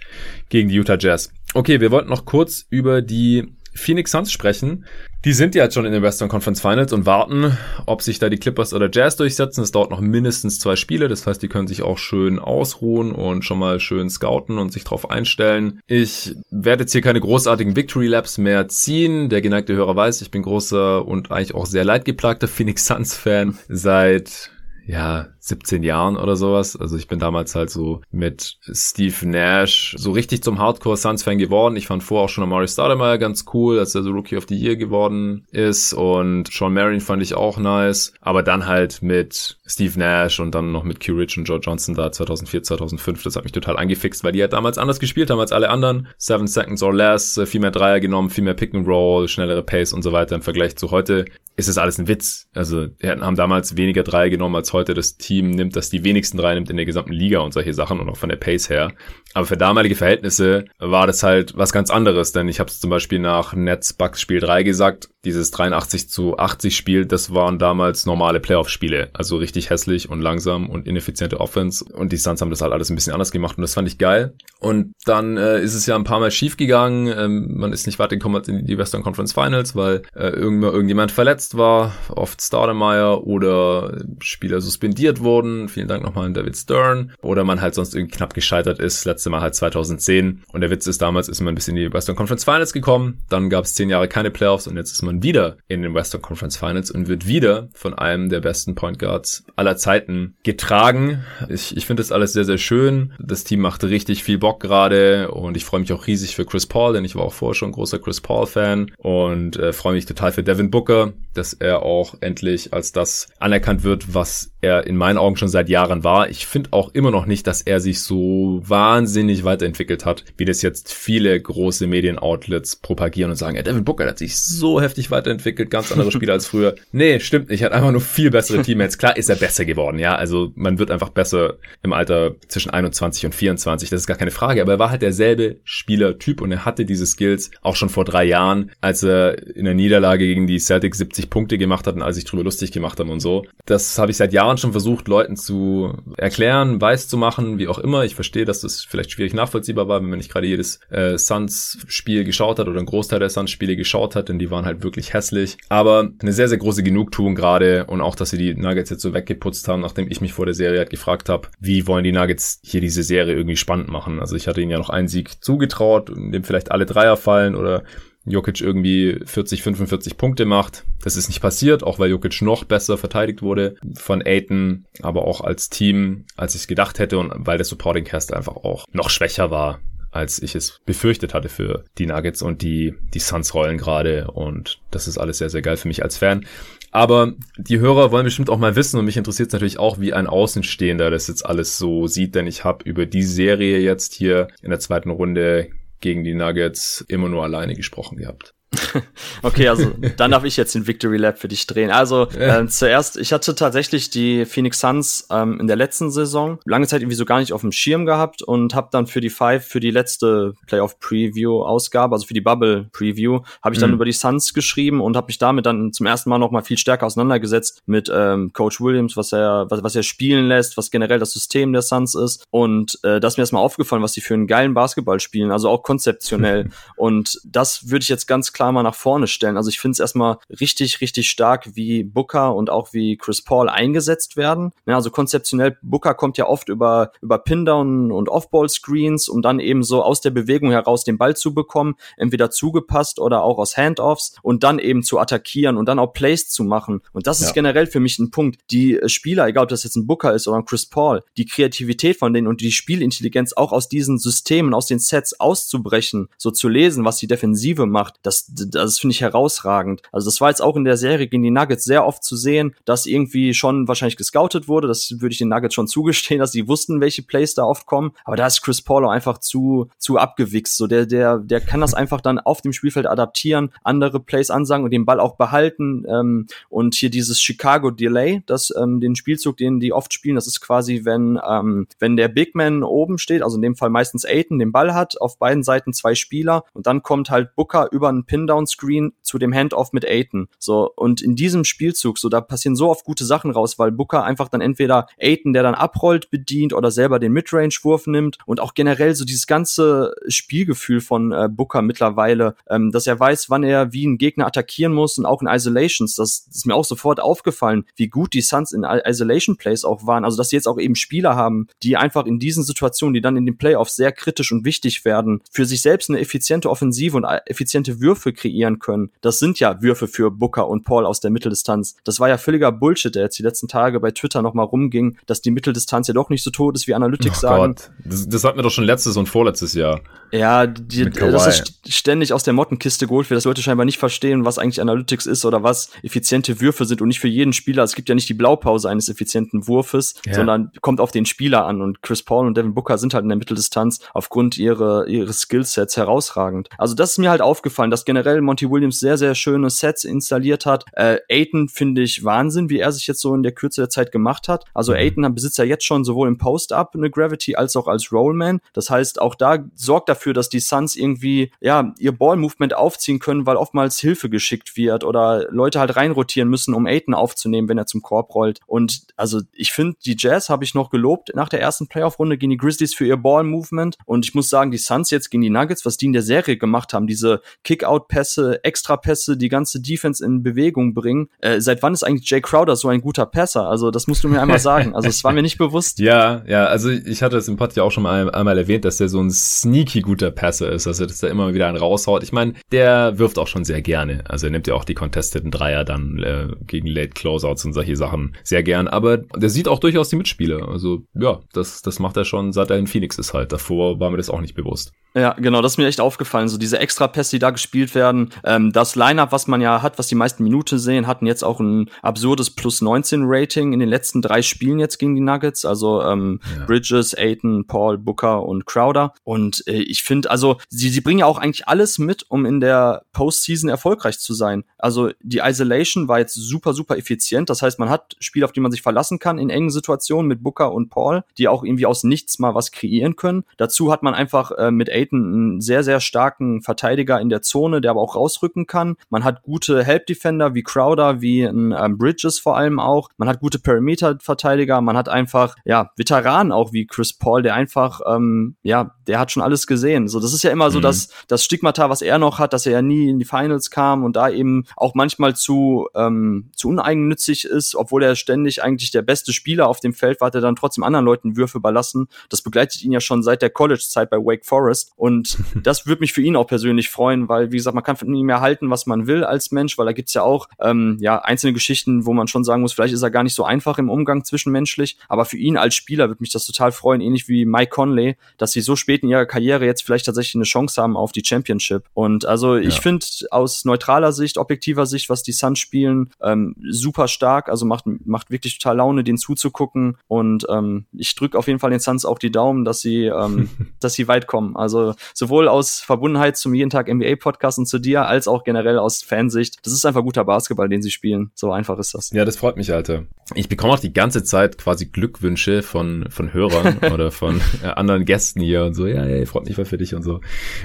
[0.49, 1.33] gegen die Utah Jazz.
[1.55, 4.85] Okay, wir wollten noch kurz über die Phoenix Suns sprechen.
[5.25, 7.57] Die sind ja jetzt schon in den Western Conference Finals und warten,
[7.87, 9.63] ob sich da die Clippers oder Jazz durchsetzen.
[9.63, 13.45] Es dauert noch mindestens zwei Spiele, das heißt, die können sich auch schön ausruhen und
[13.45, 15.81] schon mal schön scouten und sich drauf einstellen.
[15.87, 19.29] Ich werde jetzt hier keine großartigen Victory Laps mehr ziehen.
[19.29, 23.57] Der geneigte Hörer weiß, ich bin großer und eigentlich auch sehr leidgeplagter Phoenix Suns Fan
[23.69, 24.51] seit
[24.85, 26.77] ja, 17 Jahren oder sowas.
[26.77, 31.39] Also ich bin damals halt so mit Steve Nash so richtig zum Hardcore Suns Fan
[31.39, 31.75] geworden.
[31.75, 34.55] Ich fand vorher auch schon Amari Stoudemire ganz cool, als er so Rookie of the
[34.55, 38.13] Year geworden ist und Sean Marion fand ich auch nice.
[38.21, 41.97] Aber dann halt mit Steve Nash und dann noch mit Q Rich und Joe Johnson
[41.97, 45.41] da 2004, 2005, das hat mich total angefixt, weil die halt damals anders gespielt haben
[45.41, 46.07] als alle anderen.
[46.19, 49.93] Seven Seconds or Less, viel mehr Dreier genommen, viel mehr Pick and Roll, schnellere Pace
[49.93, 51.25] und so weiter im Vergleich zu heute
[51.57, 52.49] ist es alles ein Witz.
[52.55, 56.37] Also, wir haben damals weniger Dreier genommen als heute das Team nimmt, das die wenigsten
[56.37, 58.93] Dreier nimmt in der gesamten Liga und solche Sachen und auch von der Pace her.
[59.35, 62.91] Aber für damalige Verhältnisse war das halt was ganz anderes, denn ich habe es zum
[62.91, 68.07] Beispiel nach Nets Bucks Spiel 3 gesagt, dieses 83 zu 80 Spiel, das waren damals
[68.07, 72.61] normale Playoff-Spiele, also richtig hässlich und langsam und ineffiziente Offense und die Suns haben das
[72.61, 74.35] halt alles ein bisschen anders gemacht und das fand ich geil.
[74.59, 77.99] Und dann äh, ist es ja ein paar Mal schief gegangen, ähm, man ist nicht
[77.99, 84.61] weitergekommen in die Western Conference Finals, weil äh, irgendjemand verletzt war, oft Stardemeyer oder Spieler
[84.61, 88.79] suspendiert wurden, vielen Dank nochmal an David Stern, oder man halt sonst irgendwie knapp gescheitert
[88.79, 91.93] ist, letzte Mal halt 2010 und der Witz ist, damals ist man bis in die
[91.93, 95.23] Western Conference Finals gekommen, dann gab es zehn Jahre keine Playoffs und jetzt ist man
[95.23, 99.45] wieder in den Western Conference Finals und wird wieder von einem der besten Point Guards
[99.57, 101.25] aller Zeiten getragen.
[101.49, 103.13] Ich, ich finde das alles sehr, sehr schön.
[103.19, 106.67] Das Team macht richtig viel Bock gerade und ich freue mich auch riesig für Chris
[106.67, 110.33] Paul, denn ich war auch vorher schon großer Chris Paul-Fan und äh, freue mich total
[110.33, 115.19] für Devin Booker, dass er auch endlich als das anerkannt wird, was er in meinen
[115.19, 116.31] Augen schon seit Jahren war.
[116.31, 120.63] Ich finde auch immer noch nicht, dass er sich so wahnsinnig weiterentwickelt hat, wie das
[120.63, 125.71] jetzt viele große Medienoutlets propagieren und sagen, ja, Devin Booker hat sich so heftig weiterentwickelt,
[125.71, 126.77] ganz andere Spieler als früher.
[126.93, 127.63] Nee, stimmt nicht.
[127.63, 128.99] Er hat einfach nur viel bessere Teammates.
[128.99, 130.15] Klar ist er besser geworden, ja.
[130.15, 133.91] Also man wird einfach besser im Alter zwischen 21 und 24.
[133.91, 134.63] Das ist gar keine Frage.
[134.63, 138.25] Aber er war halt derselbe Spielertyp und er hatte diese Skills auch schon vor drei
[138.25, 142.17] Jahren, als er in der Niederlage gegen die Celtics 70 Punkte gemacht hat und als
[142.17, 143.45] ich drüber lustig gemacht haben und so.
[143.67, 147.79] Das habe ich seit Jahren schon versucht, Leuten zu erklären, weiß zu machen, wie auch
[147.79, 148.05] immer.
[148.05, 152.25] Ich verstehe, dass das vielleicht schwierig nachvollziehbar war, wenn man nicht gerade jedes äh, Suns-Spiel
[152.25, 155.57] geschaut hat oder einen Großteil der Suns-Spiele geschaut hat, denn die waren halt wirklich hässlich.
[155.69, 159.15] Aber eine sehr, sehr große Genugtuung gerade und auch, dass sie die Nuggets jetzt so
[159.15, 162.61] weggeputzt haben, nachdem ich mich vor der Serie halt gefragt habe, wie wollen die Nuggets
[162.63, 164.21] hier diese Serie irgendwie spannend machen.
[164.21, 167.55] Also ich hatte ihnen ja noch einen Sieg zugetraut, in dem vielleicht alle Dreier fallen
[167.55, 167.85] oder
[168.25, 170.85] Jokic irgendwie 40, 45 Punkte macht.
[171.03, 175.41] Das ist nicht passiert, auch weil Jokic noch besser verteidigt wurde von Aiton, aber auch
[175.41, 179.11] als Team, als ich es gedacht hätte und weil der Supporting Cast einfach auch noch
[179.11, 179.81] schwächer war
[180.13, 184.79] als ich es befürchtet hatte für die Nuggets und die, die Suns rollen gerade und
[184.91, 186.47] das ist alles sehr, sehr geil für mich als Fan.
[186.91, 190.13] Aber die Hörer wollen bestimmt auch mal wissen und mich interessiert es natürlich auch, wie
[190.13, 194.49] ein Außenstehender das jetzt alles so sieht, denn ich habe über die Serie jetzt hier
[194.61, 195.71] in der zweiten Runde
[196.03, 198.55] gegen die Nuggets immer nur alleine gesprochen gehabt.
[199.43, 201.91] okay, also dann darf ich jetzt den Victory Lab für dich drehen.
[201.91, 202.59] Also ja.
[202.59, 207.03] ähm, zuerst, ich hatte tatsächlich die Phoenix Suns ähm, in der letzten Saison lange Zeit
[207.03, 209.81] irgendwie so gar nicht auf dem Schirm gehabt und habe dann für die Five, für
[209.81, 213.97] die letzte Playoff Preview Ausgabe, also für die Bubble Preview, habe ich dann mhm.
[213.97, 216.79] über die Suns geschrieben und habe mich damit dann zum ersten Mal noch mal viel
[216.79, 221.19] stärker auseinandergesetzt mit ähm, Coach Williams, was er was, was er spielen lässt, was generell
[221.19, 224.35] das System der Suns ist und äh, das ist mir erstmal aufgefallen, was sie für
[224.35, 228.85] einen geilen Basketball spielen, also auch konzeptionell und das würde ich jetzt ganz klar mal
[228.85, 229.57] nach vorne stellen.
[229.57, 233.69] Also ich finde es erstmal richtig, richtig stark, wie Booker und auch wie Chris Paul
[233.69, 234.73] eingesetzt werden.
[234.87, 239.83] Ja, also konzeptionell, Booker kommt ja oft über, über Pin-Down und Off-Ball-Screens, um dann eben
[239.83, 244.37] so aus der Bewegung heraus den Ball zu bekommen, entweder zugepasst oder auch aus Handoffs
[244.43, 247.01] und dann eben zu attackieren und dann auch Plays zu machen.
[247.13, 247.53] Und das ist ja.
[247.55, 248.61] generell für mich ein Punkt.
[248.71, 252.19] Die Spieler, egal ob das jetzt ein Booker ist oder ein Chris Paul, die Kreativität
[252.19, 256.69] von denen und die Spielintelligenz auch aus diesen Systemen, aus den Sets auszubrechen, so zu
[256.69, 260.03] lesen, was die Defensive macht, das, das finde ich herausragend.
[260.13, 262.75] Also das war jetzt auch in der Serie gegen die Nuggets sehr oft zu sehen,
[262.85, 264.89] dass irgendwie schon wahrscheinlich gescoutet wurde.
[264.89, 268.13] Das würde ich den Nuggets schon zugestehen, dass sie wussten, welche Plays da oft kommen.
[268.25, 270.77] Aber da ist Chris Paul einfach zu, zu abgewichst.
[270.77, 274.85] So der, der, der kann das einfach dann auf dem Spielfeld adaptieren, andere Plays ansagen
[274.85, 276.05] und den Ball auch behalten.
[276.09, 280.47] Ähm, und hier dieses Chicago Delay, das ähm, den Spielzug, den die oft spielen, das
[280.47, 284.25] ist quasi, wenn, ähm, wenn der Big Man oben steht, also in dem Fall meistens
[284.25, 288.09] Aiton, den Ball hat, auf beiden Seiten zwei Spieler und dann kommt halt Booker über
[288.09, 290.49] einen Pin-Down-Screen zu dem Handoff mit Aiton.
[290.59, 294.25] So, und in diesem Spielzug, so, da passieren so oft gute Sachen raus, weil Booker
[294.25, 298.75] einfach dann entweder Aiton, der dann abrollt, bedient oder selber den Midrange-Wurf nimmt und auch
[298.75, 303.93] generell so dieses ganze Spielgefühl von äh, Booker mittlerweile, ähm, dass er weiß, wann er
[303.93, 306.17] wie einen Gegner attackieren muss und auch in Isolations.
[306.17, 310.07] Das, das ist mir auch sofort aufgefallen, wie gut die Suns in Isolation Plays auch
[310.07, 310.25] waren.
[310.25, 313.37] Also, dass sie jetzt auch eben Spieler haben, die einfach in diesen Situationen, die dann
[313.37, 317.25] in den Playoffs sehr kritisch und wichtig werden, für sich selbst eine effiziente Offensive und
[317.47, 319.11] effiziente Würfe kreieren können.
[319.21, 321.97] Das sind ja Würfe für Booker und Paul aus der Mitteldistanz.
[322.05, 325.41] Das war ja völliger Bullshit, der jetzt die letzten Tage bei Twitter nochmal rumging, dass
[325.41, 327.75] die Mitteldistanz ja doch nicht so tot ist, wie Analytics oh sagen.
[327.75, 327.91] Gott.
[328.05, 330.01] Das, das hatten wir doch schon letztes und vorletztes Jahr.
[330.33, 334.45] Ja, die, das ist ständig aus der Mottenkiste geholt wird, dass Leute scheinbar nicht verstehen,
[334.45, 337.83] was eigentlich Analytics ist oder was effiziente Würfe sind und nicht für jeden Spieler.
[337.83, 340.35] Es gibt ja nicht die Blaupause eines effizienten Wurfes, ja.
[340.35, 343.29] sondern kommt auf den Spieler an und Chris Paul und Devin Booker sind halt in
[343.29, 346.71] der Mitteldistanz aufgrund ihrer, ihres Skillsets herausragend.
[346.79, 350.65] Also das ist mir halt aufgefallen, dass generell Monty Williams sehr, sehr schöne Sets installiert
[350.65, 350.87] hat.
[350.93, 354.13] Äh, Aiton finde ich Wahnsinn, wie er sich jetzt so in der Kürze der Zeit
[354.13, 354.65] gemacht hat.
[354.73, 354.99] Also mhm.
[354.99, 358.61] Aiton besitzt ja jetzt schon sowohl im Post-Up eine Gravity als auch als Rollman.
[358.73, 363.19] Das heißt, auch da sorgt dafür, dafür, dass die Suns irgendwie, ja, ihr Ball-Movement aufziehen
[363.19, 367.79] können, weil oftmals Hilfe geschickt wird oder Leute halt reinrotieren müssen, um Aiton aufzunehmen, wenn
[367.79, 368.61] er zum Korb rollt.
[368.67, 372.51] Und also ich finde, die Jazz habe ich noch gelobt nach der ersten Playoff-Runde gegen
[372.51, 373.97] die Grizzlies für ihr Ball-Movement.
[374.07, 376.57] Und ich muss sagen, die Suns jetzt gegen die Nuggets, was die in der Serie
[376.57, 381.29] gemacht haben, diese Kick-Out-Pässe, Extra-Pässe, die ganze Defense in Bewegung bringen.
[381.41, 383.69] Äh, seit wann ist eigentlich Jay Crowder so ein guter Passer?
[383.69, 384.95] Also das musst du mir einmal sagen.
[384.95, 385.83] Also es war mir nicht bewusst.
[386.03, 388.97] Ja, ja, also ich hatte es im Pod ja auch schon mal einmal erwähnt, dass
[388.97, 392.23] der so ein sneaky guter Passer ist, also dass er immer wieder einen raushaut.
[392.23, 394.23] Ich meine, der wirft auch schon sehr gerne.
[394.29, 397.97] Also er nimmt ja auch die contesteten Dreier dann äh, gegen Late Closeouts und solche
[397.97, 398.89] Sachen sehr gern.
[398.89, 400.69] Aber der sieht auch durchaus die Mitspieler.
[400.69, 403.53] Also ja, das, das macht er schon, seit er in Phoenix ist halt.
[403.53, 404.93] Davor war mir das auch nicht bewusst.
[405.15, 406.49] Ja, genau, das ist mir echt aufgefallen.
[406.49, 408.31] So diese Extra-Pässe, die da gespielt werden.
[408.45, 411.61] Ähm, das Line-Up, was man ja hat, was die meisten Minuten sehen, hatten jetzt auch
[411.61, 415.65] ein absurdes Plus 19 Rating in den letzten drei Spielen jetzt gegen die Nuggets.
[415.65, 416.65] Also ähm, ja.
[416.65, 419.13] Bridges, Aiton, Paul, Booker und Crowder.
[419.23, 422.61] Und äh, ich finde, also sie, sie bringen ja auch eigentlich alles mit, um in
[422.61, 424.65] der Postseason erfolgreich zu sein.
[424.79, 427.51] Also die Isolation war jetzt super, super effizient.
[427.51, 430.43] Das heißt, man hat Spiele, auf die man sich verlassen kann in engen Situationen mit
[430.43, 433.45] Booker und Paul, die auch irgendwie aus nichts mal was kreieren können.
[433.57, 437.81] Dazu hat man einfach äh, mit Aiton einen sehr, sehr starken Verteidiger in der Zone,
[437.81, 438.97] der aber auch rausrücken kann.
[439.11, 443.09] Man hat gute Help-Defender wie Crowder, wie ein ähm, Bridges vor allem auch.
[443.17, 444.81] Man hat gute Perimeter-Verteidiger.
[444.81, 449.31] Man hat einfach, ja, Veteranen auch wie Chris Paul, der einfach, ähm, ja, der hat
[449.31, 449.92] schon alles gesehen.
[450.09, 450.83] So, das ist ja immer so mhm.
[450.83, 454.05] das, das Stigmata, was er noch hat, dass er ja nie in die Finals kam
[454.05, 459.03] und da eben auch manchmal zu, ähm, zu uneigennützig ist, obwohl er ständig eigentlich der
[459.03, 462.09] beste Spieler auf dem Feld war, hat er dann trotzdem anderen Leuten Würfe überlassen.
[462.29, 464.93] Das begleitet ihn ja schon seit der College-Zeit bei Wake Forest.
[464.97, 468.13] Und das würde mich für ihn auch persönlich freuen, weil, wie gesagt, man kann von
[468.15, 471.53] ihm erhalten, was man will als Mensch, weil da gibt's ja auch ähm, ja, einzelne
[471.53, 474.25] Geschichten, wo man schon sagen muss, vielleicht ist er gar nicht so einfach im Umgang
[474.25, 474.97] zwischenmenschlich.
[475.09, 478.53] Aber für ihn als Spieler würde mich das total freuen, ähnlich wie Mike Conley, dass
[478.53, 481.85] sie so spät in ihrer Karriere jetzt vielleicht tatsächlich eine Chance haben auf die Championship.
[481.95, 482.83] Und also ich ja.
[482.83, 487.49] finde aus neutraler Sicht, objektiver Sicht, was die Suns spielen, ähm, super stark.
[487.49, 489.97] Also macht, macht wirklich total Laune, den zuzugucken.
[490.09, 493.49] Und ähm, ich drücke auf jeden Fall den Suns auch die Daumen, dass sie, ähm,
[493.81, 494.57] dass sie weit kommen.
[494.57, 498.79] Also sowohl aus Verbundenheit zum jeden Tag NBA Podcast und zu dir, als auch generell
[498.79, 499.57] aus Fansicht.
[499.65, 501.31] Das ist einfach guter Basketball, den sie spielen.
[501.35, 502.11] So einfach ist das.
[502.11, 503.05] Ja, das freut mich, Alter.
[503.35, 508.05] Ich bekomme auch die ganze Zeit quasi Glückwünsche von, von Hörern oder von äh, anderen
[508.05, 508.87] Gästen hier und so.
[508.87, 510.21] Ja, ey, freut mich voll für dich und so.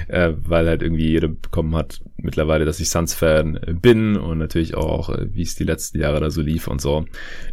[0.08, 5.10] Äh, weil halt irgendwie jeder bekommen hat mittlerweile, dass ich Suns-Fan bin und natürlich auch,
[5.10, 7.04] äh, wie es die letzten Jahre da so lief und so.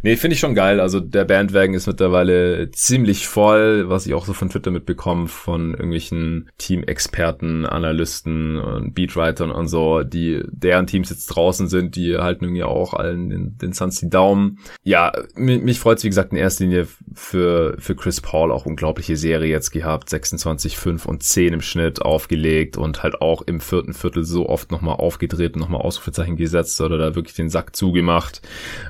[0.02, 0.80] Nee, finde ich schon geil.
[0.80, 5.72] Also der Bandwagen ist mittlerweile ziemlich voll, was ich auch so von Twitter mitbekomme, von
[5.72, 12.44] irgendwelchen Team-Experten, Analysten und Beatwritern und so, die deren Teams jetzt draußen sind, die halten
[12.44, 14.58] irgendwie auch allen den, den Suns die Daumen.
[14.82, 19.16] Ja, mich, mich freut wie gesagt, in erster Linie für, für Chris Paul auch unglaubliche
[19.16, 20.10] Serie jetzt gehabt.
[20.10, 24.70] 26, 5 und 10 im Schnitt aufgelegt und halt auch im vierten Viertel so oft
[24.70, 28.42] nochmal aufgedreht und nochmal Ausrufezeichen gesetzt oder da wirklich den Sack zugemacht.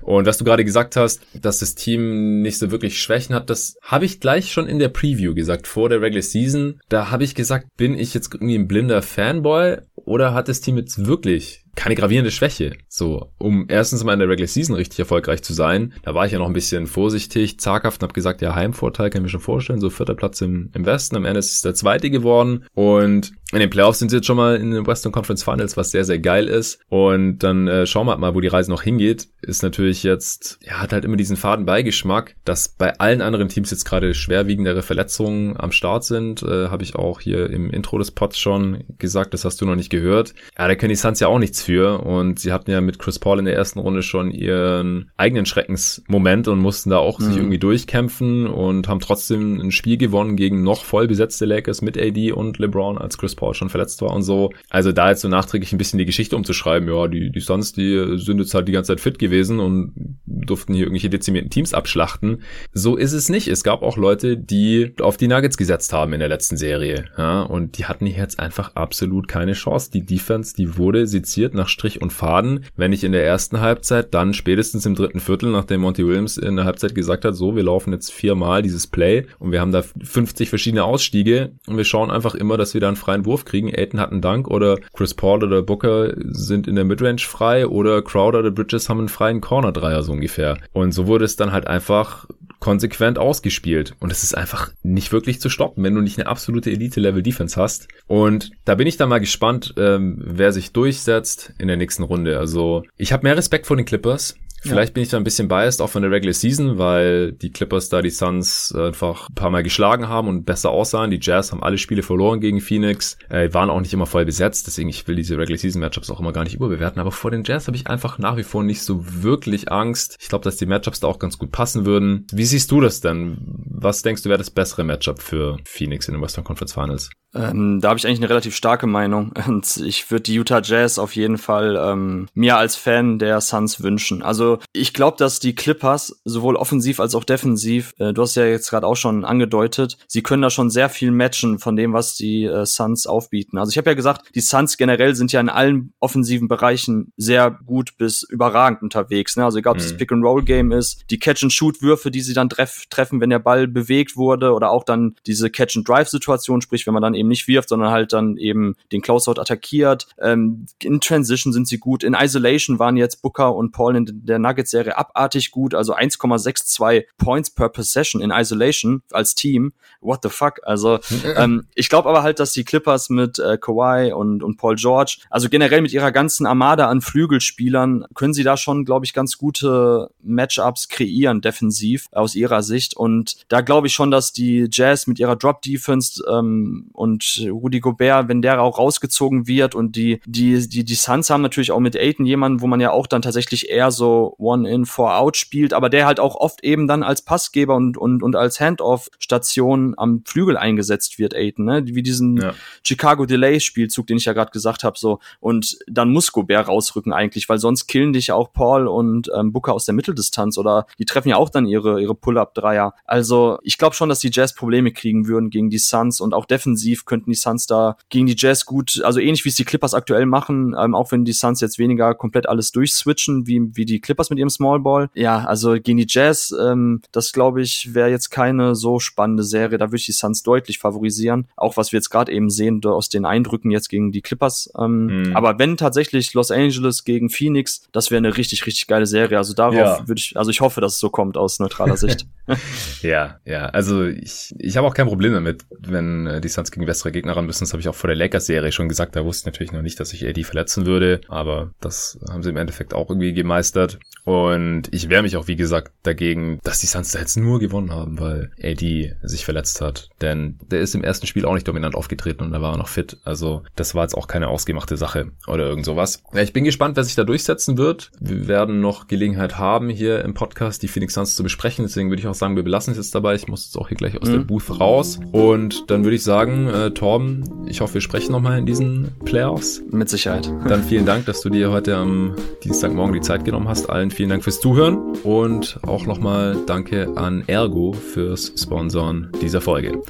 [0.02, 3.76] Und was du gerade gesagt hast, dass das Team nicht so wirklich Schwächen hat, das
[3.82, 6.80] habe ich gleich schon in der Preview gesagt, vor der Regular Season.
[6.88, 10.76] Da habe ich gesagt, bin ich jetzt irgendwie ein blinder Fanboy oder hat das Team
[10.76, 12.76] jetzt wirklich keine gravierende Schwäche.
[12.88, 15.94] So, um erstens mal in der Regular Season richtig erfolgreich zu sein.
[16.02, 19.20] Da war ich ja noch ein bisschen vorsichtig, zaghaft und habe gesagt, ja, Heimvorteil kann
[19.20, 19.80] ich mir schon vorstellen.
[19.80, 21.16] So vierter Platz im, im Westen.
[21.16, 22.64] Am Ende ist es der zweite geworden.
[22.74, 25.92] Und in den Playoffs sind sie jetzt schon mal in den Western Conference Finals, was
[25.92, 26.80] sehr, sehr geil ist.
[26.88, 29.28] Und dann äh, schauen wir halt mal, wo die Reise noch hingeht.
[29.40, 33.70] Ist natürlich jetzt, ja, hat halt immer diesen faden Beigeschmack, dass bei allen anderen Teams
[33.70, 36.42] jetzt gerade schwerwiegendere Verletzungen am Start sind.
[36.42, 39.76] Äh, Habe ich auch hier im Intro des Pods schon gesagt, das hast du noch
[39.76, 40.34] nicht gehört.
[40.58, 42.00] Ja, da können die Suns ja auch nichts für.
[42.00, 46.48] Und sie hatten ja mit Chris Paul in der ersten Runde schon ihren eigenen Schreckensmoment
[46.48, 47.24] und mussten da auch mhm.
[47.24, 51.98] sich irgendwie durchkämpfen und haben trotzdem ein Spiel gewonnen gegen noch voll besetzte Lakers mit
[51.98, 54.52] AD und LeBron, als Chris Paul schon verletzt war und so.
[54.70, 58.16] Also da jetzt so nachträglich ein bisschen die Geschichte umzuschreiben, ja, die, die Suns, die
[58.18, 59.92] sind jetzt halt die ganze Zeit fit gewesen und
[60.24, 62.42] durften hier irgendwelche dezimierten Teams abschlachten.
[62.72, 63.48] So ist es nicht.
[63.48, 67.06] Es gab auch Leute, die auf die Nuggets gesetzt haben in der letzten Serie.
[67.18, 69.90] Ja, und die hatten hier jetzt einfach absolut keine Chance.
[69.90, 72.64] Die Defense, die wurde seziert nach Strich und Faden.
[72.76, 76.56] Wenn nicht in der ersten Halbzeit, dann spätestens im dritten Viertel, nachdem Monty Williams in
[76.56, 79.82] der Halbzeit gesagt hat, so, wir laufen jetzt viermal dieses Play und wir haben da
[79.82, 83.72] 50 verschiedene Ausstiege und wir schauen einfach immer, dass wir da einen freien Wurf kriegen.
[83.74, 88.02] Aiton hat einen Dank oder Chris Paul oder Booker sind in der Midrange frei oder
[88.02, 90.58] Crowder oder Bridges haben einen freien Corner-Dreier so ungefähr.
[90.72, 92.26] Und so wurde es dann halt einfach
[92.66, 93.94] konsequent ausgespielt.
[94.00, 97.86] Und es ist einfach nicht wirklich zu stoppen, wenn du nicht eine absolute Elite-Level-Defense hast.
[98.08, 102.40] Und da bin ich dann mal gespannt, ähm, wer sich durchsetzt in der nächsten Runde.
[102.40, 104.34] Also ich habe mehr Respekt vor den Clippers.
[104.66, 104.94] Vielleicht ja.
[104.94, 108.02] bin ich da ein bisschen biased, auch von der Regular Season, weil die Clippers da
[108.02, 111.10] die Suns einfach ein paar Mal geschlagen haben und besser aussahen.
[111.10, 114.66] Die Jazz haben alle Spiele verloren gegen Phoenix, äh, waren auch nicht immer voll besetzt,
[114.66, 117.00] deswegen ich will diese Regular Season Matchups auch immer gar nicht überbewerten.
[117.00, 120.16] Aber vor den Jazz habe ich einfach nach wie vor nicht so wirklich Angst.
[120.20, 122.26] Ich glaube, dass die Matchups da auch ganz gut passen würden.
[122.32, 123.38] Wie siehst du das denn?
[123.64, 127.10] Was denkst du wäre das bessere Matchup für Phoenix in den Western Conference Finals?
[127.34, 130.98] Ähm, da habe ich eigentlich eine relativ starke Meinung und ich würde die Utah Jazz
[130.98, 134.22] auf jeden Fall ähm, mir als Fan der Suns wünschen.
[134.22, 138.44] Also ich glaube, dass die Clippers sowohl offensiv als auch defensiv, äh, du hast ja
[138.44, 142.16] jetzt gerade auch schon angedeutet, sie können da schon sehr viel matchen von dem, was
[142.16, 143.58] die äh, Suns aufbieten.
[143.58, 147.50] Also ich habe ja gesagt, die Suns generell sind ja in allen offensiven Bereichen sehr
[147.50, 149.36] gut bis überragend unterwegs.
[149.36, 149.44] Ne?
[149.44, 149.82] Also egal, ob mhm.
[149.82, 154.52] das Pick-and-Roll-Game ist, die Catch-and-Shoot-Würfe, die sie dann treff treffen, wenn der Ball bewegt wurde
[154.52, 158.36] oder auch dann diese Catch-and-Drive-Situation, sprich, wenn man dann eben nicht wirft, sondern halt dann
[158.36, 160.08] eben den Closeout attackiert.
[160.20, 162.04] Ähm, in Transition sind sie gut.
[162.04, 165.74] In Isolation waren jetzt Booker und Paul in der Nuggets-Serie abartig gut.
[165.74, 169.72] Also 1,62 Points per Possession in Isolation als Team.
[170.00, 170.60] What the fuck?
[170.62, 170.98] Also
[171.36, 175.18] ähm, ich glaube aber halt, dass die Clippers mit äh, Kawhi und, und Paul George,
[175.30, 179.38] also generell mit ihrer ganzen Armada an Flügelspielern, können sie da schon, glaube ich, ganz
[179.38, 182.96] gute Matchups kreieren, defensiv aus ihrer Sicht.
[182.96, 188.28] Und da glaube ich schon, dass die Jazz mit ihrer Drop-Defense ähm, und Rudy Gobert,
[188.28, 191.96] wenn der auch rausgezogen wird und die, die, die, die Suns haben natürlich auch mit
[191.96, 196.06] Aiton jemanden, wo man ja auch dann tatsächlich eher so One-In, Four-Out spielt, aber der
[196.06, 201.18] halt auch oft eben dann als Passgeber und, und, und als Handoff-Station am Flügel eingesetzt
[201.18, 201.82] wird, Aiton, ne?
[201.86, 202.54] Wie diesen ja.
[202.82, 205.20] Chicago Delay-Spielzug, den ich ja gerade gesagt habe, so.
[205.40, 209.52] Und dann muss Gobert rausrücken eigentlich, weil sonst killen dich ja auch Paul und ähm,
[209.52, 212.94] Booker aus der Mitteldistanz oder die treffen ja auch dann ihre, ihre Pull-Up-Dreier.
[213.04, 216.46] Also ich glaube schon, dass die Jazz Probleme kriegen würden gegen die Suns und auch
[216.46, 219.94] defensiv könnten die Suns da gegen die Jazz gut, also ähnlich wie es die Clippers
[219.94, 224.00] aktuell machen, ähm, auch wenn die Suns jetzt weniger komplett alles durchswitchen, wie, wie die
[224.00, 225.08] Clippers mit ihrem Small Ball.
[225.14, 229.78] Ja, also gegen die Jazz, ähm, das glaube ich, wäre jetzt keine so spannende Serie.
[229.78, 231.48] Da würde ich die Suns deutlich favorisieren.
[231.56, 234.70] Auch was wir jetzt gerade eben sehen aus den Eindrücken jetzt gegen die Clippers.
[234.78, 235.36] Ähm, mhm.
[235.36, 239.38] Aber wenn tatsächlich Los Angeles gegen Phoenix, das wäre eine richtig, richtig geile Serie.
[239.38, 240.08] Also darauf ja.
[240.08, 242.26] würde ich, also ich hoffe, dass es so kommt aus neutraler Sicht.
[243.02, 243.66] ja, ja.
[243.66, 247.36] Also ich, ich habe auch kein Problem damit, wenn äh, die Suns gegen bessere Gegner
[247.36, 247.64] ran müssen.
[247.64, 249.16] Das habe ich auch vor der Lakers-Serie schon gesagt.
[249.16, 251.20] Da wusste ich natürlich noch nicht, dass ich AD verletzen würde.
[251.28, 253.98] Aber das haben sie im Endeffekt auch irgendwie gemeistert.
[254.24, 257.92] Und ich wehre mich auch, wie gesagt, dagegen, dass die Suns da jetzt nur gewonnen
[257.92, 260.08] haben, weil AD sich verletzt hat.
[260.20, 262.88] Denn der ist im ersten Spiel auch nicht dominant aufgetreten und da war er noch
[262.88, 263.18] fit.
[263.22, 266.24] Also das war jetzt auch keine ausgemachte Sache oder irgend sowas.
[266.34, 268.10] Ja, ich bin gespannt, wer sich da durchsetzen wird.
[268.18, 271.84] Wir werden noch Gelegenheit haben, hier im Podcast die Phoenix Suns zu besprechen.
[271.84, 273.36] Deswegen würde ich auch sagen, wir belassen es jetzt dabei.
[273.36, 274.32] Ich muss jetzt auch hier gleich aus mhm.
[274.32, 275.20] der Booth raus.
[275.30, 279.82] Und dann würde ich sagen, Äh, Torben, ich hoffe, wir sprechen nochmal in diesen Playoffs.
[279.90, 280.50] Mit Sicherheit.
[280.68, 282.34] Dann vielen Dank, dass du dir heute am
[282.64, 283.88] Dienstagmorgen die Zeit genommen hast.
[283.96, 290.02] Allen vielen Dank fürs Zuhören und auch nochmal danke an Ergo fürs Sponsoren dieser Folge.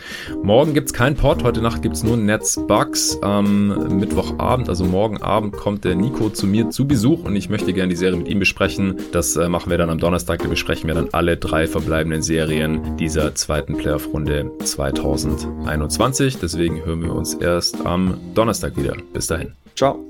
[0.42, 3.16] Morgen gibt's keinen Pod, heute Nacht gibt's nur Nets Bugs.
[3.22, 7.72] Am Mittwochabend, also morgen Abend, kommt der Nico zu mir zu Besuch und ich möchte
[7.72, 8.96] gerne die Serie mit ihm besprechen.
[9.12, 10.42] Das äh, machen wir dann am Donnerstag.
[10.42, 16.38] Da besprechen wir dann alle drei verbleibenden Serien dieser zweiten Playoff-Runde 2021.
[16.38, 18.96] Deswegen hören wir uns erst am Donnerstag wieder.
[19.12, 19.52] Bis dahin.
[19.76, 20.04] Ciao.